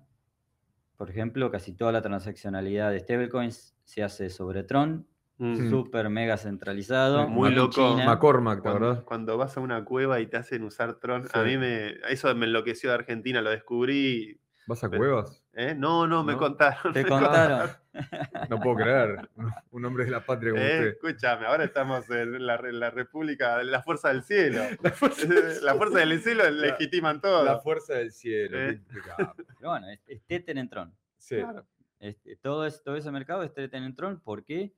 [0.98, 5.08] por ejemplo, casi toda la transaccionalidad de stablecoins se hace sobre Tron,
[5.40, 5.68] Mm.
[5.72, 7.28] súper mega centralizado.
[7.28, 7.72] Muy loco.
[7.72, 8.06] China.
[8.06, 11.94] McCormack, ¿te Cuando, vas a una cueva y te hacen usar Tron, a mí me.
[12.08, 14.40] Eso me enloqueció de Argentina, lo descubrí.
[14.68, 15.43] ¿Vas a Pero- cuevas?
[15.54, 15.74] ¿Eh?
[15.76, 16.40] No, no, me ¿No?
[16.40, 16.94] contaron.
[16.94, 17.70] Te me contaron.
[18.50, 19.30] No puedo creer.
[19.72, 20.88] Un- hombre de la patria como Eh, usted.
[20.94, 24.64] escúchame, ahora estamos en la, re- la República, la Fuerza del Cielo.
[24.82, 25.28] La fuerza,
[25.62, 27.46] la Fuerza del Cielo legitiman todo.
[27.46, 28.60] la fuerza del cielo.
[28.60, 28.82] Eh.
[29.08, 30.94] Pero bueno, es, es Tether en Tron.
[31.18, 31.36] Sí.
[31.36, 31.66] Claro.
[32.00, 34.20] Este, todo, es- todo ese mercado es Tether en Tron.
[34.22, 34.74] ¿Por qué?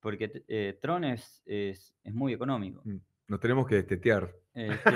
[0.00, 2.80] Porque eh, Tron es, es, es muy económico.
[2.84, 2.98] Mm.
[3.26, 4.30] Nos tenemos que destetear.
[4.54, 4.90] Este,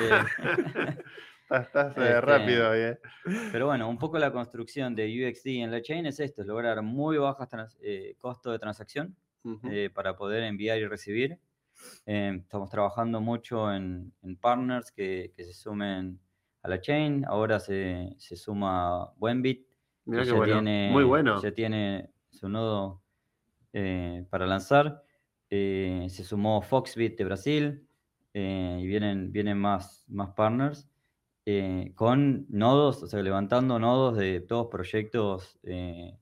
[1.49, 2.99] Estás, Este, rápido, eh.
[3.53, 6.83] Pero bueno, un poco la construcción de UXD en la chain es esto, es lograr
[6.83, 9.69] muy bajas trans- eh, costo de transacción Ujú.
[9.71, 11.39] eh, para poder enviar y recibir.
[12.07, 16.19] Eh, estamos trabajando mucho en, en partners que, que se sumen
[16.63, 17.25] a la chain.
[17.27, 19.67] Ahora se, se suma Buenbit.
[20.07, 20.55] Mirá que bueno.
[20.55, 21.41] tiene- Muy bueno.
[21.43, 23.03] Ya tiene su nodo
[23.73, 25.03] eh, para lanzar.
[25.49, 27.89] Eh, se sumó Foxbit de Brasil
[28.33, 30.87] y vienen, vienen más, más partners
[31.47, 36.19] eh, con nodos, o sea, levantando nodos de todos proyectos eh,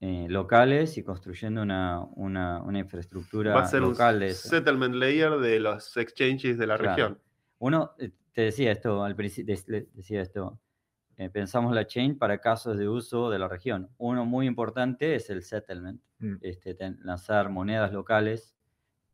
[0.00, 4.48] eh, locales y construyendo una, una- una infraestructura Va a ser un local de eso.
[4.50, 6.90] settlement layer de los exchanges de la Claro.
[6.90, 7.20] región.
[7.58, 7.92] Uno,
[8.32, 9.54] te decía esto al principio,
[9.94, 10.60] decía esto,
[11.16, 13.90] eh, pensamos la chain para casos de uso de la región.
[13.98, 16.36] Uno muy importante es el settlement, Mm.
[16.42, 18.54] este, ten- lanzar monedas locales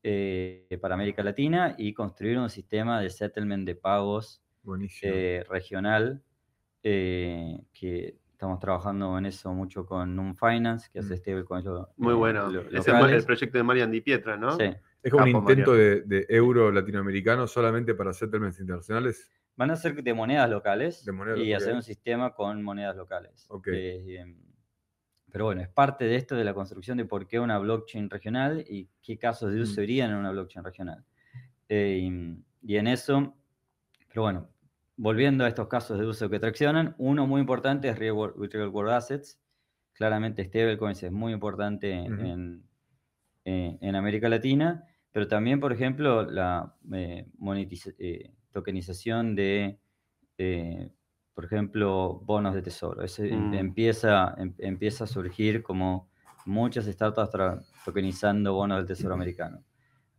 [0.05, 4.43] eh, para América Latina y construir un sistema de settlement de pagos.
[5.02, 6.22] Eh, regional,
[6.82, 11.18] eh, que estamos trabajando en eso mucho con Num Finance, que hace Mm.
[11.18, 12.48] stablecoins lo- Muy eh, bueno.
[12.50, 14.56] lo- Es el, proyecto de Marian Di Pietra, ¿no?
[14.56, 14.64] Sí.
[15.02, 19.30] es como un intento de, de euro latinoamericano solamente para settlements internacionales.
[19.56, 23.46] Van a ser de monedas locales De monedas y hacer un sistema con monedas locales.
[23.48, 23.68] Ok.
[23.72, 24.36] Eh, em,
[25.30, 28.64] pero bueno, es parte de esto de la construcción de por qué una blockchain regional
[28.68, 29.84] y qué casos de uso Mm.
[29.84, 31.04] irían en una blockchain regional.
[31.68, 33.34] Eh, y, y en eso,
[34.08, 34.48] pero bueno,
[34.99, 38.68] volviendo a estos casos de uso que traccionan, uno muy importante es Real World, Real
[38.68, 39.40] World Assets.
[39.94, 42.20] Claramente stablecoins es muy importante Ujú.
[42.20, 42.68] en,
[43.44, 47.26] eh, en América Latina, pero también, por ejemplo, la eh,
[47.99, 49.80] eh, tokenización de,
[50.36, 50.92] eh,
[51.34, 53.03] por ejemplo, bonos de tesoro.
[53.03, 53.55] Eso em- Mm.
[53.55, 56.11] empieza, em- empieza a surgir como
[56.46, 57.30] muchas startups
[57.84, 59.64] tokenizando bonos del tesoro americano.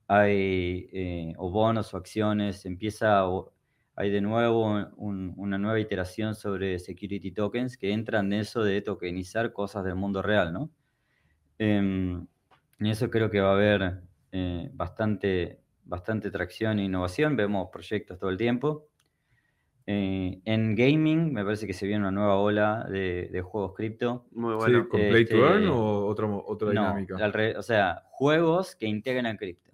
[0.07, 0.89] Hay
[1.37, 3.53] o bonos o acciones, empieza o-
[3.99, 4.63] hay de nuevo
[4.95, 9.95] un- una nueva iteración sobre security tokens que entran en eso de tokenizar cosas del
[9.95, 10.69] mundo real, ¿no?
[11.57, 12.25] Em,
[12.79, 17.35] y eso creo que va a haber eh, bastante, bastante tracción e innovación.
[17.35, 18.87] Vemos proyectos todo el tiempo.
[19.85, 24.27] Eh, en gaming me parece que se viene una nueva ola de, de juegos cripto.
[24.31, 24.87] Muy Sí.
[24.87, 27.15] ¿Con Play to Earn o otra, otra No, dinámica?
[27.17, 29.71] al re- o sea, juegos que integran cripto.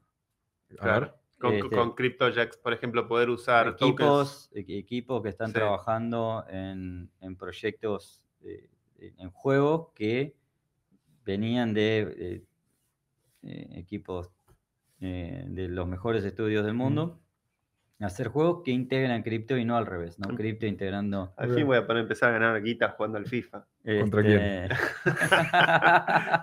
[0.79, 1.13] A ver.
[1.37, 5.53] Con, este- con CryptoJax, por ejemplo, poder usar equipos, equi- equipos que están Sí.
[5.53, 10.33] trabajando en, en proyectos, eh, en juegos que
[11.25, 12.43] venían de eh,
[13.43, 14.31] eh, equipos
[15.01, 17.19] eh, de los mejores estudios del mundo,
[18.01, 20.35] hacer juegos que integran cripto y no al revés, ¿no?
[20.35, 21.33] Cripto integrando...
[21.37, 23.65] Al fin voy a poder empezar a ganar guita jugando al FIFA.
[24.01, 24.39] ¿Contra quién?
[24.41, 24.75] este,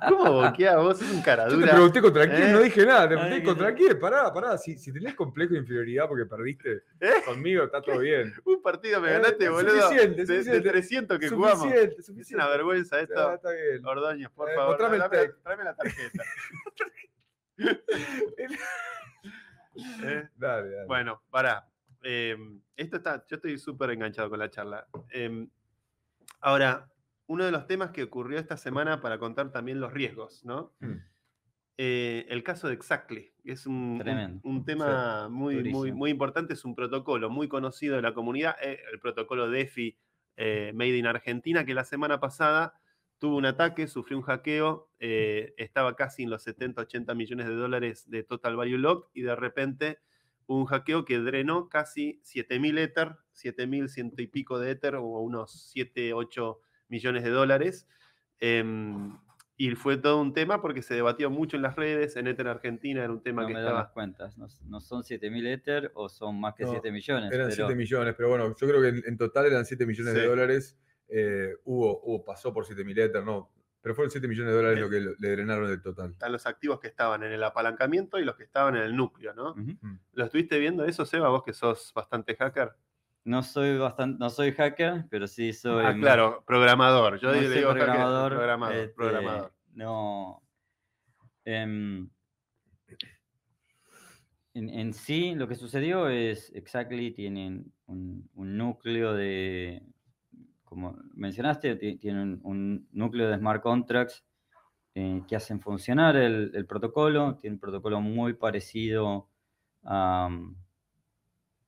[0.09, 1.01] ¿Cómo boquea vos?
[1.03, 1.71] Es un Yo te caradura.
[1.73, 2.53] pregunté contra quién, ¿Eh?
[2.53, 3.09] no dije nada.
[3.09, 3.77] Te pregunté contra no.
[3.77, 3.99] quién.
[3.99, 4.57] Pará, pará.
[4.57, 7.11] Si, si tenés complejo de inferioridad porque perdiste ¿Eh?
[7.27, 8.33] conmigo, está todo bien.
[8.45, 9.81] Un partido me Eh, ganaste, es boludo.
[9.83, 10.71] suficiente, de, de suficiente.
[10.71, 11.63] 300 que jugamos.
[11.63, 12.45] Suficiente, Es suficiente.
[12.45, 13.35] una vergüenza Ya, esto.
[13.35, 13.85] está bien.
[13.85, 14.77] Ordóñez, por Eh, favor.
[14.79, 16.25] tráeme la tarjeta.
[19.77, 20.87] Eh, Dale, dale.
[20.87, 21.69] Bueno, pará.
[22.03, 22.37] Eh,
[22.77, 24.87] esto está, yo estoy súper enganchado con la charla.
[25.13, 25.47] Eh,
[26.41, 26.89] ahora,
[27.27, 30.73] uno de los temas que ocurrió esta semana para contar también los riesgos, ¿no?
[30.81, 30.93] Mm.
[31.79, 34.41] Eh, el caso de Exactly, que es un, un- Tremendo.
[34.45, 35.97] un tema muy, muy, durísimo.
[35.97, 39.97] muy importante, es un protocolo muy conocido de la comunidad, eh, el protocolo DeFi
[40.37, 42.75] eh, Made in Argentina, que la semana pasada
[43.23, 47.55] tuvo un ataque, sufrió un hackeo, eh, estaba casi en los 70, 80 millones de
[47.55, 50.01] dólares de total value lock y de repente
[50.47, 55.05] hubo un hackeo que drenó casi 7.000 Ether, 7.000 ciento y pico de Ether o
[55.05, 57.87] unos 7, 8 millones de dólares.
[58.41, 59.17] Em,
[59.57, 63.05] y fue todo un tema porque se debatió mucho en las redes, en Ether Argentina
[63.05, 63.93] era un tema no que me dan las estaba...
[63.95, 67.31] cuentas, no, no son 7.000 Ether o son más que No, 7 millones.
[67.33, 70.13] Eran pero 7 millones, pero bueno, yo creo que en, en total eran 7 millones
[70.13, 70.19] Sí.
[70.19, 70.77] de dólares.
[71.15, 73.51] Eh, hubo, hubo, pasó por 7 mil Ether, no.
[73.83, 74.81] Pero fueron 7 millones de dólares Eh.
[74.81, 76.13] lo que le drenaron del total.
[76.13, 79.35] Están los activos que estaban en el apalancamiento y los que estaban en el núcleo,
[79.35, 79.51] ¿no?
[79.51, 79.99] Ujú.
[80.13, 81.29] ¿Lo estuviste viendo eso, Seba?
[81.29, 82.73] Vos que sos bastante hacker.
[83.25, 85.85] No soy bastante, no soy hacker, pero sí soy.
[85.85, 87.21] Ah, claro, programador.
[87.21, 88.33] Yo no le digo hacker, programador.
[88.33, 89.53] programador, este, programador.
[89.75, 90.43] No.
[91.45, 92.09] em,
[94.55, 99.83] en, en sí, lo que sucedió es, Exactly tienen un, un núcleo de,
[100.73, 104.25] como mencionaste, ti- tienen un, núcleo de smart contracts
[104.95, 107.37] eh, que hacen funcionar el, protocolo.
[107.37, 109.29] Tiene un protocolo muy parecido
[109.83, 110.57] a, um,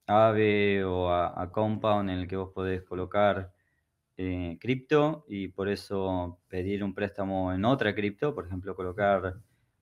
[0.07, 3.53] Aave o a, a Compound en el que vos podés colocar
[4.17, 9.35] eh, cripto y por eso pedir un préstamo en otra cripto, por ejemplo, colocar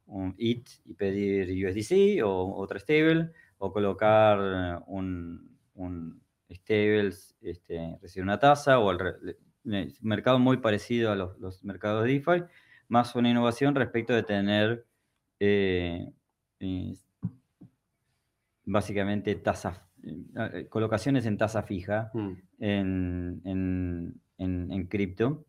[0.06, 6.21] un IT y pedir USDC o otra stable, o colocar un
[6.54, 12.12] stable, este, recibir una tasa, o un mercado muy parecido a los, los mercados de
[12.14, 12.44] DeFi,
[12.88, 14.86] más una innovación respecto de tener
[15.40, 16.10] eh,
[16.60, 16.94] eh,
[18.64, 22.32] básicamente tasas, eh, colocaciones en tasa fija Mm.
[22.60, 25.44] en, en, en- en cripto.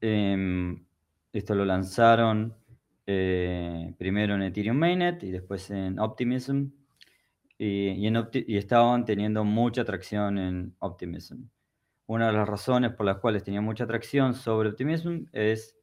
[0.00, 0.84] Em,
[1.32, 2.54] esto lo lanzaron
[3.96, 6.66] primero en Ethereum Mainnet y después en Optimism.
[7.58, 11.42] Y, y en Opti- y estaban teniendo mucha atracción en Optimism.
[12.06, 15.76] Una de las razones por las cuales tenía mucha atracción sobre Optimism es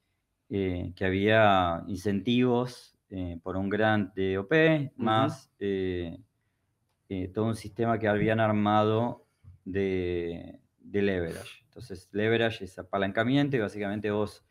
[0.49, 6.17] eh, que había incentivos eh, por un grant de OP, más eh,
[7.09, 9.25] eh, todo un sistema que habían armado
[9.65, 11.63] de, de leverage.
[11.65, 14.43] Entonces, leverage es apalancamiento y básicamente vos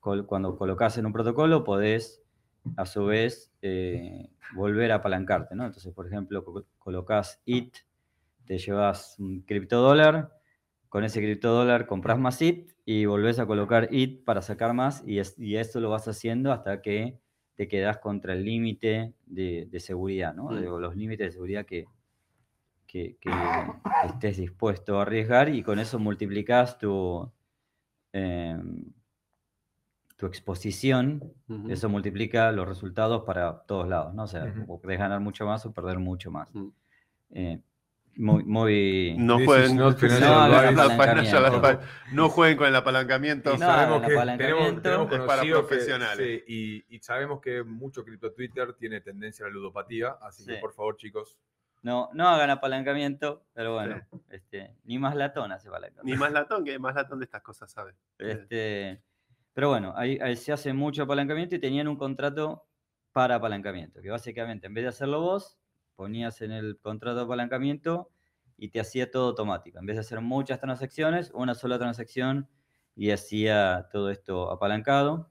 [0.00, 2.19] col- cuando colocas en un protocolo podés
[2.76, 5.66] a su vez eh, volver a apalancarte, ¿no?
[5.66, 7.76] Entonces, por ejemplo, co- colocas IT,
[8.46, 10.36] te llevas un criptodólar,
[10.88, 15.18] con ese criptodólar compras más IT y volvés a colocar IT para sacar más y,
[15.20, 17.18] es- y esto lo vas haciendo hasta que
[17.56, 20.52] te quedas contra el límite de, de seguridad, ¿no?
[20.54, 20.72] De- Mm.
[20.72, 21.86] o los límites de seguridad que,
[22.86, 23.30] que, que
[24.06, 27.30] estés dispuesto a arriesgar y con eso multiplicas tu,
[28.12, 28.84] em,
[30.20, 31.32] tu exposición,
[31.70, 34.24] eso multiplica los resultados para todos lados, ¿no?
[34.24, 34.52] O sea,
[34.82, 36.54] ganar mucho más o perder mucho más.
[36.54, 36.68] Mm.
[37.30, 37.60] Eh,
[38.16, 39.14] muy, muy...
[39.16, 39.76] No jueguen,
[42.12, 43.54] No jueguen con el apalancamiento.
[43.54, 46.42] Y No, sabemos el que tenemos, apalancamiento tenemos es para que- profesionales.
[46.46, 50.56] sí, y, y sabemos que mucho cripto Twitter tiene tendencia a la ludopatía, así que
[50.56, 51.38] por favor, chicos,
[51.82, 56.04] No, no hagan apalancamiento, pero bueno, este, ni más latón hace apalancamiento.
[56.04, 57.94] Ni más latón, que más latón de estas cosas sabe.
[58.18, 59.00] Este,
[59.52, 62.66] pero bueno, ahí, ahí se hace mucho apalancamiento y tenían un contrato
[63.12, 65.58] para apalancamiento, que básicamente en vez de hacerlo vos,
[65.96, 68.10] ponías en el contrato de apalancamiento
[68.56, 69.78] y te hacía todo automático.
[69.78, 72.48] En vez de hacer muchas transacciones, una sola transacción
[72.94, 75.30] y hacía todo esto apalancado.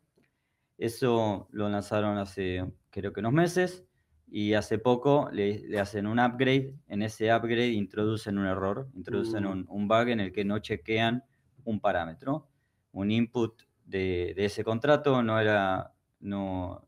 [0.78, 3.86] Eso lo lanzaron hace creo que unos meses
[4.28, 6.76] y hace poco le, le hacen un upgrade.
[6.88, 9.48] En ese upgrade introducen un error, introducen Mm.
[9.48, 11.24] un, un bug en el que no chequean
[11.64, 12.50] un parámetro.
[12.92, 16.88] Un input de, de ese contrato no era, no,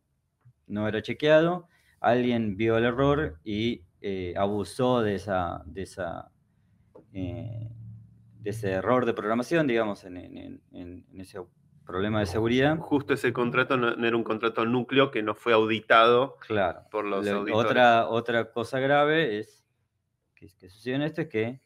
[0.68, 1.68] no era chequeado.
[2.00, 6.32] Alguien vio el error y eh, abusó de, esa, de, esa,
[7.14, 7.70] eh,
[8.40, 11.40] de ese error de programación, digamos, en, en- en- en ese
[11.86, 12.78] problema de seguridad.
[12.78, 16.84] Justo ese contrato no, no era un contrato núcleo que no fue auditado Claro.
[16.92, 17.66] por los Lo- auditores.
[17.72, 19.66] otra, otra cosa grave es
[20.36, 21.62] que, que sucedió en esto es que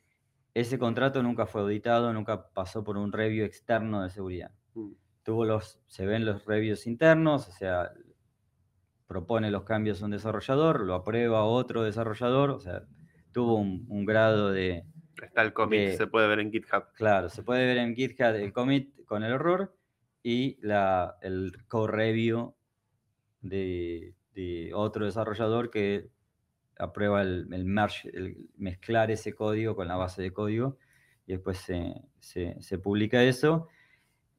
[0.54, 4.52] ese contrato nunca fue auditado, nunca pasó por un review externo de seguridad.
[5.26, 7.92] Tuvo los, se ven los reviews internos, o sea,
[9.08, 12.84] propone los cambios a un desarrollador, lo aprueba otro desarrollador, o sea,
[13.32, 14.86] tuvo un, un grado de,
[15.22, 16.86] Está el commit, de- se puede ver en GitHub.
[16.94, 19.76] Claro, se puede ver en GitHub el commit con el error
[20.24, 22.56] y la, el co-review
[23.42, 26.10] de, de otro desarrollador que
[26.78, 30.78] aprueba el, el merge, el mezclar ese código con la base de código
[31.26, 33.68] y después se, se- se publica eso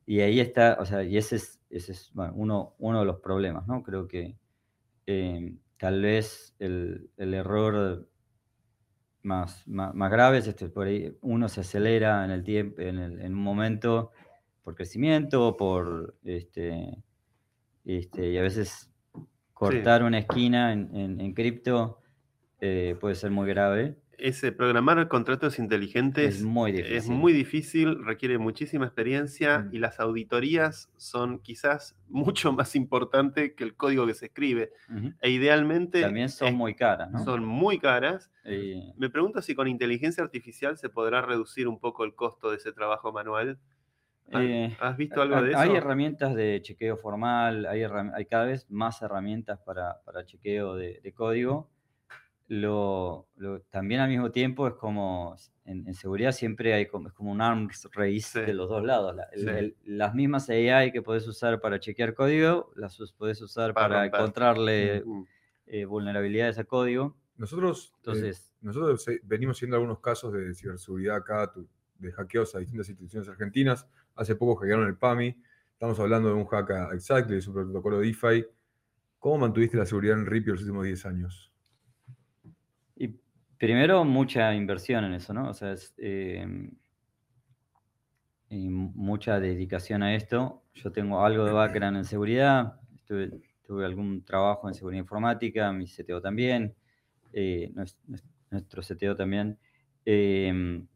[0.06, 3.20] y ahí está, o sea, y ese es, ese es bueno, uno, uno de los
[3.20, 3.82] problemas, ¿no?
[3.82, 4.36] Creo que
[5.06, 8.08] eh, tal vez el, el error
[9.22, 12.98] más, más, más grave es este, por ahí uno se acelera en el tiempo, en,
[12.98, 14.12] el- en un momento
[14.62, 17.02] por crecimiento, por este,
[17.84, 18.90] este, y a veces
[19.54, 22.00] cortar una esquina en, en- en cripto
[22.60, 23.96] eh, puede ser muy grave.
[24.18, 27.12] Ese programar contratos inteligentes Es muy es difícil.
[27.14, 29.74] muy difícil, requiere muchísima experiencia Mm.
[29.74, 34.72] y las auditorías son quizás mucho más importantes que el código que se escribe.
[35.20, 37.24] E idealmente También son es- muy caras, ¿no?
[37.24, 38.30] son muy caras.
[38.96, 42.72] Me pregunto si con inteligencia artificial se podrá reducir un poco el costo de ese
[42.72, 43.58] trabajo manual.
[44.32, 45.58] ¿Has- Eh, ¿Has visto algo hay- de eso?
[45.60, 47.82] Hay herramientas de chequeo formal, hay,
[48.26, 51.70] cada vez más herramientas para, para chequeo de, de código.
[52.48, 57.14] Lo, lo- también al mismo tiempo es como, en, en seguridad siempre hay como, es
[57.14, 58.40] como un arms race Sí.
[58.40, 59.16] de los dos lados.
[59.16, 59.48] La- el- Sí.
[59.48, 64.06] el- las mismas AI que puedes usar para chequear código, las puedes usar Para para,
[64.06, 65.02] encontrarle
[65.66, 67.16] eh, vulnerabilidades a código.
[67.36, 71.68] nosotros, eh, Entonces, nosotros eh, venimos haciendo algunos casos de ciberseguridad acá, tu-
[71.98, 73.86] de hackeos a distintas instituciones argentinas.
[74.14, 75.36] Hace poco hackearon el PAMI.
[75.72, 78.46] Estamos hablando de un hack a Exactly, es un protocolo DeFi.
[79.18, 81.52] ¿Cómo mantuviste la seguridad en Ripio los últimos 10 años?
[83.58, 85.48] Primero, mucha inversión en eso, ¿no?
[85.50, 86.46] O sea, es, eh,
[88.50, 90.62] y mu- mucha dedicación a esto.
[90.74, 93.30] Yo tengo algo de background en seguridad, estuve-
[93.66, 96.74] tuve algún trabajo en seguridad informática, mi CTO también,
[97.32, 99.58] eh, nues- nues- nuestro CTO también.
[100.08, 100.86] em,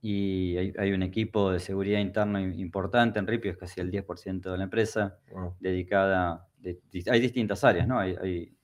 [0.00, 3.90] y hay, hay un equipo de seguridad interno im- importante en Ripio, es casi el
[3.90, 5.56] 10% de la empresa Wow.
[5.60, 6.80] dedicada, de-
[7.10, 7.98] hay distintas áreas, ¿no?
[7.98, 8.56] Hay, hay,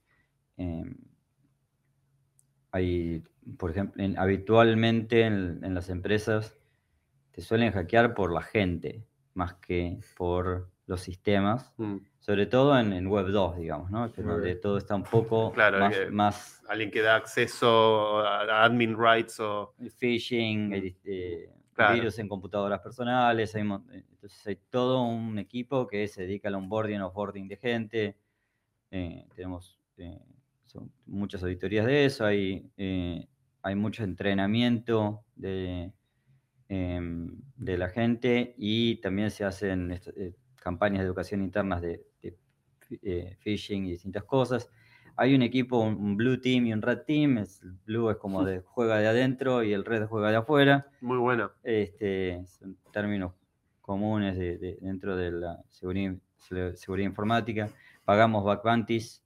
[0.57, 0.95] em,
[2.73, 3.23] hay,
[3.59, 6.57] por ejemplo, en- habitualmente en, en las empresas
[7.33, 9.05] te suelen hackear por la gente,
[9.35, 11.99] más que por los sistemas, Mm.
[12.19, 14.13] sobre todo en, en Web 2, digamos, ¿no?
[14.13, 18.65] Que donde todo está un poco Claro, más, que- más Alguien que da acceso a
[18.65, 19.75] admin rights o.
[19.99, 21.95] phishing, hay, eh, Claro.
[21.95, 26.57] virus en computadoras personales, hay, eh, entonces hay todo un equipo que se dedica al
[26.57, 28.17] onboarding, offboarding de gente,
[28.91, 30.19] eh, tenemos eh,
[30.71, 33.27] son muchas auditorías de eso, hay, eh,
[33.63, 35.93] hay mucho entrenamiento de,
[36.69, 42.37] em, de la gente y también se hacen eh, campañas de educación internas de, de
[43.03, 44.71] eh, phishing y distintas cosas.
[45.17, 47.39] Hay un equipo, un, un blue team y un red team.
[47.39, 50.87] es- el blue es como de juega de adentro y el red juega de afuera.
[51.01, 51.51] Muy bueno.
[51.65, 53.33] Este, son términos
[53.81, 57.69] comunes de- de- dentro de la seguridad, se- seguridad informática.
[58.05, 59.23] Pagamos back bounties.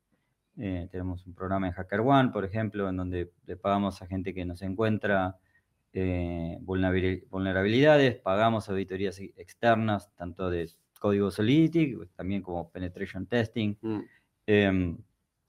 [0.59, 4.45] Eh, tenemos un programa en HackerOne, por ejemplo, en donde le pagamos a gente que
[4.45, 5.37] nos encuentra
[5.93, 10.69] eh, vulnerabil- vulnerabilidades, pagamos auditorías e- externas, tanto de
[11.01, 13.77] código Solidity, también como penetration testing.
[13.81, 14.01] Mm.
[14.47, 14.99] Em,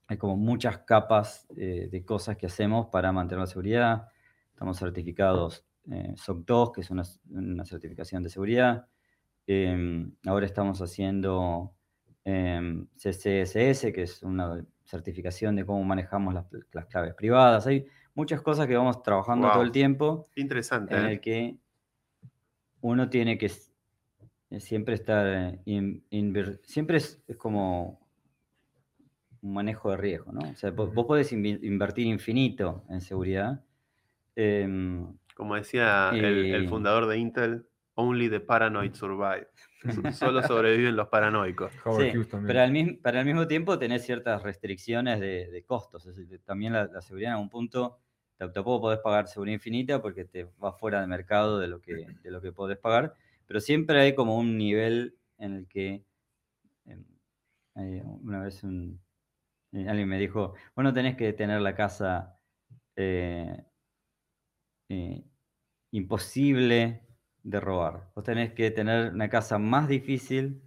[0.08, 4.08] hay como muchas capas eh, de cosas que hacemos para mantener la seguridad.
[4.50, 8.86] Estamos certificados eh, SOC 2, que es una, una certificación de seguridad.
[9.46, 11.75] Em, ahora estamos haciendo
[12.28, 17.66] em, CCSS, que es una certificación de cómo manejamos las, las claves privadas.
[17.68, 20.96] Hay muchas cosas que vamos trabajando todo el tiempo Interesante.
[20.96, 21.12] en ¿eh?
[21.12, 21.56] el que
[22.80, 23.46] uno tiene que
[24.50, 26.04] eh, siempre estar, eh, in-
[26.64, 28.00] siempre es, es como
[29.42, 30.40] un manejo de riesgo, ¿no?
[30.50, 33.62] O sea, vos, podés invertir infinito en seguridad.
[34.34, 39.46] em, Como decía el, el fundador de Intel, only the paranoid survive.
[40.14, 41.72] Solo sobreviven los paranoicos.
[41.84, 42.46] Howard sí, Hughes también.
[42.48, 46.06] pero, al mismo, pero al mismo tiempo tenés ciertas restricciones de, de costos.
[46.06, 47.98] Es decir, también la, la seguridad en algún punto
[48.38, 52.06] te- tampoco podés pagar seguridad infinita porque te va fuera del mercado de lo que,
[52.22, 53.14] de lo que podés pagar,
[53.46, 56.04] pero siempre hay como un nivel en el que
[56.86, 57.04] em,
[58.22, 59.00] una vez un-
[59.72, 62.38] eh, alguien me dijo, bueno, tenés que tener la casa
[62.96, 63.64] eh,
[64.88, 65.24] eh,
[65.92, 67.05] imposible
[67.46, 68.10] de robar.
[68.14, 70.62] Vos tenés que tener una casa más difícil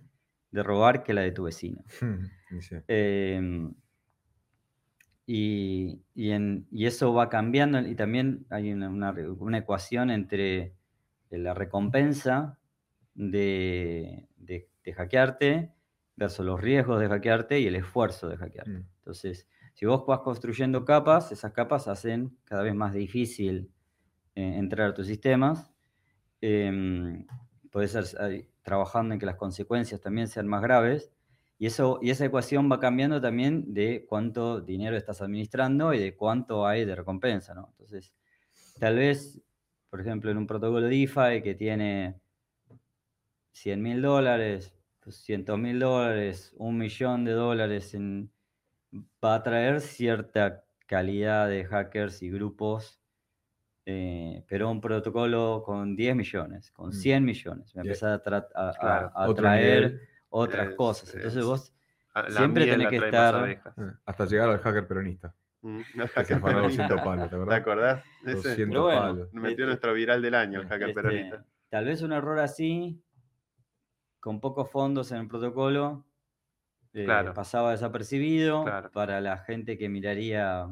[0.52, 1.84] de robar que la de tu vecino.
[2.50, 3.74] Dice, Em,
[5.26, 10.76] y, y en- y eso va cambiando y también hay una, una ecuación entre
[11.30, 12.60] la recompensa
[13.14, 15.74] de, de- de hackearte
[16.16, 18.72] versus los riesgos de hackearte y el esfuerzo de hackearte.
[18.72, 18.88] Mm.
[19.00, 23.72] Entonces, si vos vas construyendo capas, esas capas hacen cada vez más difícil
[24.36, 25.69] eh, entrar a tus sistemas.
[26.42, 27.26] Em,
[27.72, 28.32] podés estar
[28.64, 31.12] trabajando en que las consecuencias también sean más graves.
[31.58, 36.16] Y, eso, y esa ecuación va cambiando también de cuánto dinero estás administrando y de
[36.16, 37.54] cuánto hay de recompensa.
[37.54, 37.68] ¿no?
[37.72, 38.14] Entonces,
[38.80, 39.42] tal vez,
[39.90, 42.16] por ejemplo, en un protocolo DeFi que tiene
[43.52, 44.74] 100 mil dólares,
[45.04, 48.32] 200 mil dólares, un millón de dólares, en-
[49.24, 52.99] va a traer cierta calidad de hackers y grupos,
[53.86, 56.94] eh, pero un protocolo con 10 millones, con Mm.
[56.94, 60.02] 100 millones, me empieza a, tra- a- a- Claro, a otro traer nivel.
[60.30, 61.16] otras Es- cosas.
[61.16, 61.74] Entonces es- vos
[62.30, 63.50] Siempre tenés que estar-.
[63.50, 63.62] Eh,
[64.06, 65.34] Hasta llegar al hacker peronista.
[65.62, 67.04] Mm, Que se hacker afanó 200 peronista.
[67.06, 67.60] palos, ¿te ¿Te acordás?
[67.62, 68.04] acordás?
[68.26, 69.34] Ese 200 Pero bueno, palos.
[69.34, 71.46] metió este- nuestro viral del año, el hacker Este, peronista.
[71.70, 73.02] tal vez un error así,
[74.20, 76.06] con pocos fondos en el protocolo,
[76.94, 77.34] eh, Claro.
[77.34, 78.92] pasaba desapercibido Claro.
[78.92, 80.68] para la gente que miraría,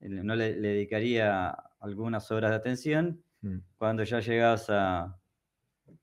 [0.00, 3.22] no le, le dedicaría algunas horas de atención.
[3.42, 3.58] Mm.
[3.76, 5.16] Cuando ya llegas a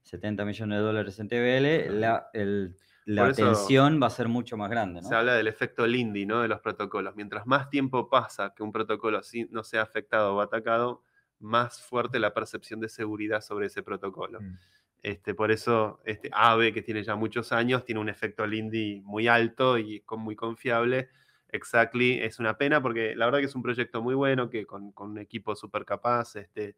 [0.03, 2.75] 70 millones de dólares en TBL, la, el-
[3.05, 5.01] la atención va a ser mucho más grande.
[5.01, 5.07] ¿no?
[5.07, 6.41] Se habla del efecto Lindy, ¿no?
[6.41, 7.15] De los protocolos.
[7.15, 11.03] Mientras más tiempo pasa que un protocolo así no sea afectado o atacado,
[11.39, 14.41] más fuerte la percepción de seguridad sobre ese protocolo.
[14.41, 14.57] Mm.
[15.03, 19.27] Este, por eso este AVE, que tiene ya muchos años, tiene un efecto Lindy muy
[19.29, 21.09] alto y con- muy confiable.
[21.49, 24.91] Exactly, es una pena porque la verdad que es un proyecto muy bueno, que con,
[24.91, 26.75] con un equipo súper capaz este,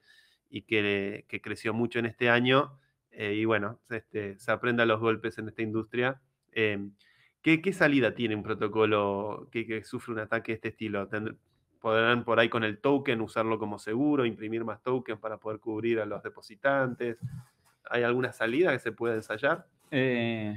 [0.49, 2.77] y que, que creció mucho en este año.
[3.11, 6.21] eh, y bueno, este, se aprende a los golpes en esta industria.
[6.51, 6.93] Em,
[7.41, 11.09] ¿qué, qué salida tiene un protocolo que, sufre un ataque de este estilo?
[11.81, 15.99] ¿Podrán por ahí con el token usarlo como seguro, imprimir más tokens para poder cubrir
[15.99, 17.17] a los depositantes?
[17.89, 19.65] ¿Hay alguna salida que se pueda ensayar?
[19.89, 20.55] Eh,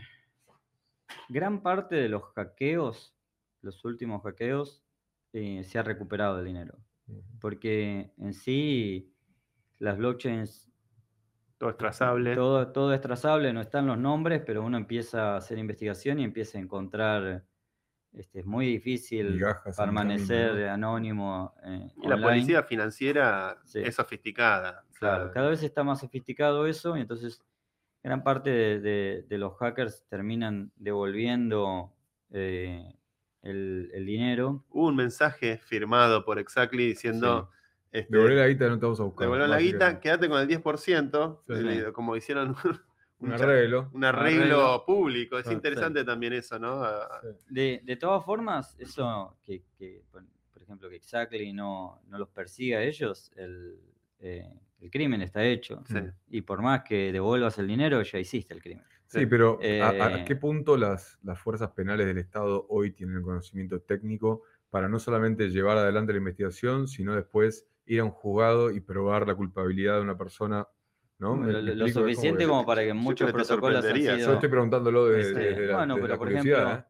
[1.29, 3.15] gran parte de los hackeos,
[3.63, 4.83] los últimos hackeos,
[5.33, 6.79] eh, se ha recuperado el dinero.
[7.41, 9.13] Porque en sí
[9.79, 10.71] las blockchains,
[11.59, 12.35] Todo es trazable.
[12.35, 16.25] todo, todo es trazable, no están los nombres, pero uno empieza a hacer investigación y
[16.25, 17.45] empieza a encontrar,
[18.13, 19.41] este, es muy difícil
[19.77, 20.73] permanecer camino, ¿no?
[20.73, 21.55] anónimo.
[21.65, 23.81] eh, Y la policía financiera Sí.
[23.81, 24.85] es sofisticada.
[24.99, 27.41] Claro, cada vez está más sofisticado eso y entonces
[28.03, 31.93] gran parte de, de- de los hackers terminan devolviendo
[32.31, 32.95] eh,
[33.43, 34.65] el, el dinero.
[34.71, 37.51] Hubo un mensaje firmado por Exactly diciendo.
[37.91, 39.27] este, Devolver la guita no te vamos a buscar.
[39.27, 41.93] devolver la guita, quédate con el 10%, Sí.
[41.93, 42.57] como hicieron
[43.19, 43.89] Un arreglo.
[43.93, 44.85] un arreglo arreglo.
[44.85, 45.39] público.
[45.39, 45.55] Es Ah, sí.
[45.55, 46.83] interesante también eso, ¿no?
[47.49, 52.29] De, de todas formas, eso que, que, por por ejemplo, que Exactly no, no los
[52.31, 53.79] persiga a ellos, el,
[54.21, 54.49] eh,
[54.81, 55.83] el crimen está hecho.
[55.87, 55.99] Sí.
[56.31, 58.85] Y por más que devuelvas el dinero, ya hiciste el crimen.
[59.13, 63.17] Sí, pero ¿a- ¿a, Eh, qué punto las, las fuerzas penales del Estado hoy tienen
[63.17, 68.11] el conocimiento técnico para no solamente llevar adelante la investigación, sino después ir a un
[68.11, 70.67] juzgado y probar la culpabilidad de una persona?
[71.19, 71.37] ¿no?
[71.37, 74.17] ¿Me- Lo, suficiente como para que muchos protocolos han sido...
[74.17, 76.85] Yo estoy preguntándolo desde, desde la, bueno, desde pero la por ejemplo, ¿eh?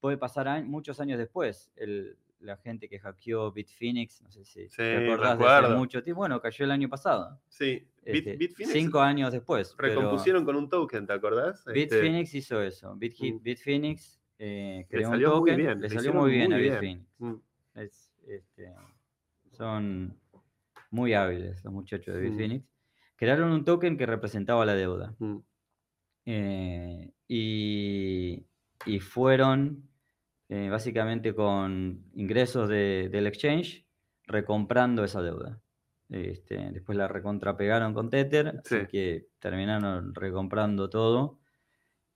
[0.00, 1.70] puede pasar a- muchos años después.
[1.76, 6.02] El, la gente que hackeó Bitfinex, no sé si Sí, te acordás de hace mucho
[6.02, 7.40] tiempo, bueno, cayó el año pasado.
[7.48, 9.74] Sí, Bit- este, Bitfinex cinco años después.
[9.76, 11.58] pero recompusieron con un token, ¿te acordás?
[11.66, 12.94] Este, Bitfinex hizo eso.
[12.96, 13.42] Bitfi- Mm.
[13.42, 16.58] Bitfinex eh, creó un salió muy token, bien, le le salió muy bien muy a
[16.58, 16.74] bien.
[16.80, 17.06] Bitfinex.
[17.18, 17.34] mm,
[17.80, 18.74] Es, este,
[19.50, 20.16] son
[20.90, 22.24] muy hábiles los muchachos de Mm.
[22.36, 22.64] Bitfinex.
[23.16, 25.14] Crearon un token que representaba la deuda.
[25.18, 25.36] mm.
[26.30, 28.44] Eh, y,
[28.84, 29.87] y fueron
[30.48, 33.86] eh, básicamente con ingresos de- del exchange
[34.24, 35.60] recomprando esa deuda.
[36.10, 38.86] Este, después la recontrapegaron con Tether, así Sí.
[38.88, 41.38] que terminaron recomprando todo.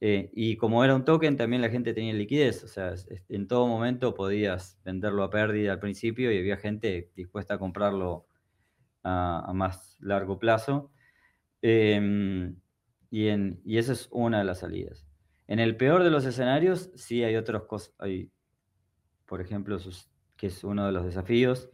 [0.01, 2.95] Eh, y como era un token, también la gente tenía liquidez, o sea,
[3.29, 8.27] en todo momento podías venderlo a pérdida al principio y había gente dispuesta a comprarlo
[9.05, 10.91] a, a más largo plazo.
[11.63, 12.57] Em,
[13.11, 15.07] y, en, y esa es una de las salidas.
[15.53, 17.95] En el peor de los escenarios, sí hay otras cosas.
[17.99, 18.33] Hay,
[19.27, 19.77] por ejemplo,
[20.35, 21.69] que es uno de los desafíos.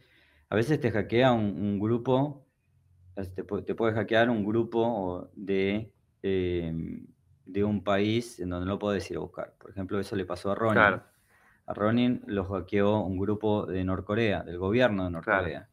[0.49, 2.45] A veces te hackea un, un grupo,
[3.15, 7.07] es- te, te puede hackear un grupo de, em,
[7.45, 9.55] de un país en donde no puedes ir a buscar.
[9.57, 10.73] Por ejemplo, eso le pasó a Ronin.
[10.73, 11.03] Claro.
[11.65, 15.37] A Ronin lo hackeó un grupo de Norcorea, del gobierno de Claro.
[15.37, 15.69] Norcorea.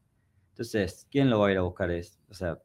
[0.50, 1.90] Entonces, ¿quién lo va a ir a buscar?
[1.90, 2.56] Es, o sea,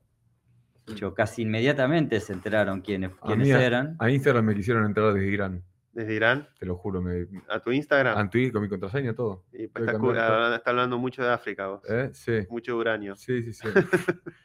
[1.15, 3.95] casi inmediatamente se enteraron quiénes, A quiénes mí a- eran.
[3.99, 5.63] A Instagram me quisieron entrar desde Irán,
[5.93, 7.01] Desde Irán te lo juro.
[7.01, 8.17] Me, a tu Instagram.
[8.17, 9.43] Antuí con mi contraseña, todo.
[9.51, 11.81] y Voy a está, está hablando mucho de África vos.
[11.89, 12.09] ¿Eh?
[12.13, 12.47] Sí.
[12.49, 13.15] Mucho uranio.
[13.15, 13.67] Sí, sí, sí.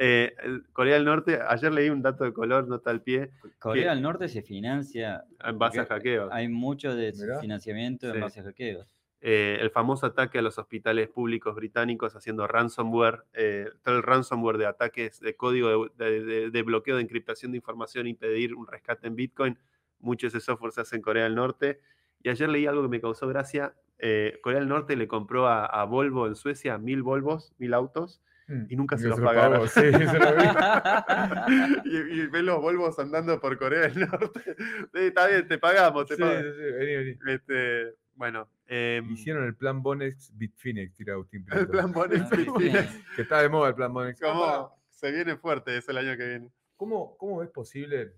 [0.00, 0.32] Eh,
[0.72, 4.00] Corea del Norte, ayer leí un dato de color, nota al pie, Corea que- del
[4.02, 5.24] Norte se financia.
[5.44, 6.28] en base a hackeos.
[6.32, 8.14] Hay mucho de financiamiento Sí.
[8.14, 8.86] en base a hackeos.
[9.20, 14.58] Eh, el famoso ataque a los hospitales públicos británicos haciendo ransomware, eh, todo el ransomware
[14.58, 19.08] de ataques de código de, de- de- bloqueo de encriptación de información, impedir un rescate
[19.08, 19.58] en Bitcoin,
[19.98, 21.80] mucho de ese software se hace en Corea del Norte.
[22.22, 23.74] Y ayer leí algo que me causó gracia.
[23.98, 28.22] eh, Corea del Norte le compró a, a Volvo en Suecia mil Volvos, mil autos,
[28.68, 29.52] y nunca se los pagaron.
[29.54, 30.44] pagó, Sí, se lo vi.
[31.84, 34.40] y, y ves los Volvos andando por Corea del Norte.
[34.94, 36.44] Sí, está bien, te pagamos, te Sí, pagamos.
[36.44, 37.18] sí, sí, vení, vení.
[37.32, 41.46] Este, bueno, em, Hicieron el plan Bonex Bitfinex, tira Agustín.
[41.52, 43.14] el plan Bonex Bitfinex.
[43.14, 44.20] Que está de moda el plan Bonex.
[44.20, 44.76] ¿Cómo?
[44.90, 46.52] Se viene fuerte eso el año que viene.
[46.76, 48.14] ¿Cómo, cómo es posible,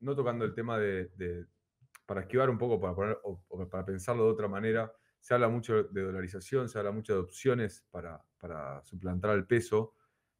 [0.00, 1.46] no tocando el tema de, de-
[2.04, 5.48] para esquivar un poco, para, poner, o, o para pensarlo de otra manera, se habla
[5.48, 9.94] mucho de dolarización, se habla mucho de opciones para, para suplantar al peso.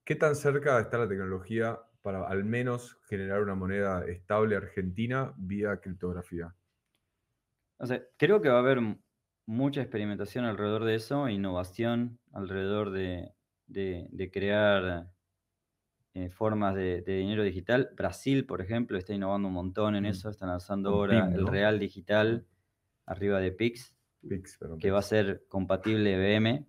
[0.04, 5.76] ¿Qué tan cerca está la tecnología para al menos generar una moneda estable argentina vía
[5.80, 6.52] criptografía?
[7.82, 8.78] O sea, creo que va a haber
[9.44, 13.32] mucha experimentación alrededor de eso, innovación alrededor de,
[13.66, 15.08] de- de crear
[16.14, 17.90] eh, formas de, de dinero digital.
[17.96, 20.06] Brasil, por ejemplo, está innovando un montón en Mm.
[20.06, 22.46] eso, están lanzando ahora el real digital
[23.06, 23.96] arriba de Pix,
[24.28, 26.66] Pix, perdón, que va a ser compatible BM,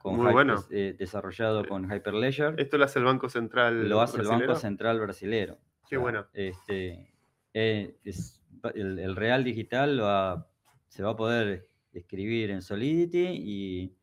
[0.00, 0.64] con muy bueno.
[0.70, 2.54] eh, desarrollado con Hyperledger.
[2.58, 3.88] Esto lo hace el Banco Central.
[3.88, 4.54] Lo hace el Banco.
[4.54, 5.58] Central brasilero.
[5.82, 6.26] O Qué bueno.
[6.32, 7.12] Este,
[7.52, 8.40] eh, es-
[8.74, 10.46] el, el real digital va-
[10.88, 13.96] se va a poder escribir en Solidity y,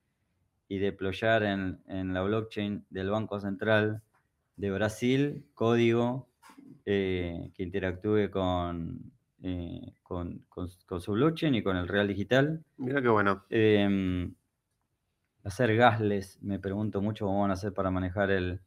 [0.68, 4.02] y deployar en, en la blockchain del Banco Central
[4.58, 6.30] de Brasil código
[6.86, 9.12] eh, que interactúe con,
[9.44, 12.64] eh, con, con- con su blockchain y con el real digital.
[12.78, 13.44] Mira qué bueno.
[13.50, 14.34] Em,
[15.44, 18.62] hacer gasless, me pregunto mucho cómo van a hacer para manejar el.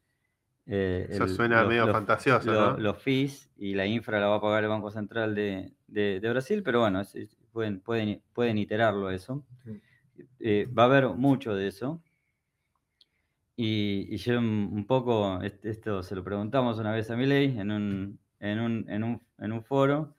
[0.69, 2.77] Eh, Eso el- suena los- medio los- fantasioso, lo- ¿no?
[2.79, 6.31] Los fees y la infra la va a pagar el Banco Central de, de- de
[6.31, 9.45] Brasil, pero bueno, es- es- pueden, pueden, pueden iterarlo eso.
[9.65, 9.81] Sí.
[10.41, 12.03] Eh, va a haber mucho de eso.
[13.57, 17.59] Y, y yo un, un poco, est- esto se lo preguntamos una vez a Milei
[17.59, 20.15] en un, en un, en un, en un foro.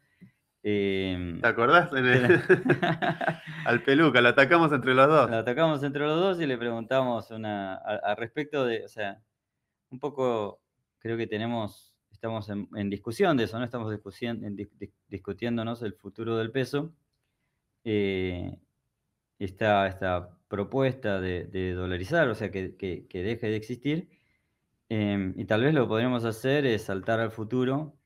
[0.61, 1.93] em, ¿Te acordás?
[1.93, 2.41] En el-
[3.65, 5.29] Al peluca, lo atacamos entre los dos.
[5.29, 9.21] Lo atacamos entre los dos y le preguntamos una, al respecto de, o sea,
[9.91, 10.61] un poco
[10.99, 13.65] creo que tenemos estamos en, discusión de eso, ¿no?
[13.65, 13.91] Estamos
[14.43, 16.93] en dis- dis- discutiéndonos el futuro del peso.
[17.85, 18.57] Eh,
[19.39, 24.09] esta, esta propuesta de, dolarizar, o sea, que, que- deje de existir.
[24.89, 27.97] Em, y tal vez lo que podríamos hacer es saltar al futuro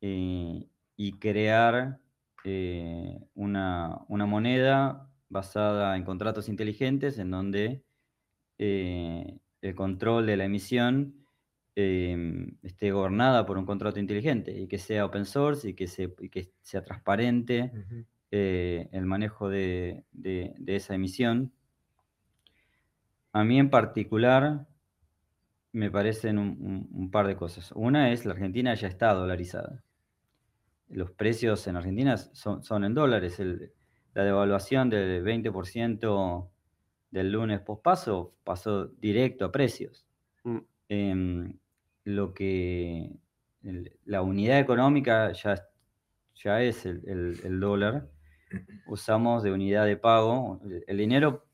[0.00, 2.00] eh, y crear
[2.44, 7.84] eh, una, una moneda basada en contratos inteligentes en donde
[9.62, 11.14] el control de la emisión
[11.74, 16.12] em, esté gobernada por un contrato inteligente y que sea open source y que, se,
[16.20, 17.72] y que sea transparente
[18.30, 21.52] eh, el manejo de, de- de esa emisión.
[23.32, 24.66] A mí en particular
[25.72, 27.72] me parecen un, un- un par de cosas.
[27.74, 29.82] Una es la Argentina ya está dolarizada.
[30.88, 33.40] Los precios en Argentina son, son en dólares.
[33.40, 33.72] El-
[34.14, 36.51] la devaluación del 20%
[37.12, 40.04] del lunes pospaso pasó directo a precios.
[40.42, 40.58] Mm.
[40.88, 41.58] Em,
[42.04, 43.12] lo que
[43.62, 45.62] el- la unidad económica ya, es-
[46.34, 48.08] ya es el, el- el dólar.
[48.86, 50.60] Usamos de unidad de pago.
[50.86, 51.46] El, dinero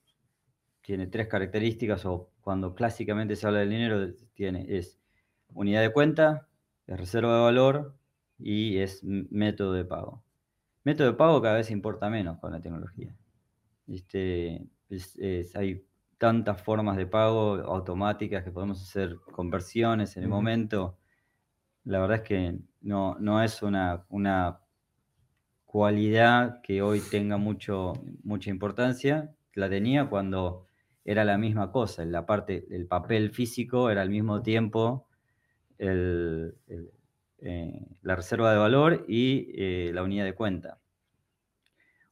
[0.81, 4.99] tiene tres características, o cuando clásicamente se habla del dinero, tiene, es
[5.55, 6.49] unidad de cuenta,
[6.87, 7.95] es reserva de valor
[8.39, 10.25] y es método de pago.
[10.85, 13.15] Método de pago cada vez importa menos con la tecnología.
[13.87, 15.85] Este, es- es- hay
[16.19, 20.99] tantas formas de pago automáticas que podemos hacer conversiones en el momento.
[21.85, 24.61] La verdad es que no, no es una, una
[25.65, 27.93] cualidad que hoy tenga mucho,
[28.25, 29.35] mucha importancia.
[29.55, 30.67] La tenía cuando
[31.05, 32.05] era la misma cosa.
[32.05, 35.07] La parte, el papel físico era al mismo tiempo
[35.79, 36.91] el- el,
[37.41, 40.81] eh, la reserva de valor y eh, la unidad de cuenta.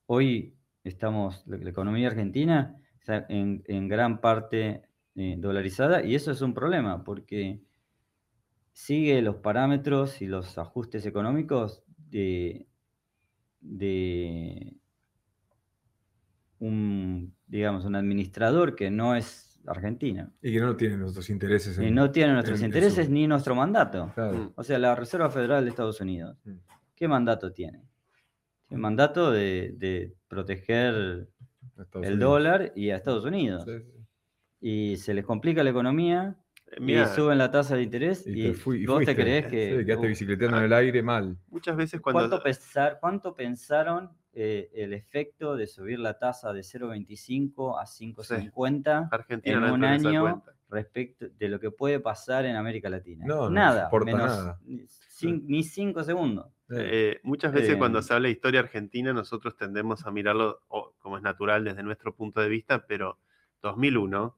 [0.07, 0.56] Hoy
[0.89, 4.83] estamos, la, la economía argentina está en, en gran parte
[5.15, 7.61] eh, dolarizada y eso es un problema porque
[8.73, 12.67] sigue los parámetros y los ajustes económicos de,
[13.61, 14.77] de
[16.59, 20.31] un, digamos, un administrador que no es Argentina.
[20.43, 21.79] Y que no tienen nuestros intereses.
[21.79, 24.13] Y no tiene nuestros en- en intereses su- ni nuestro mandato.
[24.15, 24.37] Claro.
[24.39, 24.53] Mm.
[24.57, 26.53] O sea, la Reserva Federal de Estados Unidos, Mm.
[26.95, 27.83] ¿qué mandato tiene?
[28.69, 31.29] Tiene mandato de, de proteger
[31.79, 32.31] Estados el Unidos.
[32.31, 33.65] dólar y a Estados Unidos.
[33.65, 33.93] Sí, sí.
[34.61, 36.37] Y se les complica la economía
[36.79, 39.47] Eh, y suben la tasa de interés Y, y, te fui- y vos te crees
[39.51, 39.79] que...
[39.79, 41.37] Sí, quedaste uh, bicicleteando en el aire mal.
[41.49, 42.21] muchas veces cuando...
[42.29, 49.09] ¿Cuánto, pensar, ¿Cuánto pensaron eh, el efecto de subir la tasa de 0,25 a 5,50
[49.13, 50.56] Argentina en no un año cuenta.
[50.69, 53.25] Respecto de lo que puede pasar en América Latina?
[53.27, 54.59] No, no nada, importa menos nada.
[54.65, 56.47] ni cin- ni 5 segundos.
[56.71, 60.95] Eh, muchas veces cuando Eh, se habla de historia argentina, nosotros tendemos a mirarlo o-
[60.99, 63.21] como es natural desde nuestro punto de vista, pero
[63.63, 64.37] 2001,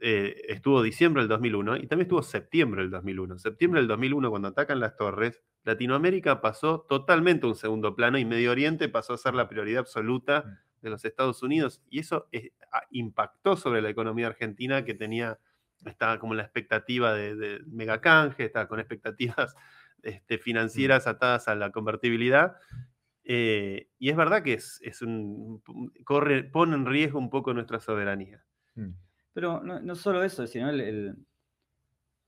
[0.00, 3.38] eh, estuvo diciembre del 2001 y también estuvo septiembre del 2001.
[3.38, 8.24] Septiembre del 2001, cuando atacan las torres, Latinoamérica pasó totalmente a un segundo plano y
[8.24, 11.82] Medio Oriente pasó a ser la prioridad absoluta de los Estados Unidos.
[11.90, 15.38] Y eso eh, a- impactó sobre la economía argentina que tenía,
[15.84, 19.54] estaba como la expectativa de, de megacanje, estaba con expectativas
[20.02, 22.56] este, financieras atadas a la convertibilidad.
[23.24, 25.62] Eh, y es verdad que es, es un,
[26.04, 28.44] corre, pone en riesgo un poco nuestra soberanía.
[28.74, 28.90] Mm.
[29.32, 31.16] Pero no, no solo eso, sino el- el-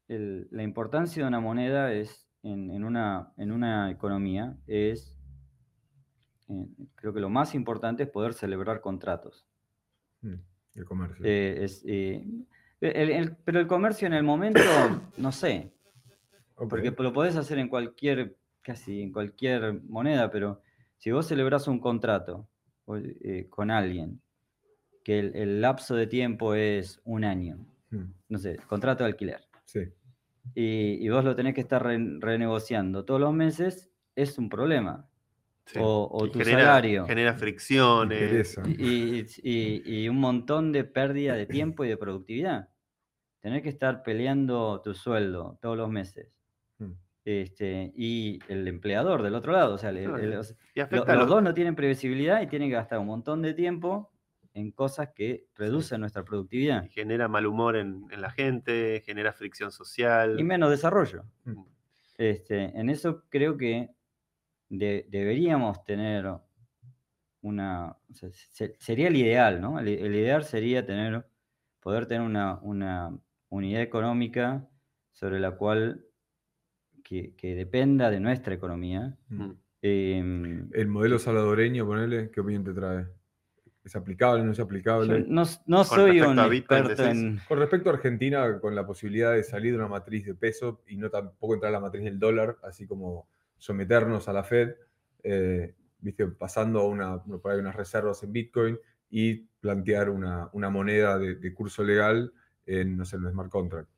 [0.09, 5.16] el- la importancia de una moneda es en, en una, en una economía es,
[6.49, 9.47] eh, creo que lo más importante es poder celebrar contratos.
[10.23, 10.35] Mm.
[10.75, 11.25] El comercio.
[11.25, 12.25] Eh, es, eh,
[12.81, 14.61] el- el- pero el comercio en el momento,
[15.17, 15.73] no sé,
[16.55, 20.61] porque lo podés hacer en cualquier, casi en cualquier moneda, pero
[20.99, 22.49] si vos celebrás un contrato
[22.89, 24.21] eh, con alguien,
[25.03, 27.59] que el, el lapso de tiempo es un año,
[27.91, 28.05] Mm.
[28.31, 29.81] no sé, contrato de alquiler, Sí.
[30.57, 35.09] y, y vos lo tenés que estar re- renegociando todos los meses, es un problema.
[35.67, 35.79] Sí.
[35.83, 37.07] O, tu genera, salario.
[37.07, 38.57] genera fricciones.
[38.79, 42.69] Y, y- y un montón de pérdida de tiempo y de productividad.
[43.41, 46.29] Tener que estar peleando tu sueldo todos los meses.
[46.79, 46.93] Mm.
[47.25, 49.75] Este, y el empleador del otro lado.
[49.75, 53.43] O sea, el- los los- dos no tienen previsibilidad y tienen que gastar un montón
[53.43, 54.13] de tiempo
[54.55, 59.33] en cosas que reducen nuestra productividad y genera mal humor en, en la gente, genera
[59.33, 60.39] fricción social.
[60.39, 61.25] y menos desarrollo.
[61.45, 61.63] Mm.
[62.19, 63.91] Este, en eso creo que
[64.69, 66.31] de- deberíamos tener
[67.43, 69.79] una, o sea, se- sería el ideal, ¿no?
[69.79, 71.25] El, el ideal sería tener,
[71.81, 73.17] poder tener una, una
[73.49, 74.69] unidad económica
[75.13, 76.05] sobre la cual
[77.05, 79.17] que, que dependa de nuestra economía.
[79.29, 79.51] Mm.
[79.83, 83.07] Em, El modelo salvadoreño, ponele, ¿qué opinión te trae?
[83.85, 85.25] ¿Es aplicable, no es aplicable?
[85.29, 87.41] no, no soy un experto en...
[87.47, 90.97] Con respecto a Argentina, con la posibilidad de salir de una matriz de peso y
[90.97, 94.75] no tampoco entrar a la matriz del dólar, así como someternos a la Fed,
[95.23, 96.27] eh, ¿viste?
[96.29, 98.79] pasando a una, por ahí unas reservas en Bitcoin
[99.11, 102.33] y plantear una, una moneda de, de curso legal
[102.67, 103.89] en, no sé, en un smart contract.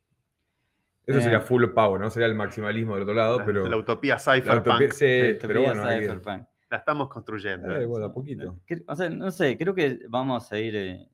[1.07, 2.11] Eso Eh, sería full power, ¿no?
[2.11, 3.67] Sería el maximalismo del otro lado, La, pero...
[3.67, 4.67] la utopía la cypherpunk.
[4.67, 6.47] utopía- sí, de pero bueno, Cypherpunk.
[6.71, 7.75] La estamos construyendo.
[7.75, 8.61] eh, bueno, a poquito.
[8.87, 10.77] O sea, no sé, creo que vamos a ir...
[10.77, 11.09] eh,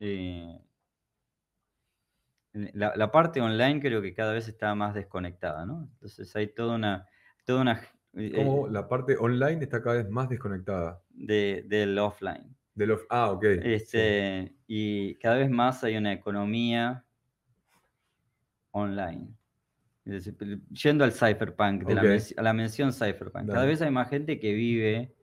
[0.00, 0.60] eh,
[2.52, 5.88] la, la parte online creo que cada vez está más desconectada, ¿no?
[5.92, 7.06] Entonces hay toda una...
[7.44, 7.80] Toda una
[8.14, 11.00] eh, Como la parte online está cada vez más desconectada.
[11.10, 12.54] de, del offline.
[12.74, 13.44] De los, ah, ok.
[13.44, 13.58] sí.
[13.62, 17.04] Este, Y cada vez más hay una economía
[18.72, 19.28] online.
[20.04, 20.36] Decir,
[20.70, 22.02] yendo al cypherpunk, de la
[22.36, 23.46] a la mención cypherpunk.
[23.46, 23.68] Cada Dale.
[23.68, 25.14] vez hay más gente que vive en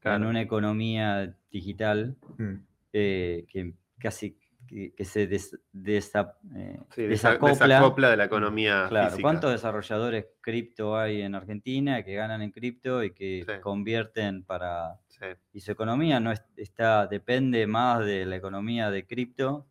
[0.00, 0.28] Claro.
[0.28, 2.54] una economía digital Mm.
[2.92, 7.66] eh, que casi que, que se des- desa- eh, Sí, desa- desacopla.
[7.66, 9.22] desacopla de la economía Claro, física.
[9.22, 13.52] ¿cuántos desarrolladores cripto hay en Argentina que ganan en cripto y que Sí.
[13.62, 15.26] convierten para Sí.
[15.52, 19.66] y su economía no es- está, depende más de la economía de cripto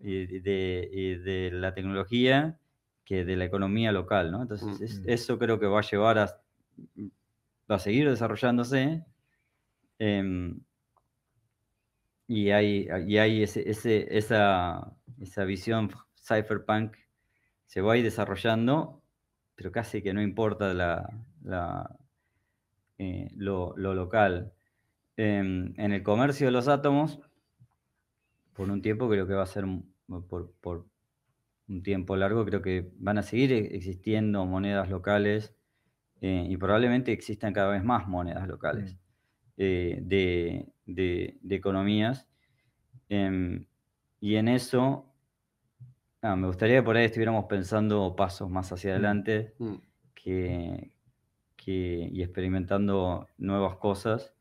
[0.00, 2.58] y de, de- y de la tecnología
[3.04, 4.42] que de la economía local, ¿no?
[4.42, 4.84] Entonces, Mm.
[4.84, 5.04] es- Mm.
[5.10, 6.40] eso creo que va a llevar a,
[7.70, 9.04] va a seguir desarrollándose.
[9.98, 10.60] em,
[12.26, 16.96] y hay, y hay ese, ese- esa, esa visión cypherpunk
[17.66, 19.02] se va a ir desarrollando,
[19.54, 21.08] pero casi que no importa la,
[21.42, 21.96] la,
[22.98, 24.52] eh, lo, lo local.
[25.16, 27.20] Em, en el comercio de los átomos,
[28.54, 29.64] por un tiempo creo que va a ser,
[30.28, 30.86] por, por
[31.68, 35.54] un tiempo largo, creo que van a seguir e- existiendo monedas locales
[36.20, 38.98] eh, y probablemente existan cada vez más monedas locales Mm.
[39.58, 42.26] eh, de, de- de economías.
[43.08, 43.66] Em,
[44.20, 45.12] y en eso,
[46.22, 49.74] ah, me gustaría que por ahí estuviéramos pensando pasos más hacia adelante Mm.
[50.14, 50.90] que,
[51.56, 54.32] que- y experimentando nuevas cosas.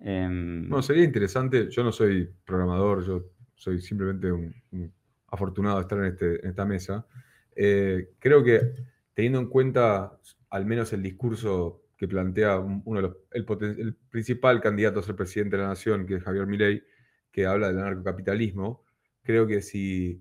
[0.00, 4.92] Bueno, sería interesante, yo no soy programador, yo soy simplemente un, un
[5.28, 7.06] afortunado de estar en, este- en esta mesa.
[7.54, 8.60] Eh, creo que
[9.14, 10.18] teniendo en cuenta
[10.50, 15.14] al menos el discurso que plantea un- uno de los, el, principal candidato a ser
[15.14, 16.82] presidente de la nación, que es Javier Milei,
[17.30, 18.84] que habla del anarcocapitalismo,
[19.22, 20.20] creo que si,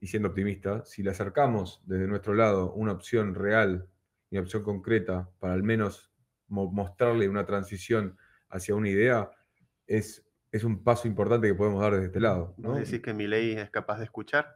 [0.00, 3.88] y siendo optimista, si le acercamos desde nuestro lado una opción real
[4.30, 6.12] y una opción concreta para al menos
[6.46, 8.18] mo- mostrarle una transición
[8.50, 9.30] hacia una idea,
[9.86, 12.54] es, es un paso importante que podemos dar desde este lado.
[12.58, 12.72] ¿no?
[12.72, 14.54] ¿Vos decís que mi ley es capaz de escuchar?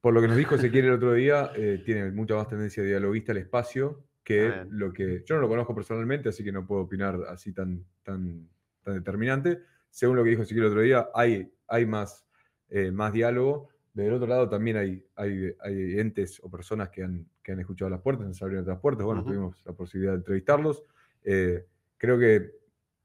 [0.00, 3.30] Por lo que nos dijo Ezequiel el otro día, eh, tiene mucha más tendencia dialoguista
[3.30, 4.68] al espacio que bien.
[4.70, 5.22] lo que.
[5.24, 8.48] Yo no lo conozco personalmente, así que no puedo opinar así tan, tan,
[8.82, 9.60] tan determinante.
[9.90, 12.26] Según lo que dijo Ezequiel el otro día, hay, hay más,
[12.70, 13.68] eh, más diálogo.
[13.92, 17.90] Del otro lado también hay, hay, hay entes o personas que han, que han escuchado
[17.90, 19.04] las puertas, nos abrieron otras puertas.
[19.06, 20.82] Bueno, tuvimos la posibilidad de entrevistarlos.
[21.22, 21.64] Eh,
[21.96, 22.50] creo que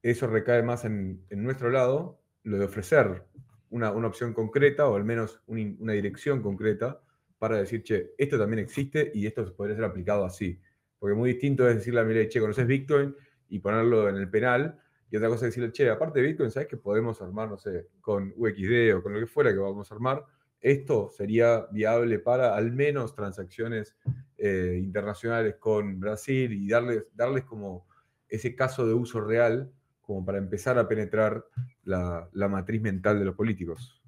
[0.01, 3.25] eso recae más en, en nuestro lado, lo de ofrecer
[3.69, 7.01] una, una opción concreta o al menos un una dirección concreta
[7.37, 10.59] para decir, che, esto también existe y esto podría ser aplicado así.
[10.99, 13.15] Porque muy distinto es decirle a Milei, che, conoces Bitcoin
[13.47, 14.80] y ponerlo en el penal.
[15.09, 17.88] Y otra cosa es decirle, che, aparte de Bitcoin, ¿sabes que podemos armar, no sé,
[18.01, 20.23] con UXD o con lo que fuera que vamos a armar?
[20.61, 23.95] Esto sería viable para al menos transacciones
[24.38, 27.88] eh, internacionales con Brasil y darles, darles como
[28.27, 29.71] ese caso de uso real
[30.01, 31.45] como para empezar a penetrar
[31.84, 34.01] la, matriz mental de los políticos.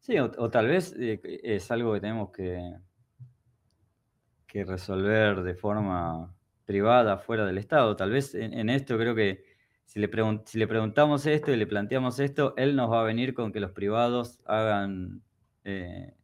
[0.00, 2.74] Sí, o, tal vez eh, es algo que tenemos que,
[4.48, 6.34] que resolver de forma
[6.64, 7.94] privada, fuera del Estado.
[7.94, 9.44] Tal vez en, en esto creo que
[9.84, 10.10] si le,
[10.46, 13.60] si le preguntamos esto y le planteamos esto, él nos va a venir con que
[13.60, 15.22] los privados hagan,
[15.64, 16.14] eh,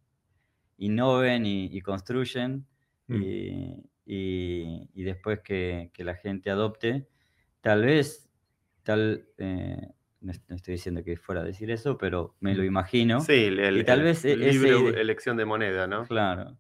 [0.79, 2.67] innoven y, y construyen
[3.07, 3.23] Mm.
[3.23, 7.07] y, y- y después que, que la gente adopte.
[7.61, 8.31] Tal vez,
[8.83, 9.77] tal, eh,
[10.23, 12.67] no est- no estoy diciendo que fuera a decir eso, pero me lo Mm.
[12.67, 13.21] imagino.
[13.21, 16.07] Sí, el, Y tal el vez e- libre ese elección de moneda, ¿no?
[16.07, 16.57] Claro.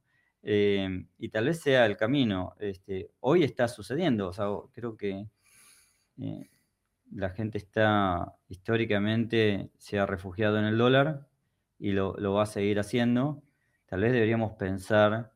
[0.46, 2.54] Eh, y tal vez sea el camino.
[2.60, 4.28] Este, hoy está sucediendo.
[4.28, 5.26] O sea, creo que
[6.20, 6.50] eh,
[7.12, 11.26] la gente está históricamente se ha refugiado en el dólar
[11.78, 13.42] y lo, lo va a seguir haciendo.
[13.86, 15.32] Tal vez deberíamos pensar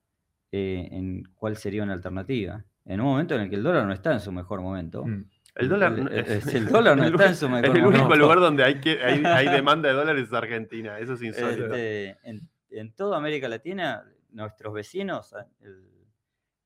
[0.53, 2.65] eh, en cuál sería una alternativa.
[2.85, 5.05] En un momento en el que el dólar no está en su mejor momento.
[5.07, 5.25] Mm.
[5.57, 8.17] El dólar, El- no- el- dólar no el está en su mejor El único momento.
[8.17, 11.65] lugar donde hay, que, hay, hay demanda de dólares es Argentina, eso es insólito.
[11.67, 14.05] Este, en, en toda América Latina,
[14.39, 16.07] nuestros vecinos, el,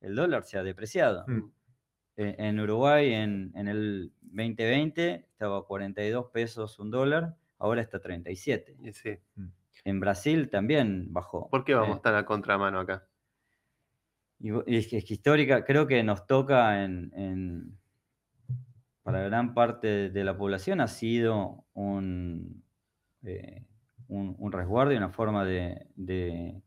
[0.00, 1.24] el dólar se ha depreciado.
[1.26, 1.50] Mm.
[2.16, 7.96] eh, en Uruguay en, en el 2020 estaba a 42 pesos un dólar, ahora está
[7.96, 8.76] a 37.
[8.84, 9.18] Y sí.
[9.84, 11.48] En Brasil también bajó.
[11.50, 13.08] ¿Por qué vamos Eh, tan a contramano acá?
[14.38, 17.78] Y, es, que, es que histórica, creo que nos toca en, en-
[19.02, 22.62] para gran parte de la población ha sido un,
[23.24, 23.64] eh,
[24.08, 26.62] un, un resguardo y una forma de, de-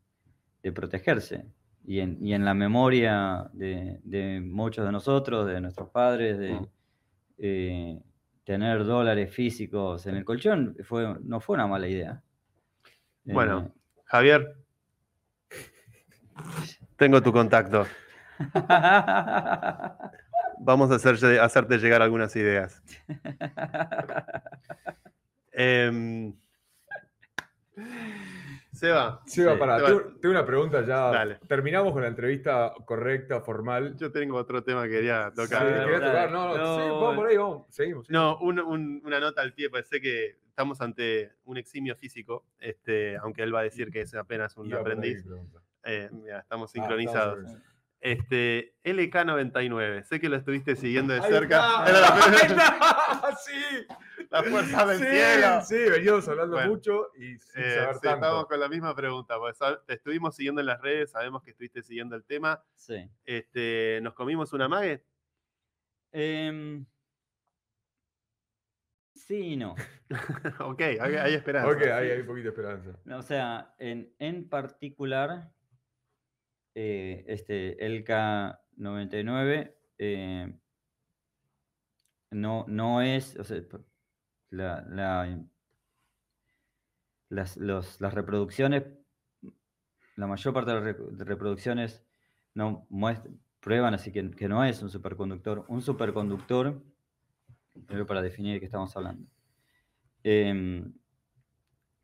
[0.66, 1.44] de protegerse.
[1.86, 6.54] Y en, y en la memoria de, de muchos de nosotros, de nuestros padres, de
[6.54, 6.66] Mm.
[7.38, 8.02] eh,
[8.44, 12.20] tener dólares físicos en el colchón, fue, no fue una mala idea.
[13.24, 13.72] Bueno.
[14.06, 14.56] Javier,
[16.96, 17.82] tengo tu contacto.
[17.82, 18.38] Eh,
[20.58, 22.82] Vamos a hacer- hacerte llegar algunas ideas.
[25.58, 26.34] Em,
[28.76, 29.58] Seba, Seba, Sí.
[29.58, 29.88] pará, Seba.
[29.88, 31.10] tengo, tengo una pregunta ya.
[31.10, 31.38] Dale.
[31.48, 33.96] Terminamos con la entrevista correcta, formal.
[33.96, 35.62] yo tengo otro tema que quería Sí, tocar.
[35.66, 36.06] ¿querés dale.
[36.06, 36.30] tocar?
[36.30, 37.66] No, no, No, sí, vamos por ahí, vamos.
[37.70, 38.10] Seguimos.
[38.10, 42.44] No, un- un- una nota al pie, pues sé que estamos ante un eximio físico,
[42.58, 45.24] este, aunque él va a decir que es apenas un aprendiz.
[45.84, 47.38] Eh, mira, estamos Ah, sincronizados.
[47.38, 47.62] estamos
[48.00, 51.84] Este, LK99, sé que lo estuviste siguiendo de cerca.
[51.88, 53.86] Era la, sí.
[54.30, 55.60] la fuerza del sí, cielo.
[55.62, 58.14] Sí, veníamos hablando Bueno, mucho y sin Eh, saber sí, tanto.
[58.26, 59.38] estamos con la misma pregunta.
[59.38, 62.62] Pues, te estuvimos siguiendo en las redes, sabemos que estuviste siguiendo el tema.
[62.74, 63.10] Sí.
[63.24, 65.02] Este, ¿Nos comimos una mague?
[66.12, 66.86] Em,
[69.14, 69.74] sí y no.
[70.60, 71.70] ok, hay, hay esperanza.
[71.70, 72.90] Ok, hay un poquito de esperanza.
[73.16, 75.50] O sea, en, en particular,
[76.78, 80.54] eh, este, el K99 eh,
[82.32, 83.62] no, no es, o sea,
[87.30, 88.84] las, las reproducciones,
[90.16, 90.80] la mayor parte de
[91.16, 92.04] las reproducciones
[92.52, 95.64] no muest- prueban así que, que no es un superconductor.
[95.68, 96.82] Un superconductor,
[97.86, 99.26] primero para definir de qué estamos hablando.
[100.22, 100.92] Em,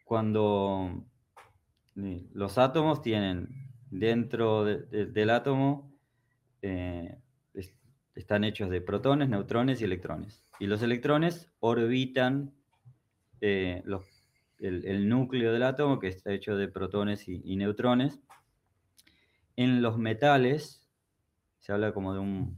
[0.07, 1.05] cuando
[1.95, 3.62] los átomos tienen
[3.93, 5.93] dentro de- de- del átomo,
[6.63, 7.19] eh,
[7.55, 7.77] es-
[8.15, 10.43] están hechos de protones, neutrones y electrones.
[10.59, 12.55] Y los electrones orbitan
[13.45, 13.83] eh,
[14.61, 18.21] el, núcleo del átomo, que está hecho de protones y, neutrones.
[19.57, 20.89] En los metales
[21.59, 22.57] se habla como de un,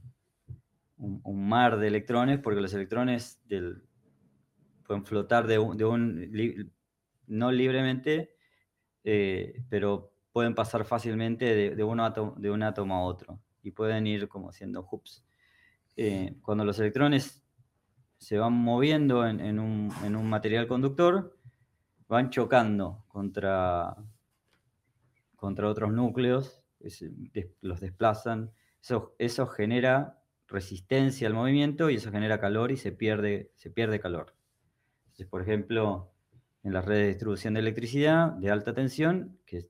[1.48, 3.43] mar de electrones, porque los electrones
[4.86, 5.47] pueden flotar
[7.27, 8.36] no libremente,
[9.05, 13.70] eh, pero pueden pasar fácilmente de, de un átomo, de un átomo a otro y
[13.70, 15.24] pueden ir como haciendo hoops.
[15.97, 17.44] Eh, cuando los electrones
[18.19, 21.39] se van moviendo en, en un, en un material conductor,
[22.09, 23.97] van chocando contra,
[25.36, 28.52] contra otros núcleos, es- des- los desplazan,
[28.82, 34.01] eso, eso genera resistencia al movimiento y eso genera calor y se pierde, se pierde
[34.01, 34.35] calor.
[35.06, 36.12] Entonces, por ejemplo,
[36.62, 39.69] en las redes de distribución de electricidad de alta tensión, que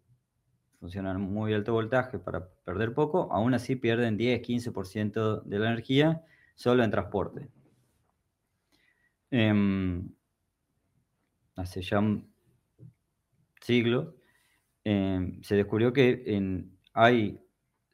[0.84, 6.22] funcionan muy alto voltaje para perder poco, aún así pierden 10-15% de la energía
[6.56, 7.48] solo en transporte.
[9.30, 10.10] Em,
[11.56, 12.30] hace ya un
[13.62, 14.16] siglo,
[14.84, 17.40] em, se descubrió que hay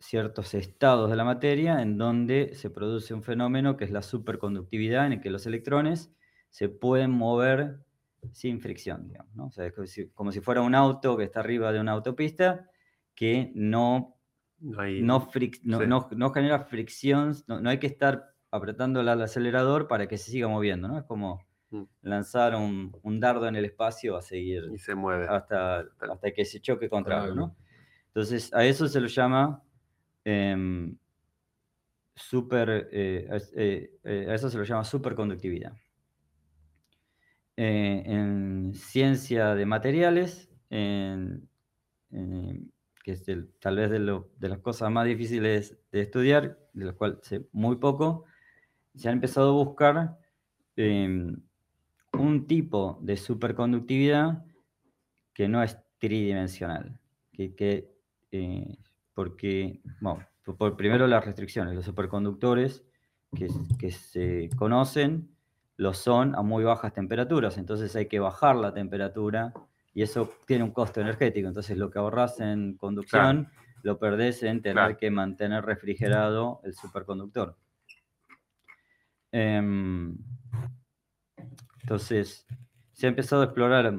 [0.00, 5.06] ciertos estados de la materia en donde se produce un fenómeno que es la superconductividad,
[5.06, 6.12] en el que los electrones
[6.48, 7.84] se pueden mover
[8.32, 9.12] sin fricción.
[9.38, 9.72] O sea,
[10.12, 12.66] como si fuera un auto que está arriba de una autopista
[13.20, 14.16] que no,
[14.60, 15.86] No hay- no, fric- no, sí.
[15.86, 20.30] no- no genera fricción, no, no hay que estar apretando al acelerador para que se
[20.30, 20.98] siga moviendo, ¿no?
[20.98, 21.82] Es como Mm.
[22.00, 25.26] lanzar un, un dardo en el espacio a seguir y se mueve.
[25.28, 27.46] hasta, hasta que se choque contra algo, algo.
[27.48, 27.56] ¿no?
[28.06, 29.62] Entonces, a eso se lo llama
[30.24, 30.96] em,
[32.14, 35.72] super, eh, eh, eh, a eso se lo llama superconductividad.
[37.56, 41.48] En ciencia de materiales, en-
[42.10, 42.72] en-
[43.10, 46.84] que es el- tal vez de, lo- de las cosas más difíciles de estudiar, de
[46.84, 48.24] las cuales sé muy poco,
[48.94, 50.18] se ha empezado a buscar
[50.76, 51.36] em,
[52.12, 54.44] un tipo de superconductividad
[55.32, 56.98] que no es tridimensional.
[57.32, 57.90] Que, que,
[58.32, 58.76] eh,
[59.14, 60.24] porque, bueno,
[60.56, 62.84] por, primero las restricciones, los superconductores
[63.34, 65.30] que, que se conocen
[65.76, 69.52] lo son a muy bajas temperaturas, entonces hay que bajar la temperatura
[69.92, 73.48] y eso tiene un costo energético, entonces lo que ahorras en conducción
[73.82, 74.96] lo perdés en tener Claro.
[74.98, 77.56] que mantener refrigerado el superconductor.
[79.32, 80.16] Em,
[81.82, 82.46] entonces,
[82.92, 83.92] se ha empezado a explorar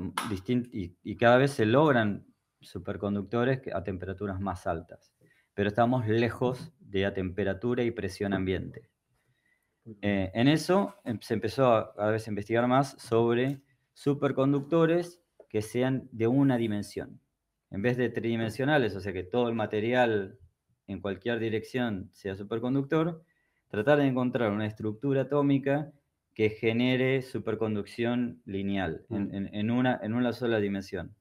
[0.72, 2.26] y, y cada vez se logran
[2.60, 5.14] superconductores a temperaturas más altas,
[5.54, 8.90] pero estamos lejos de a temperatura y presión ambiente.
[10.02, 13.62] Eh, en eso em- se empezó a, a vez a investigar más sobre
[13.94, 15.21] superconductores
[15.52, 17.20] que sean de una dimensión.
[17.72, 20.38] En vez de tridimensionales, o sea que todo el material
[20.88, 23.24] en cualquier dirección sea superconductor,
[23.68, 25.92] tratar de encontrar una estructura atómica
[26.34, 29.36] que genere superconducción lineal en, Mm.
[29.36, 31.14] en- en una, en una sola dimensión.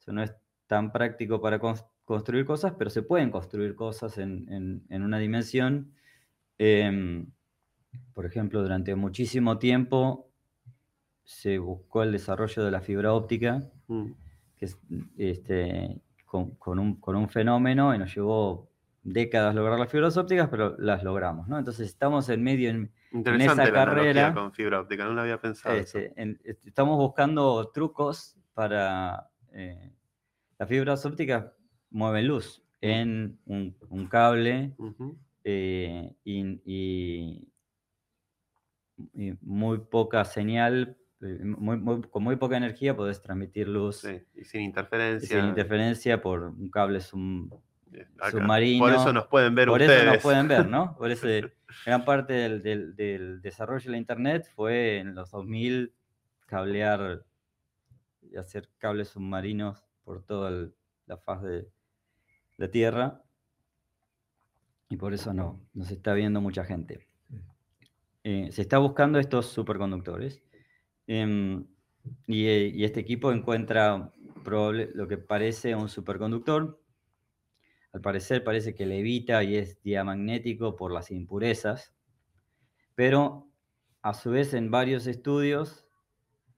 [0.00, 0.34] Eso no es
[0.66, 5.92] tan práctico para cons- construir cosas, pero se pueden construir cosas en, en- una dimensión.
[6.58, 7.30] Em,
[8.14, 10.28] por ejemplo, durante muchísimo tiempo
[11.24, 13.62] se buscó el desarrollo de la fibra óptica.
[14.56, 14.78] Que es,
[15.18, 18.68] este, con, con un, con un fenómeno y nos llevó
[19.02, 21.58] décadas lograr las fibras ópticas, pero las logramos, ¿no?
[21.58, 25.40] Entonces estamos en medio, en, Interesante esa la carrera, con fibra óptica, no lo había
[25.40, 25.74] pensado.
[25.76, 29.30] este, en- estamos buscando trucos para...
[29.52, 29.92] eh,
[30.58, 31.46] las fibras ópticas
[31.90, 34.72] mueven luz en un, un cable
[35.44, 37.48] eh, y, y-
[39.14, 40.96] y muy poca señal,
[41.44, 45.38] muy- muy- con muy poca energía podés transmitir luz Sí, y sin sin interferencia.
[45.46, 47.50] interferencia por un cable sum-
[47.92, 48.84] Eh, submarino.
[48.84, 50.02] Por eso nos pueden ver por ustedes.
[50.02, 50.96] eso nos pueden ver, ¿no?
[50.96, 51.52] Por eso eh,
[51.86, 55.92] gran parte del, del- del desarrollo de la Internet fue en los 2000
[56.46, 57.24] cablear
[58.22, 60.74] y hacer cables submarinos por toda el-
[61.06, 61.68] la faz de
[62.58, 63.22] la Tierra.
[64.88, 67.06] Y por eso no, nos está viendo mucha gente.
[68.24, 70.42] Eh, se está buscando estos superconductores.
[71.06, 71.66] Em,
[72.26, 74.12] y, eh, y este equipo encuentra
[74.44, 76.80] probable- lo que parece un superconductor.
[77.92, 81.94] Al parecer parece que levita y es diamagnético por las impurezas.
[82.94, 83.50] Pero
[84.02, 85.86] a su vez en varios estudios,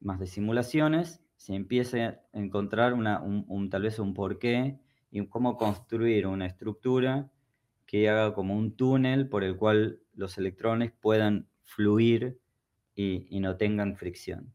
[0.01, 4.81] más de simulaciones, se empieza a encontrar una, un, tal vez un porqué
[5.11, 7.31] y cómo construir una estructura
[7.87, 12.41] que haga como un túnel por el cual los electrones puedan fluir
[12.99, 14.53] y, no tengan fricción.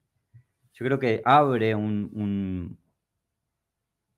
[0.73, 2.77] Yo creo que abre un- un-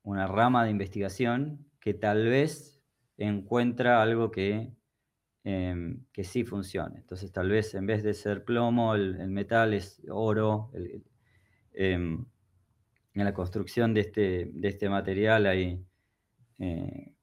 [0.03, 2.81] una rama de investigación que tal vez
[3.18, 4.73] encuentra algo que,
[5.43, 6.97] em, que sí funcione.
[6.99, 10.72] Entonces tal vez en vez de ser plomo, el, metal es oro.
[11.73, 12.26] em,
[13.14, 15.85] en la construcción de este, de este material hay,
[16.60, 17.14] eh,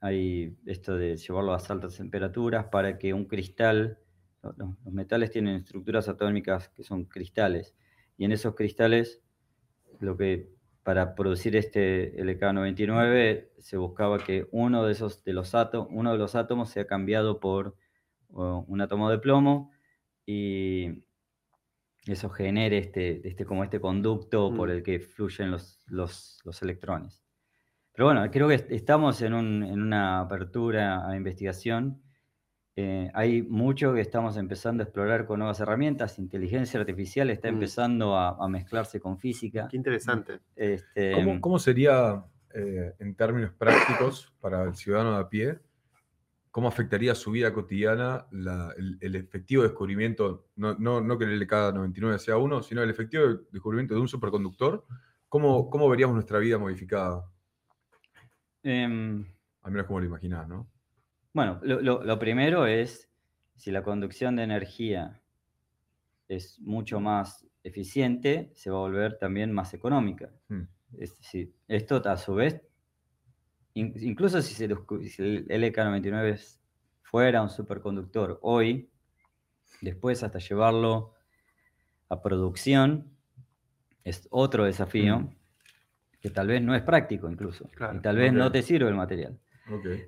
[0.00, 3.98] hay esto de llevarlo a altas temperaturas para que un cristal,
[4.42, 7.74] lo- lo- los metales tienen estructuras atómicas que son cristales,
[8.16, 9.22] y en esos cristales
[10.00, 10.48] lo que
[10.82, 16.18] para producir este LK99 se buscaba que uno de esos de los átomos, uno de
[16.18, 17.76] los átomos sea cambiado por
[18.30, 19.70] uh, un átomo de plomo
[20.24, 21.02] y
[22.06, 24.72] eso genere este, este como este conducto por Mm.
[24.72, 27.22] el que fluyen los, los, los electrones.
[27.92, 32.02] Pero bueno, creo que est- estamos en, un- en una apertura a investigación.
[32.82, 36.18] Eh, hay mucho que estamos empezando a explorar con nuevas herramientas.
[36.18, 37.54] Inteligencia artificial está Mm.
[37.54, 39.68] empezando a, a mezclarse con física.
[39.70, 40.40] Qué interesante.
[40.56, 42.24] Este, ¿Cómo, cómo sería,
[42.54, 45.58] eh, en términos prácticos, para el ciudadano de a pie,
[46.50, 51.38] cómo afectaría su vida cotidiana la- el, el efectivo descubrimiento, no, no, no que el
[51.46, 54.86] LK99 sea uno, sino el efectivo descubrimiento de un superconductor?
[55.28, 57.24] ¿Cómo, cómo veríamos nuestra vida modificada?
[58.62, 59.24] em,
[59.62, 60.66] Al menos como lo imaginás, ¿no?
[61.32, 63.08] Bueno, lo, lo- lo primero es
[63.56, 65.20] si la conducción de energía
[66.28, 70.30] es mucho más eficiente, se va a volver también más económica.
[70.48, 70.62] Mm.
[70.98, 72.60] Es decir, esto a su vez,
[73.74, 76.60] in- incluso si, se descu- si el LK99 es-
[77.02, 78.88] fuera un superconductor hoy,
[79.80, 81.14] después hasta llevarlo
[82.08, 83.10] a producción,
[84.04, 85.36] es otro desafío Mm.
[86.20, 88.94] que tal vez no es práctico incluso, Claro, y tal vez no te sirve el
[88.94, 89.38] material.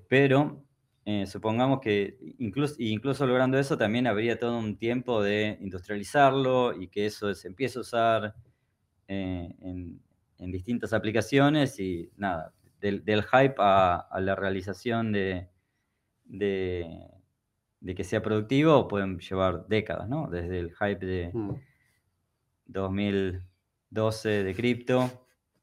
[0.09, 0.65] Pero
[1.05, 6.89] eh, supongamos que incluso, incluso logrando eso también habría todo un tiempo de industrializarlo y
[6.89, 8.35] que eso se empiece a usar
[9.09, 10.01] eh, en,
[10.39, 15.49] en distintas aplicaciones y nada, del, del hype a, a la realización de,
[16.25, 17.09] de,
[17.81, 20.29] de que sea productivo pueden llevar décadas, ¿no?
[20.31, 21.55] Desde el hype de Mm.
[22.67, 25.11] 2012 de cripto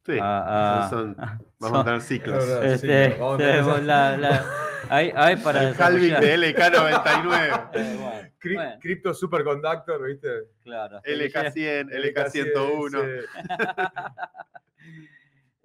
[0.06, 0.86] Sí, a...
[0.86, 2.44] a- son- a- vamos a tener ciclos.
[2.44, 2.66] Es verdad.
[2.74, 4.45] este, sí, vamos a tener tenemos esa- la- la-
[4.89, 6.22] hay, hay para el halving desarrollar.
[6.39, 10.30] de LK99, Eh, bueno, Cri- bueno, Crypto Superconductor, ¿viste?
[10.64, 11.01] claro.
[11.03, 13.01] LK100, LK101.
[13.01, 13.26] sí.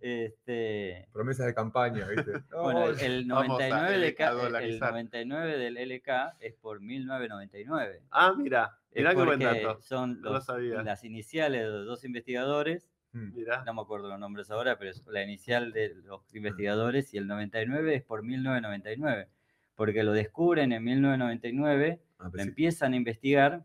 [0.07, 2.33] Este, Promesas de campaña, ¿viste?
[2.53, 4.91] bueno, No, el, el Vamos a 99 de LK el dolarizar.
[4.91, 6.09] 99 del LK
[6.41, 8.03] es por 1999.
[8.11, 9.81] Ah, mira, mirá qué buen dato.
[9.81, 10.83] son No lo los- sabía.
[10.83, 12.91] las iniciales de los dos investigadores.
[13.15, 13.65] Mirá.
[13.65, 17.27] no me acuerdo los nombres ahora, pero es la inicial de los investigadores y el
[17.27, 19.29] 99 es por 1999.
[19.77, 23.65] porque lo descubren en 1999, Ah, lo empiezan a investigar,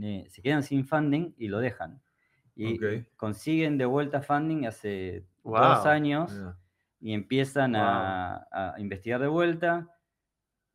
[0.00, 2.02] eh, se quedan sin funding y lo dejan.
[2.54, 2.78] Y
[3.16, 6.32] consiguen de vuelta funding hace dos años
[7.00, 9.88] y empiezan a, a investigar de vuelta,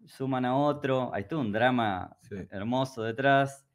[0.06, 2.36] suman a otro, hay todo un drama Sí.
[2.52, 3.67] hermoso detrás.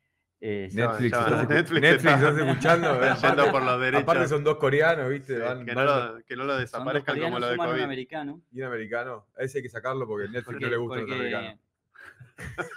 [0.44, 2.90] Eh, Netflix, ya, Netflix Netflix, está- estás escuchando.
[2.94, 4.02] Está aparte- yendo por los derechos.
[4.02, 5.36] Aparte son dos coreanos, ¿viste?
[5.36, 7.52] Sí, Van- que, van- no lo, que no lo son dos desaparezcan como lo de
[7.54, 7.80] a un COVID.
[7.82, 8.42] americano.
[8.50, 9.26] y un americano.
[9.38, 11.60] A ese hay que sacarlo porque Netflix Porque, no le gusta a los porque, americanos.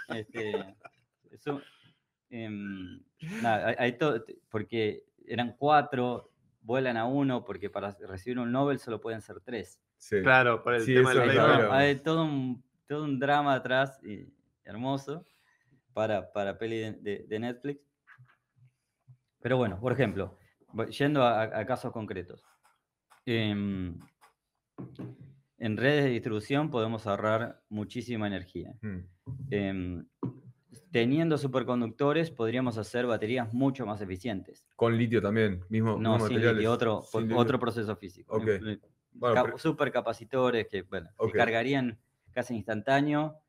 [0.08, 0.74] este,
[1.32, 1.60] eso,
[2.30, 3.00] em,
[3.42, 6.30] nada, hay- hay todo- porque eran cuatro,
[6.62, 9.80] vuelan a uno, porque para recibir un Nobel solo pueden ser tres.
[9.96, 10.20] Sí.
[10.22, 13.98] Claro, por el Sí, tema del Hay, todo, hay todo un, todo un drama atrás
[14.04, 14.28] y
[14.64, 15.24] hermoso
[15.96, 17.80] para, para peli de, de- de Netflix.
[19.40, 20.36] Pero bueno, por ejemplo,
[20.90, 22.44] yendo a, a casos concretos.
[23.24, 23.98] em,
[25.58, 28.74] en redes de distribución podemos ahorrar muchísima energía.
[28.82, 28.98] Mm.
[29.50, 30.06] Em,
[30.90, 34.66] teniendo superconductores podríamos hacer baterías mucho más eficientes.
[34.76, 37.38] Con litio también, mismo, No, sin litio, otro, Sin litio.
[37.38, 38.36] otro proceso físico.
[38.46, 38.78] Em,
[39.12, 41.98] Bueno, ca- pero- supercapacitores que, bueno, que cargarían
[42.32, 43.40] casi instantáneo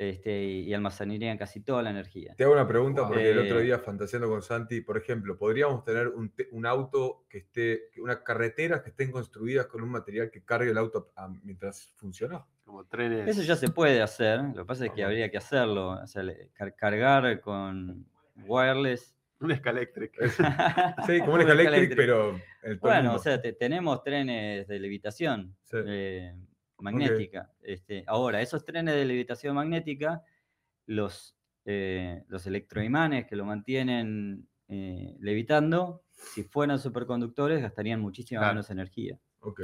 [0.00, 2.34] este, y, almacenarían casi toda la energía.
[2.34, 5.84] Te hago una pregunta porque el otro Eh, día fantaseando con Santi, por ejemplo, podríamos
[5.84, 6.32] tener un,
[6.66, 11.12] auto que esté, unas carreteras que estén construidas con un material que cargue el auto
[11.16, 12.42] a- mientras funciona.
[12.64, 13.28] Como trenes.
[13.28, 16.22] Eso ya se puede hacer, lo que pasa es que habría que hacerlo, o sea,
[16.54, 18.06] car- cargar con
[18.46, 19.14] wireless.
[19.40, 20.12] Un Escalectric.
[21.06, 21.94] Sí, como un Electric.
[21.94, 25.76] pero el Bueno, o sea, te- tenemos trenes de levitación Sí.
[25.86, 26.34] eh,
[26.82, 27.50] magnética.
[27.62, 30.22] Este, ahora, esos trenes de levitación magnética,
[30.86, 38.54] los, eh, los electroimanes que lo mantienen eh, levitando, si fueran superconductores, gastarían muchísima Claro.
[38.54, 39.18] menos energía.
[39.40, 39.62] Ok.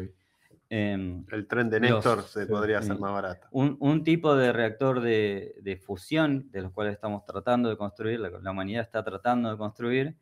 [0.69, 3.47] Em, El tren de Los- Néstor se sí, podría hacer más barato.
[3.53, 8.19] un, un tipo de reactor de, de fusión, de los cuales estamos tratando de construir,
[8.19, 10.17] la, la humanidad está tratando de construir,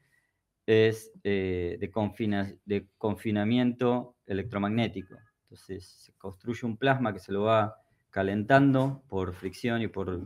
[0.67, 5.17] es eh, de, confina- de confinamiento electromagnético.
[5.55, 7.77] Entonces se construye un plasma que se lo va
[8.11, 10.21] calentando por fricción y por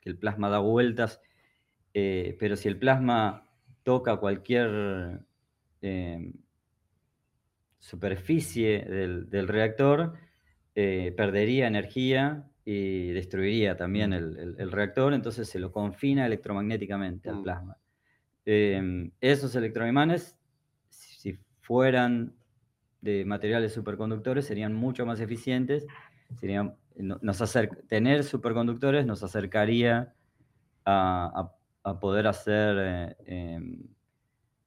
[0.00, 1.20] que el plasma da vueltas,
[1.92, 3.48] eh, pero si el plasma
[3.82, 5.22] toca cualquier
[5.80, 6.32] eh,
[7.80, 10.14] superficie del, del reactor,
[10.76, 14.14] eh, perdería energía y destruiría también Mm.
[14.14, 17.42] el, el- el reactor, entonces se lo confina electromagnéticamente al Mm.
[17.42, 17.76] plasma.
[18.44, 20.38] Em, esos electroimanes,
[20.90, 22.36] si fueran
[23.02, 25.86] de materiales superconductores, serían mucho más eficientes.
[26.40, 30.14] Serían, nos acer- tener superconductores nos acercaría
[30.86, 31.52] a,
[31.84, 33.82] a- a poder hacer eh, em,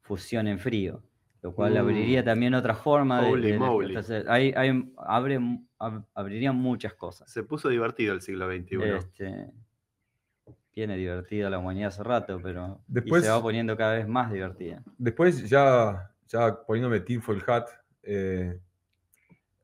[0.02, 1.02] fusión en frío,
[1.41, 2.26] lo cual abriría Mm.
[2.26, 3.88] también otra forma de, de moly.
[3.88, 5.40] Entonces, hay, hay- abre,
[5.80, 7.32] ab- abrirían muchas cosas.
[7.32, 8.84] Se puso divertido el siglo XXI.
[8.98, 9.48] Este,
[10.76, 14.30] viene divertida la humanidad hace rato, pero y Después- se va poniendo cada vez más
[14.32, 14.84] divertida.
[14.98, 17.68] Después, ya, ya poniéndome tinfoil hat,
[18.06, 18.60] eh,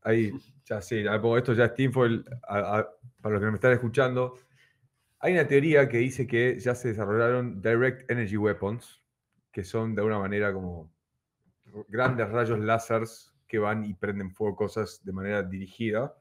[0.03, 0.31] ahí,
[0.65, 2.87] ya sí, pongo esto ya es tinfoil, para
[3.23, 4.35] los que me están escuchando.
[5.19, 9.01] Hay una teoría que dice que ya se desarrollaron direct energy weapons,
[9.51, 10.91] que son de alguna manera como
[11.87, 16.15] grandes rayos láseres que van y prenden fuego cosas de manera dirigida.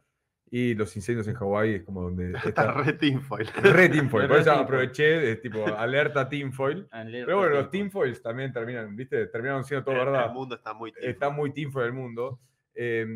[0.52, 3.46] Y los incendios en Hawái es como donde Está está re tinfoil.
[3.62, 4.26] re tinfoil.
[4.28, 6.88] Por eso aproveché tipo alerta tinfoil.
[6.90, 9.26] Pero bueno, los tinfoils también terminan, ¿viste?
[9.28, 10.26] Terminaron siendo todo El- verdad.
[10.26, 11.10] El mundo está muy tinfoil.
[11.12, 12.40] Está muy tinfoil el mundo.
[12.74, 13.06] Eh,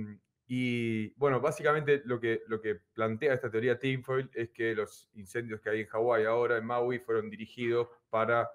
[0.47, 5.61] y bueno, básicamente lo que, lo que plantea esta teoría tinfoil es que los incendios
[5.61, 8.49] que hay en Hawái ahora, en Maui, fueron dirigidos para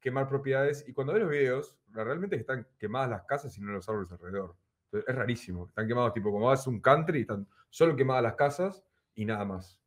[0.00, 0.84] quemar propiedades.
[0.88, 4.56] Y cuando ves los videos, realmente están quemadas las casas y no los árboles alrededor.
[4.86, 5.66] Entonces, es rarísimo.
[5.68, 8.84] Están quemados, tipo, como vas a un country, están solo quemadas las casas
[9.14, 9.80] y nada más.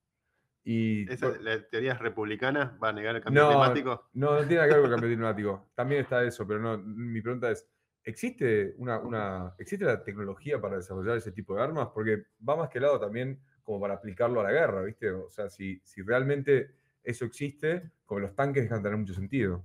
[0.63, 4.09] Y Esa, la teoría es republicana, va a negar el cambio No, climático.
[4.13, 5.71] no, no tiene nada que ver con el cambio climático.
[5.75, 6.77] También está eso, pero no.
[6.77, 7.67] Mi pregunta es:
[8.03, 11.89] ¿existe una, una, ¿existe la tecnología para desarrollar ese tipo de armas?
[11.93, 15.11] Porque va más que lado también como para aplicarlo a la guerra, ¿viste?
[15.11, 19.63] O sea, si, si realmente eso existe, como los tanques dejan de tener mucho sentido.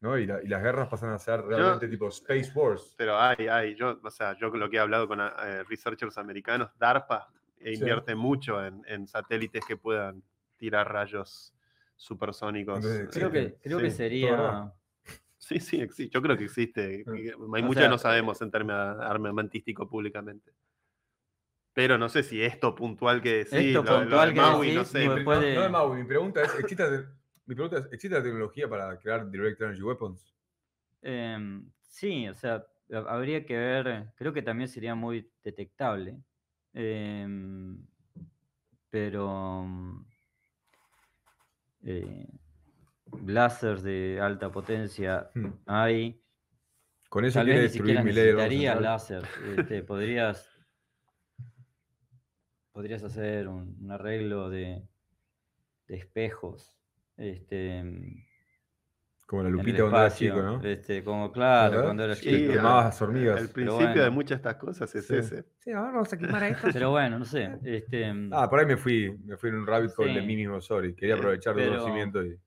[0.00, 0.16] ¿No?
[0.18, 2.94] Y, la- y las guerras pasan a ser realmente tipo Space Wars.
[2.96, 6.70] Pero hay, hay, yo, o sea, yo lo que he hablado con eh, researchers americanos,
[6.78, 7.78] DARPA e Sí.
[7.80, 10.22] invierte mucho en, en satélites que puedan
[10.56, 11.52] tirar rayos
[11.96, 12.76] supersónicos.
[12.76, 14.72] Entonces, Creo que, creo que sería.
[15.36, 16.12] Sí, sí, existe.
[16.14, 17.04] Yo creo que existe.
[17.06, 17.54] Mm.
[17.54, 20.52] Hay mucho que no sabemos en términos armamentísticos públicamente.
[21.72, 24.74] Pero no sé si esto puntual que decís, Esto lo- lo de puntual que decís,
[24.74, 25.04] no sé.
[25.24, 27.06] No de Maui, mi pregunta es: ¿existe,
[27.48, 30.34] mi pregunta es, ¿existe la tecnología para crear Direct Energy Weapons?
[31.02, 36.18] Em, sí, o sea, ha- habría que ver, creo que también sería muy detectable.
[36.74, 37.78] Em,
[38.90, 40.04] pero mm,
[41.84, 42.26] eh,
[43.24, 45.48] láseres de alta potencia Hmm.
[45.66, 46.22] hay.
[47.08, 48.32] Con eso Tal quiere vez ni destruir siquiera mi ley
[48.82, 49.22] láser.
[49.56, 50.50] este, podrías,
[52.72, 54.86] podrías hacer un, un arreglo de,
[55.86, 56.77] de espejos.
[57.18, 58.24] Este, mm,
[59.26, 60.62] Como la el lupita cuando era chico, ¿no?
[60.62, 61.84] este, como claro, ¿Verdad?
[61.84, 62.36] cuando era Sí, chico.
[62.48, 63.40] Que quemabas las hormigas.
[63.42, 65.16] El principio de muchas de estas cosas es Sí.
[65.16, 65.44] ese.
[65.58, 66.68] Sí, ahora vamos a quemar a esto.
[66.72, 67.58] Pero bueno, no sé.
[67.64, 70.26] Este, mm, Ah, por ahí me fui, me fui en un rabbit hole de Sí.
[70.26, 70.94] mí mismo, sorry.
[70.94, 72.38] Quería aprovechar tu Pero- conocimiento y.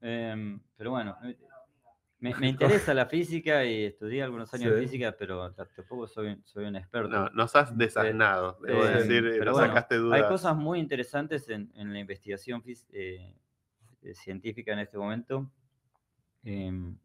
[0.00, 1.36] Em, pero bueno, eh,
[2.20, 6.40] me, me interesa la física y estudié algunos años de física, pero ta- tampoco soy,
[6.44, 7.08] soy un experto.
[7.10, 10.22] No, nos has desasnado, debo Eh, decir, eh, pero bueno, sacaste dudas.
[10.22, 13.34] Hay cosas muy interesantes en, en la investigación eh, eh,
[14.14, 15.50] científica en este momento.
[16.44, 16.96] Em,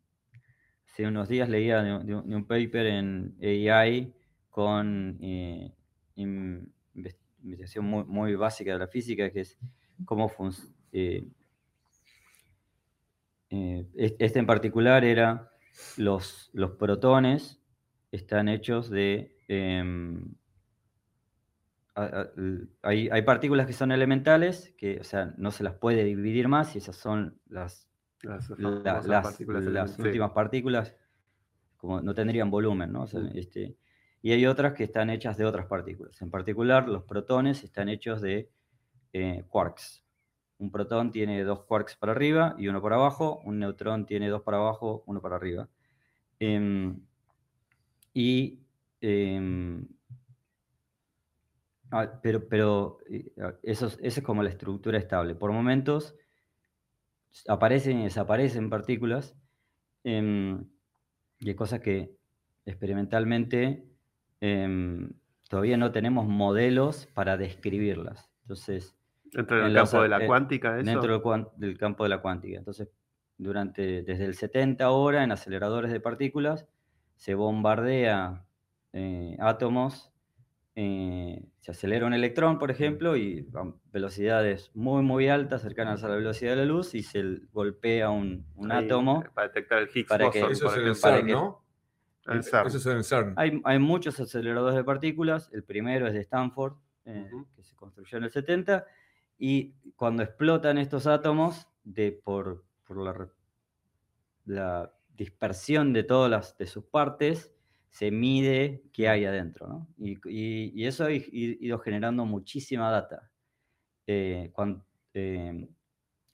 [0.88, 4.14] hace unos días leía de, un- paper en AI
[4.50, 5.74] con eh,
[6.16, 8.04] in- inves- investigación muy,
[8.36, 9.58] básica de la física, que es
[10.06, 10.72] cómo funciona.
[14.26, 15.52] este en particular era
[15.98, 17.62] los, los protones
[18.12, 20.34] están hechos de em,
[21.96, 26.76] hay, hay partículas que son elementales, que o sea, no se las puede dividir más,
[26.76, 27.88] y esas son las,
[28.22, 29.96] Las, la- famosas las, partículas las elementales.
[29.96, 30.02] Sí.
[30.02, 30.96] últimas partículas,
[31.78, 33.04] como no tendrían volumen, ¿no?
[33.04, 33.76] O sea, este,
[34.22, 36.22] y hay otras que están hechas de otras partículas.
[36.22, 38.50] En particular, los protones están hechos de
[39.12, 40.02] eh, quarks.
[40.60, 44.42] Un protón tiene dos quarks para arriba y uno para abajo, un neutrón tiene dos
[44.44, 45.68] para abajo, uno para arriba.
[46.40, 47.02] Em,
[48.14, 48.60] y
[49.02, 49.86] em,
[51.94, 55.36] Ah, pero, pero eh, ah, eso, es- eso es como la estructura estable.
[55.36, 56.16] Por momentos
[57.48, 59.36] aparecen y desaparecen partículas
[60.04, 60.66] em,
[61.40, 62.16] y hay cosas que
[62.66, 63.86] experimentalmente
[64.42, 65.12] em,
[65.50, 68.30] todavía no tenemos modelos para describirlas.
[68.44, 68.96] Entonces,
[69.32, 70.86] Dentro del en los campo de la eh, cuántica, eso.
[70.92, 72.58] dentro del, del campo de la cuántica.
[72.60, 72.90] Entonces,
[73.38, 76.68] durante, desde el 70 ahora, en aceleradores de partículas,
[77.16, 78.46] se bombardea
[78.94, 80.13] eh, átomos,
[80.76, 86.08] eh, se acelera un electrón, por ejemplo, y a velocidades muy, muy altas, cercanas a
[86.10, 89.24] la velocidad de la luz, y se golpea un, un ahí, átomo.
[89.34, 91.64] Para detectar el Higgs para que- Eso es el CERN, que- ¿no?
[92.26, 92.68] El CERN.
[92.68, 93.34] Eso es el CERN.
[93.38, 95.50] Hay, hay muchos aceleradores de partículas.
[95.54, 96.74] El primero es de Stanford,
[97.06, 98.86] eh, que se construyó en el 70.
[99.38, 103.28] Y cuando explotan estos átomos, de, por, por la,
[104.46, 107.53] la dispersión de todas las, de sus partes,
[107.94, 109.68] se mide qué hay adentro.
[109.68, 109.88] ¿no?
[110.00, 113.30] Y, y- y eso ha ido generando muchísima data.
[114.08, 114.52] Eh,
[115.14, 115.68] eh,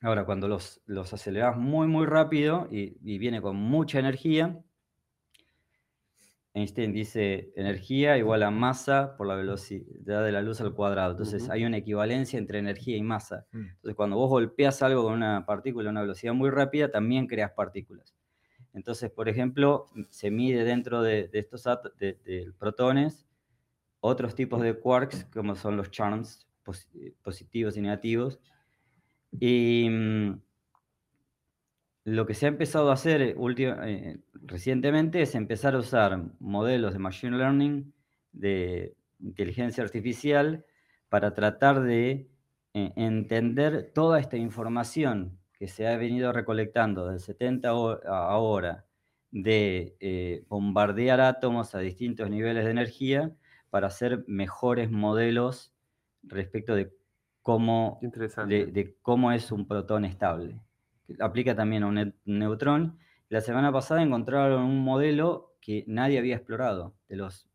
[0.01, 4.57] ahora, cuando los, los aceleras muy, muy rápido y, y viene con mucha energía,
[6.53, 11.11] Einstein dice energía igual a masa por la velocidad de la luz al cuadrado.
[11.11, 13.45] Entonces hay una equivalencia entre energía y masa.
[13.51, 13.65] Mm.
[13.67, 17.51] Entonces cuando vos golpeas algo con una partícula a una velocidad muy rápida, también creas
[17.51, 18.15] partículas.
[18.73, 21.63] Entonces, por ejemplo, se mide dentro de, estos
[22.57, 23.25] protones
[24.01, 28.39] otros tipos de quarks, como son los charms posi- positivos y negativos.
[29.31, 30.41] Y mm,
[32.05, 36.93] lo que se ha empezado a hacer eh, eh, recientemente es empezar a usar modelos
[36.93, 37.93] de machine learning,
[38.31, 40.65] de inteligencia artificial,
[41.09, 42.29] para tratar de
[42.73, 48.85] eh, entender toda esta información que se ha venido recolectando del 70 o- a ahora
[49.31, 53.35] de eh, bombardear átomos a distintos niveles de energía
[53.69, 55.73] para hacer mejores modelos
[56.23, 56.93] respecto de
[57.43, 60.61] cómo de, de cómo es un protón estable.
[61.19, 62.99] Aplica también a un ne- neutrón.
[63.29, 66.95] La semana pasada encontraron un modelo que nadie había explorado.
[67.07, 67.47] De los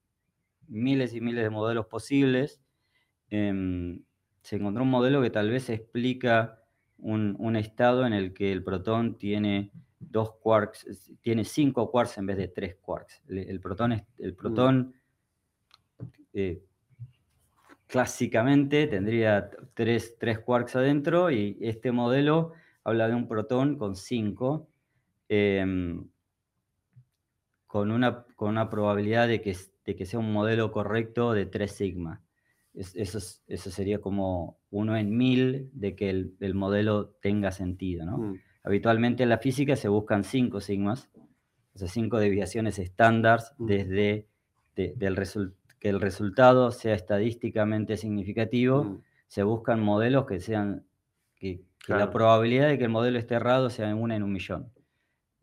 [0.68, 2.60] miles y miles de modelos posibles,
[3.30, 4.04] em,
[4.42, 6.63] se encontró un modelo que tal vez explica
[6.98, 12.26] un, un estado en el que el protón tiene dos quarks, tiene cinco quarks en
[12.26, 13.22] vez de tres quarks.
[13.28, 14.94] El, el protón, es- el protón
[16.32, 16.62] eh,
[17.86, 22.52] clásicamente tendría tres, tres quarks adentro y este modelo
[22.82, 24.68] habla de un protón con cinco,
[25.28, 26.06] em,
[27.66, 31.72] con, una, con una probabilidad de que, de que sea un modelo correcto de 3
[31.72, 32.20] sigma.
[32.74, 37.52] Es- eso, es- eso sería como uno en mil de que el, el modelo tenga
[37.52, 38.04] sentido.
[38.04, 38.18] ¿no?
[38.18, 38.38] Mm.
[38.64, 41.08] Habitualmente en la física se buscan 5 sigmas,
[41.74, 43.66] o sea, 5 desviaciones estándar Mm.
[43.66, 44.26] desde
[44.76, 48.84] de- del resul- que el resultado sea estadísticamente significativo.
[48.84, 49.02] Mm.
[49.28, 50.84] Se buscan modelos que sean,
[51.36, 54.70] que, que la probabilidad de que el modelo esté errado sea una en un millón.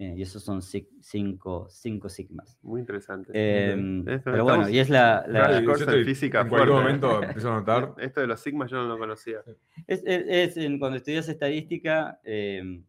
[0.01, 2.57] Eh, y esos son 5 sigmas.
[2.63, 3.31] Muy interesante.
[3.35, 5.23] Em, Esto pero bueno, y es la...
[5.27, 7.93] la- Claro, yo estoy- física En cualquier momento empiezo a notar.
[7.99, 9.41] Esto de los sigmas yo no lo conocía.
[9.85, 12.83] es, es- es en- cuando estudias estadística, em,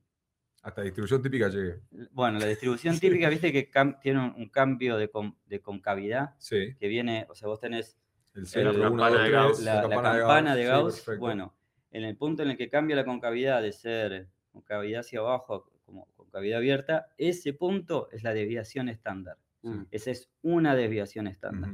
[0.62, 1.80] Hasta distribución típica llegué.
[2.12, 3.70] bueno, la distribución típica, viste que
[4.02, 6.74] tiene un, un cambio de, con- de concavidad Sí.
[6.80, 7.98] que viene, o sea, vos tenés
[8.34, 9.60] El centro, la uno, campana dos, de tres, Gauss.
[9.64, 9.82] la, la
[10.20, 11.54] campana de Gauss, bueno,
[11.90, 15.68] en el punto en el que cambia la concavidad de ser concavidad hacia abajo
[16.32, 19.36] concavidad abierta, ese punto es la desviación estándar.
[19.62, 19.82] Mm.
[19.90, 21.72] Esa es una desviación estándar.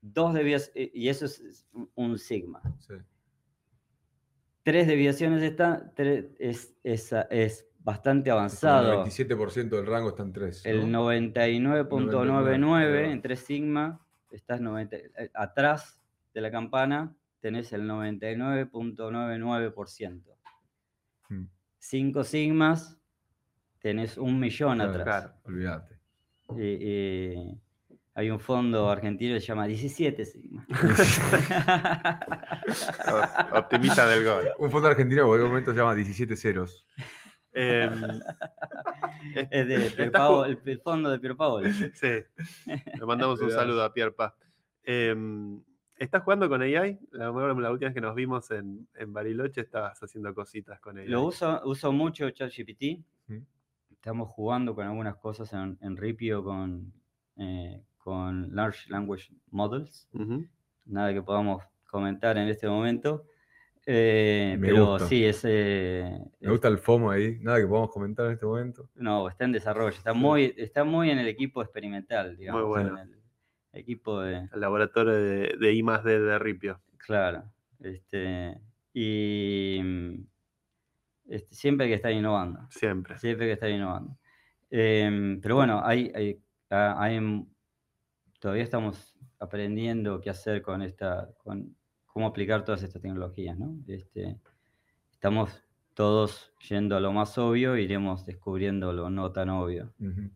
[0.00, 2.62] Dos desviaciones, y eso es- es un- sigma.
[2.80, 2.94] sí.
[4.62, 9.04] Tres desviaciones está, tres, es, esa- es bastante El avanzado.
[9.04, 10.64] 27% del rango está en 3.
[10.66, 15.98] El 99.99 99, en 3 sigma, estás 90 eh, atrás
[16.34, 20.36] de la campana, tenés el 99.99%.
[21.30, 21.44] Mm.
[21.78, 22.99] 5 sigmas,
[23.80, 25.04] tenés un millón Claro, atrás.
[25.04, 25.32] claro.
[25.44, 25.98] Olvídate.
[26.56, 27.60] Y- y
[28.14, 30.66] hay un fondo argentino que se llama 17 sigma.
[30.70, 30.70] O-
[33.58, 34.48] Optimista del gol.
[34.58, 36.86] Un fondo argentino que en cualquier momento se llama 17 ceros.
[37.52, 37.92] Em,
[39.50, 41.68] es de Pier Paolo- el, el fondo de Pier Paolo.
[41.94, 42.24] sí.
[42.66, 44.34] Le mandamos un saludo a Pierpa.
[44.82, 45.62] Em,
[45.96, 46.98] ¿Estás jugando con AI?
[47.10, 51.06] La, la última vez que nos vimos en, en Bariloche estabas haciendo cositas con AI.
[51.08, 53.04] Lo uso, uso mucho ChatGPT.
[53.28, 53.44] Ujú.
[54.00, 56.90] Estamos jugando con algunas cosas en, en Ripio con,
[57.36, 60.08] eh, con Large Language Models.
[60.86, 63.26] Nada que podamos comentar en este momento.
[63.84, 65.06] Eh, Me pero gusta.
[65.06, 67.38] sí, es, eh, Me gusta el FOMO ahí.
[67.42, 68.88] Nada que podamos comentar en este momento.
[68.94, 69.94] no, está en desarrollo.
[69.94, 72.64] Está muy, está muy en el equipo experimental, digamos.
[72.68, 72.98] bueno.
[72.98, 76.80] En el equipo de, El laboratorio de, de I más D de Ripio.
[76.96, 77.44] Claro.
[77.80, 78.58] Este,
[78.94, 80.24] y
[81.30, 82.66] este, siempre hay que estar innovando.
[82.70, 83.18] Siempre.
[83.18, 84.18] Siempre hay que estar innovando.
[84.70, 86.40] Em, pero bueno, hay, hay-
[86.70, 87.46] hay
[88.38, 91.76] todavía estamos aprendiendo qué hacer con esta, con
[92.06, 93.76] cómo aplicar todas estas tecnologías, ¿no?
[93.86, 94.38] Este,
[95.12, 99.92] estamos todos yendo a lo más obvio, iremos descubriendo lo no tan obvio.
[99.98, 100.30] Ujú.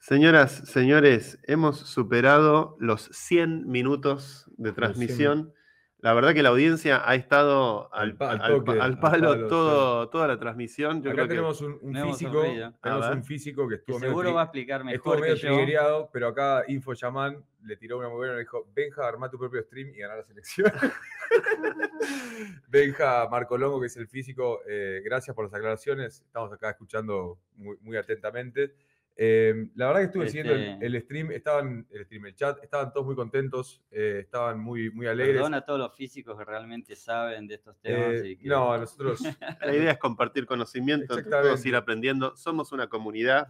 [0.00, 5.52] Señoras, señores, hemos superado los 100 minutos de 100 transmisión.
[6.00, 9.00] La verdad que la audiencia ha estado al, Al pa- al al- toque, al al
[9.00, 11.02] palo, palo, todo, toda la transmisión.
[11.02, 12.42] Yo Acá creo que tenemos un, físico.
[12.80, 15.72] Tenemos un físico que Que estuvo medio seguro tri- va a explicar Estuvo medio que
[15.72, 16.08] yo.
[16.12, 19.38] pero acá Info Yaman le tiró una muy buena y le dijo: Benja, arma tu
[19.38, 20.70] propio stream y ganar la selección.
[22.68, 26.20] Benja Marco Longo, que es el físico, eh, gracias por las aclaraciones.
[26.26, 28.74] Estamos acá escuchando muy, muy atentamente.
[29.20, 32.62] Eh, la verdad que estuve siguiendo el, Este- el stream, estaban, el stream, el chat,
[32.62, 35.34] estaban todos muy contentos, eh, estaban muy, muy alegres.
[35.38, 38.14] Perdona a todos los físicos que realmente saben de estos temas.
[38.22, 39.20] Eh, y que- no, nosotros
[39.60, 42.36] la idea es compartir conocimiento, todos ir aprendiendo.
[42.36, 43.48] Somos una comunidad,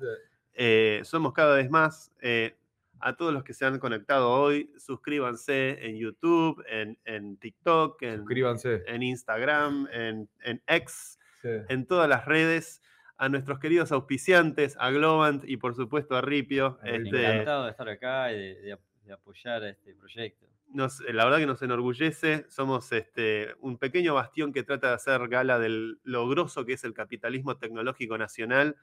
[0.55, 2.11] eh, somos cada vez más.
[2.23, 2.57] eh,
[3.01, 8.17] a todos los que se han conectado hoy, suscríbanse en YouTube, en, en TikTok, en,
[8.17, 8.83] suscríbanse.
[8.89, 11.17] en Instagram, en, en X.
[11.41, 11.49] Sí.
[11.69, 12.83] en todas las redes,
[13.19, 16.79] a nuestros queridos auspiciantes, a Globant y por supuesto a Ripio.
[16.85, 20.47] Este, Encantado de estar acá y de, de ap- de apoyar a este proyecto.
[20.71, 25.27] nos- la verdad que nos enorgullece, somos este, un pequeño bastión que trata de hacer
[25.29, 28.77] gala de lo grosso que es el capitalismo tecnológico nacional.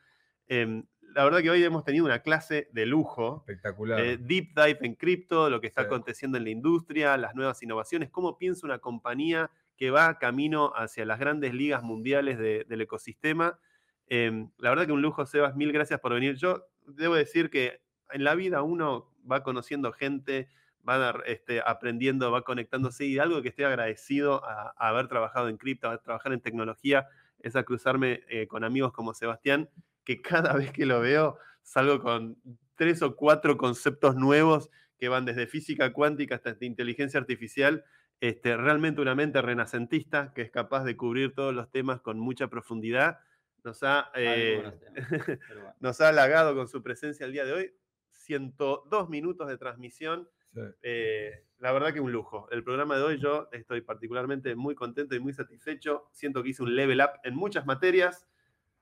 [0.48, 0.84] Em,
[1.14, 4.00] la verdad que hoy hemos tenido una clase de lujo, Espectacular.
[4.00, 5.86] eh, deep dive en cripto, lo que está Sí.
[5.88, 11.06] aconteciendo en la industria, las nuevas innovaciones, cómo piensa una compañía que va camino hacia
[11.06, 13.60] las grandes ligas mundiales de- del ecosistema.
[14.08, 16.36] Em, la verdad que un lujo, Sebas, mil gracias por venir.
[16.36, 20.50] Yo debo decir que en la vida uno va conociendo gente,
[20.88, 25.58] va este, aprendiendo, va conectándose y algo que estoy agradecido a, a haber trabajado en
[25.58, 27.08] cripto, a trabajar en tecnología,
[27.40, 29.70] es a cruzarme eh, con amigos como Sebastián,
[30.04, 32.38] que cada vez que lo veo salgo con
[32.76, 37.84] tres o cuatro conceptos nuevos que van desde física cuántica hasta inteligencia artificial.
[38.22, 42.48] Este, realmente una mente renacentista que es capaz de cubrir todos los temas con mucha
[42.48, 43.20] profundidad.
[43.66, 44.62] Nos ha, eh,
[45.50, 45.74] bueno.
[45.80, 47.74] nos ha halagado con su presencia el día de hoy.
[48.12, 50.30] 102 minutos de transmisión.
[50.54, 50.62] Sí.
[50.84, 52.48] Eh, la verdad que un lujo.
[52.52, 56.08] El programa de hoy yo estoy particularmente muy contento y muy satisfecho.
[56.12, 58.28] Siento que hice un level up en muchas materias.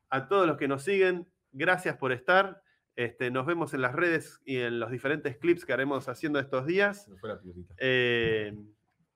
[0.09, 2.61] A todos los que nos siguen, gracias por estar.
[2.97, 6.65] Este, nos vemos en las redes y en los diferentes clips que haremos haciendo estos
[6.65, 7.09] días.
[7.21, 7.39] Fue la.
[7.77, 8.53] Eh,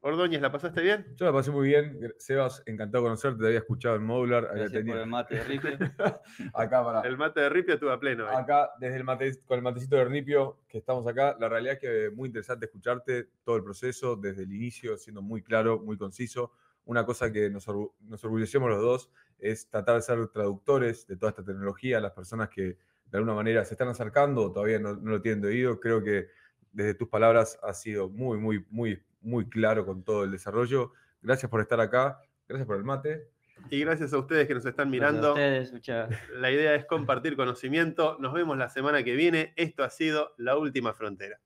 [0.08, 1.06] Ordóñez, ¿la pasaste bien?
[1.18, 2.14] Yo la pasé muy bien.
[2.18, 3.42] Sebas, encantado de conocerte.
[3.42, 4.44] Te había escuchado en Modular.
[4.46, 5.70] Gracias por tenido- el mate de Ripio.
[6.54, 7.02] acá para.
[7.02, 8.26] El mate de Ripio estuvo a pleno.
[8.28, 11.80] Acá, desde el mate, con el matecito de Ripio, que estamos acá, la realidad es
[11.82, 16.52] que muy interesante escucharte todo el proceso, desde el inicio, siendo muy claro, muy conciso.
[16.86, 21.18] una cosa que nos, orgu- nos orgullecemos los dos es tratar de ser traductores de
[21.18, 22.62] toda esta tecnología, las personas que
[23.08, 25.82] de alguna manera se están acercando o todavía no, no lo tienen de oído.
[25.82, 26.28] Creo que
[26.72, 30.94] desde tus palabras has sido muy, muy, muy, muy claro con todo el desarrollo.
[31.22, 33.30] Gracias por estar acá, gracias por el mate.
[33.70, 35.34] Y gracias a ustedes que nos están Gracias a mirando.
[35.34, 38.18] ustedes, muchas La idea es compartir conocimiento.
[38.20, 39.54] Nos vemos la semana que viene.
[39.56, 41.40] Esto ha sido La Última Frontera.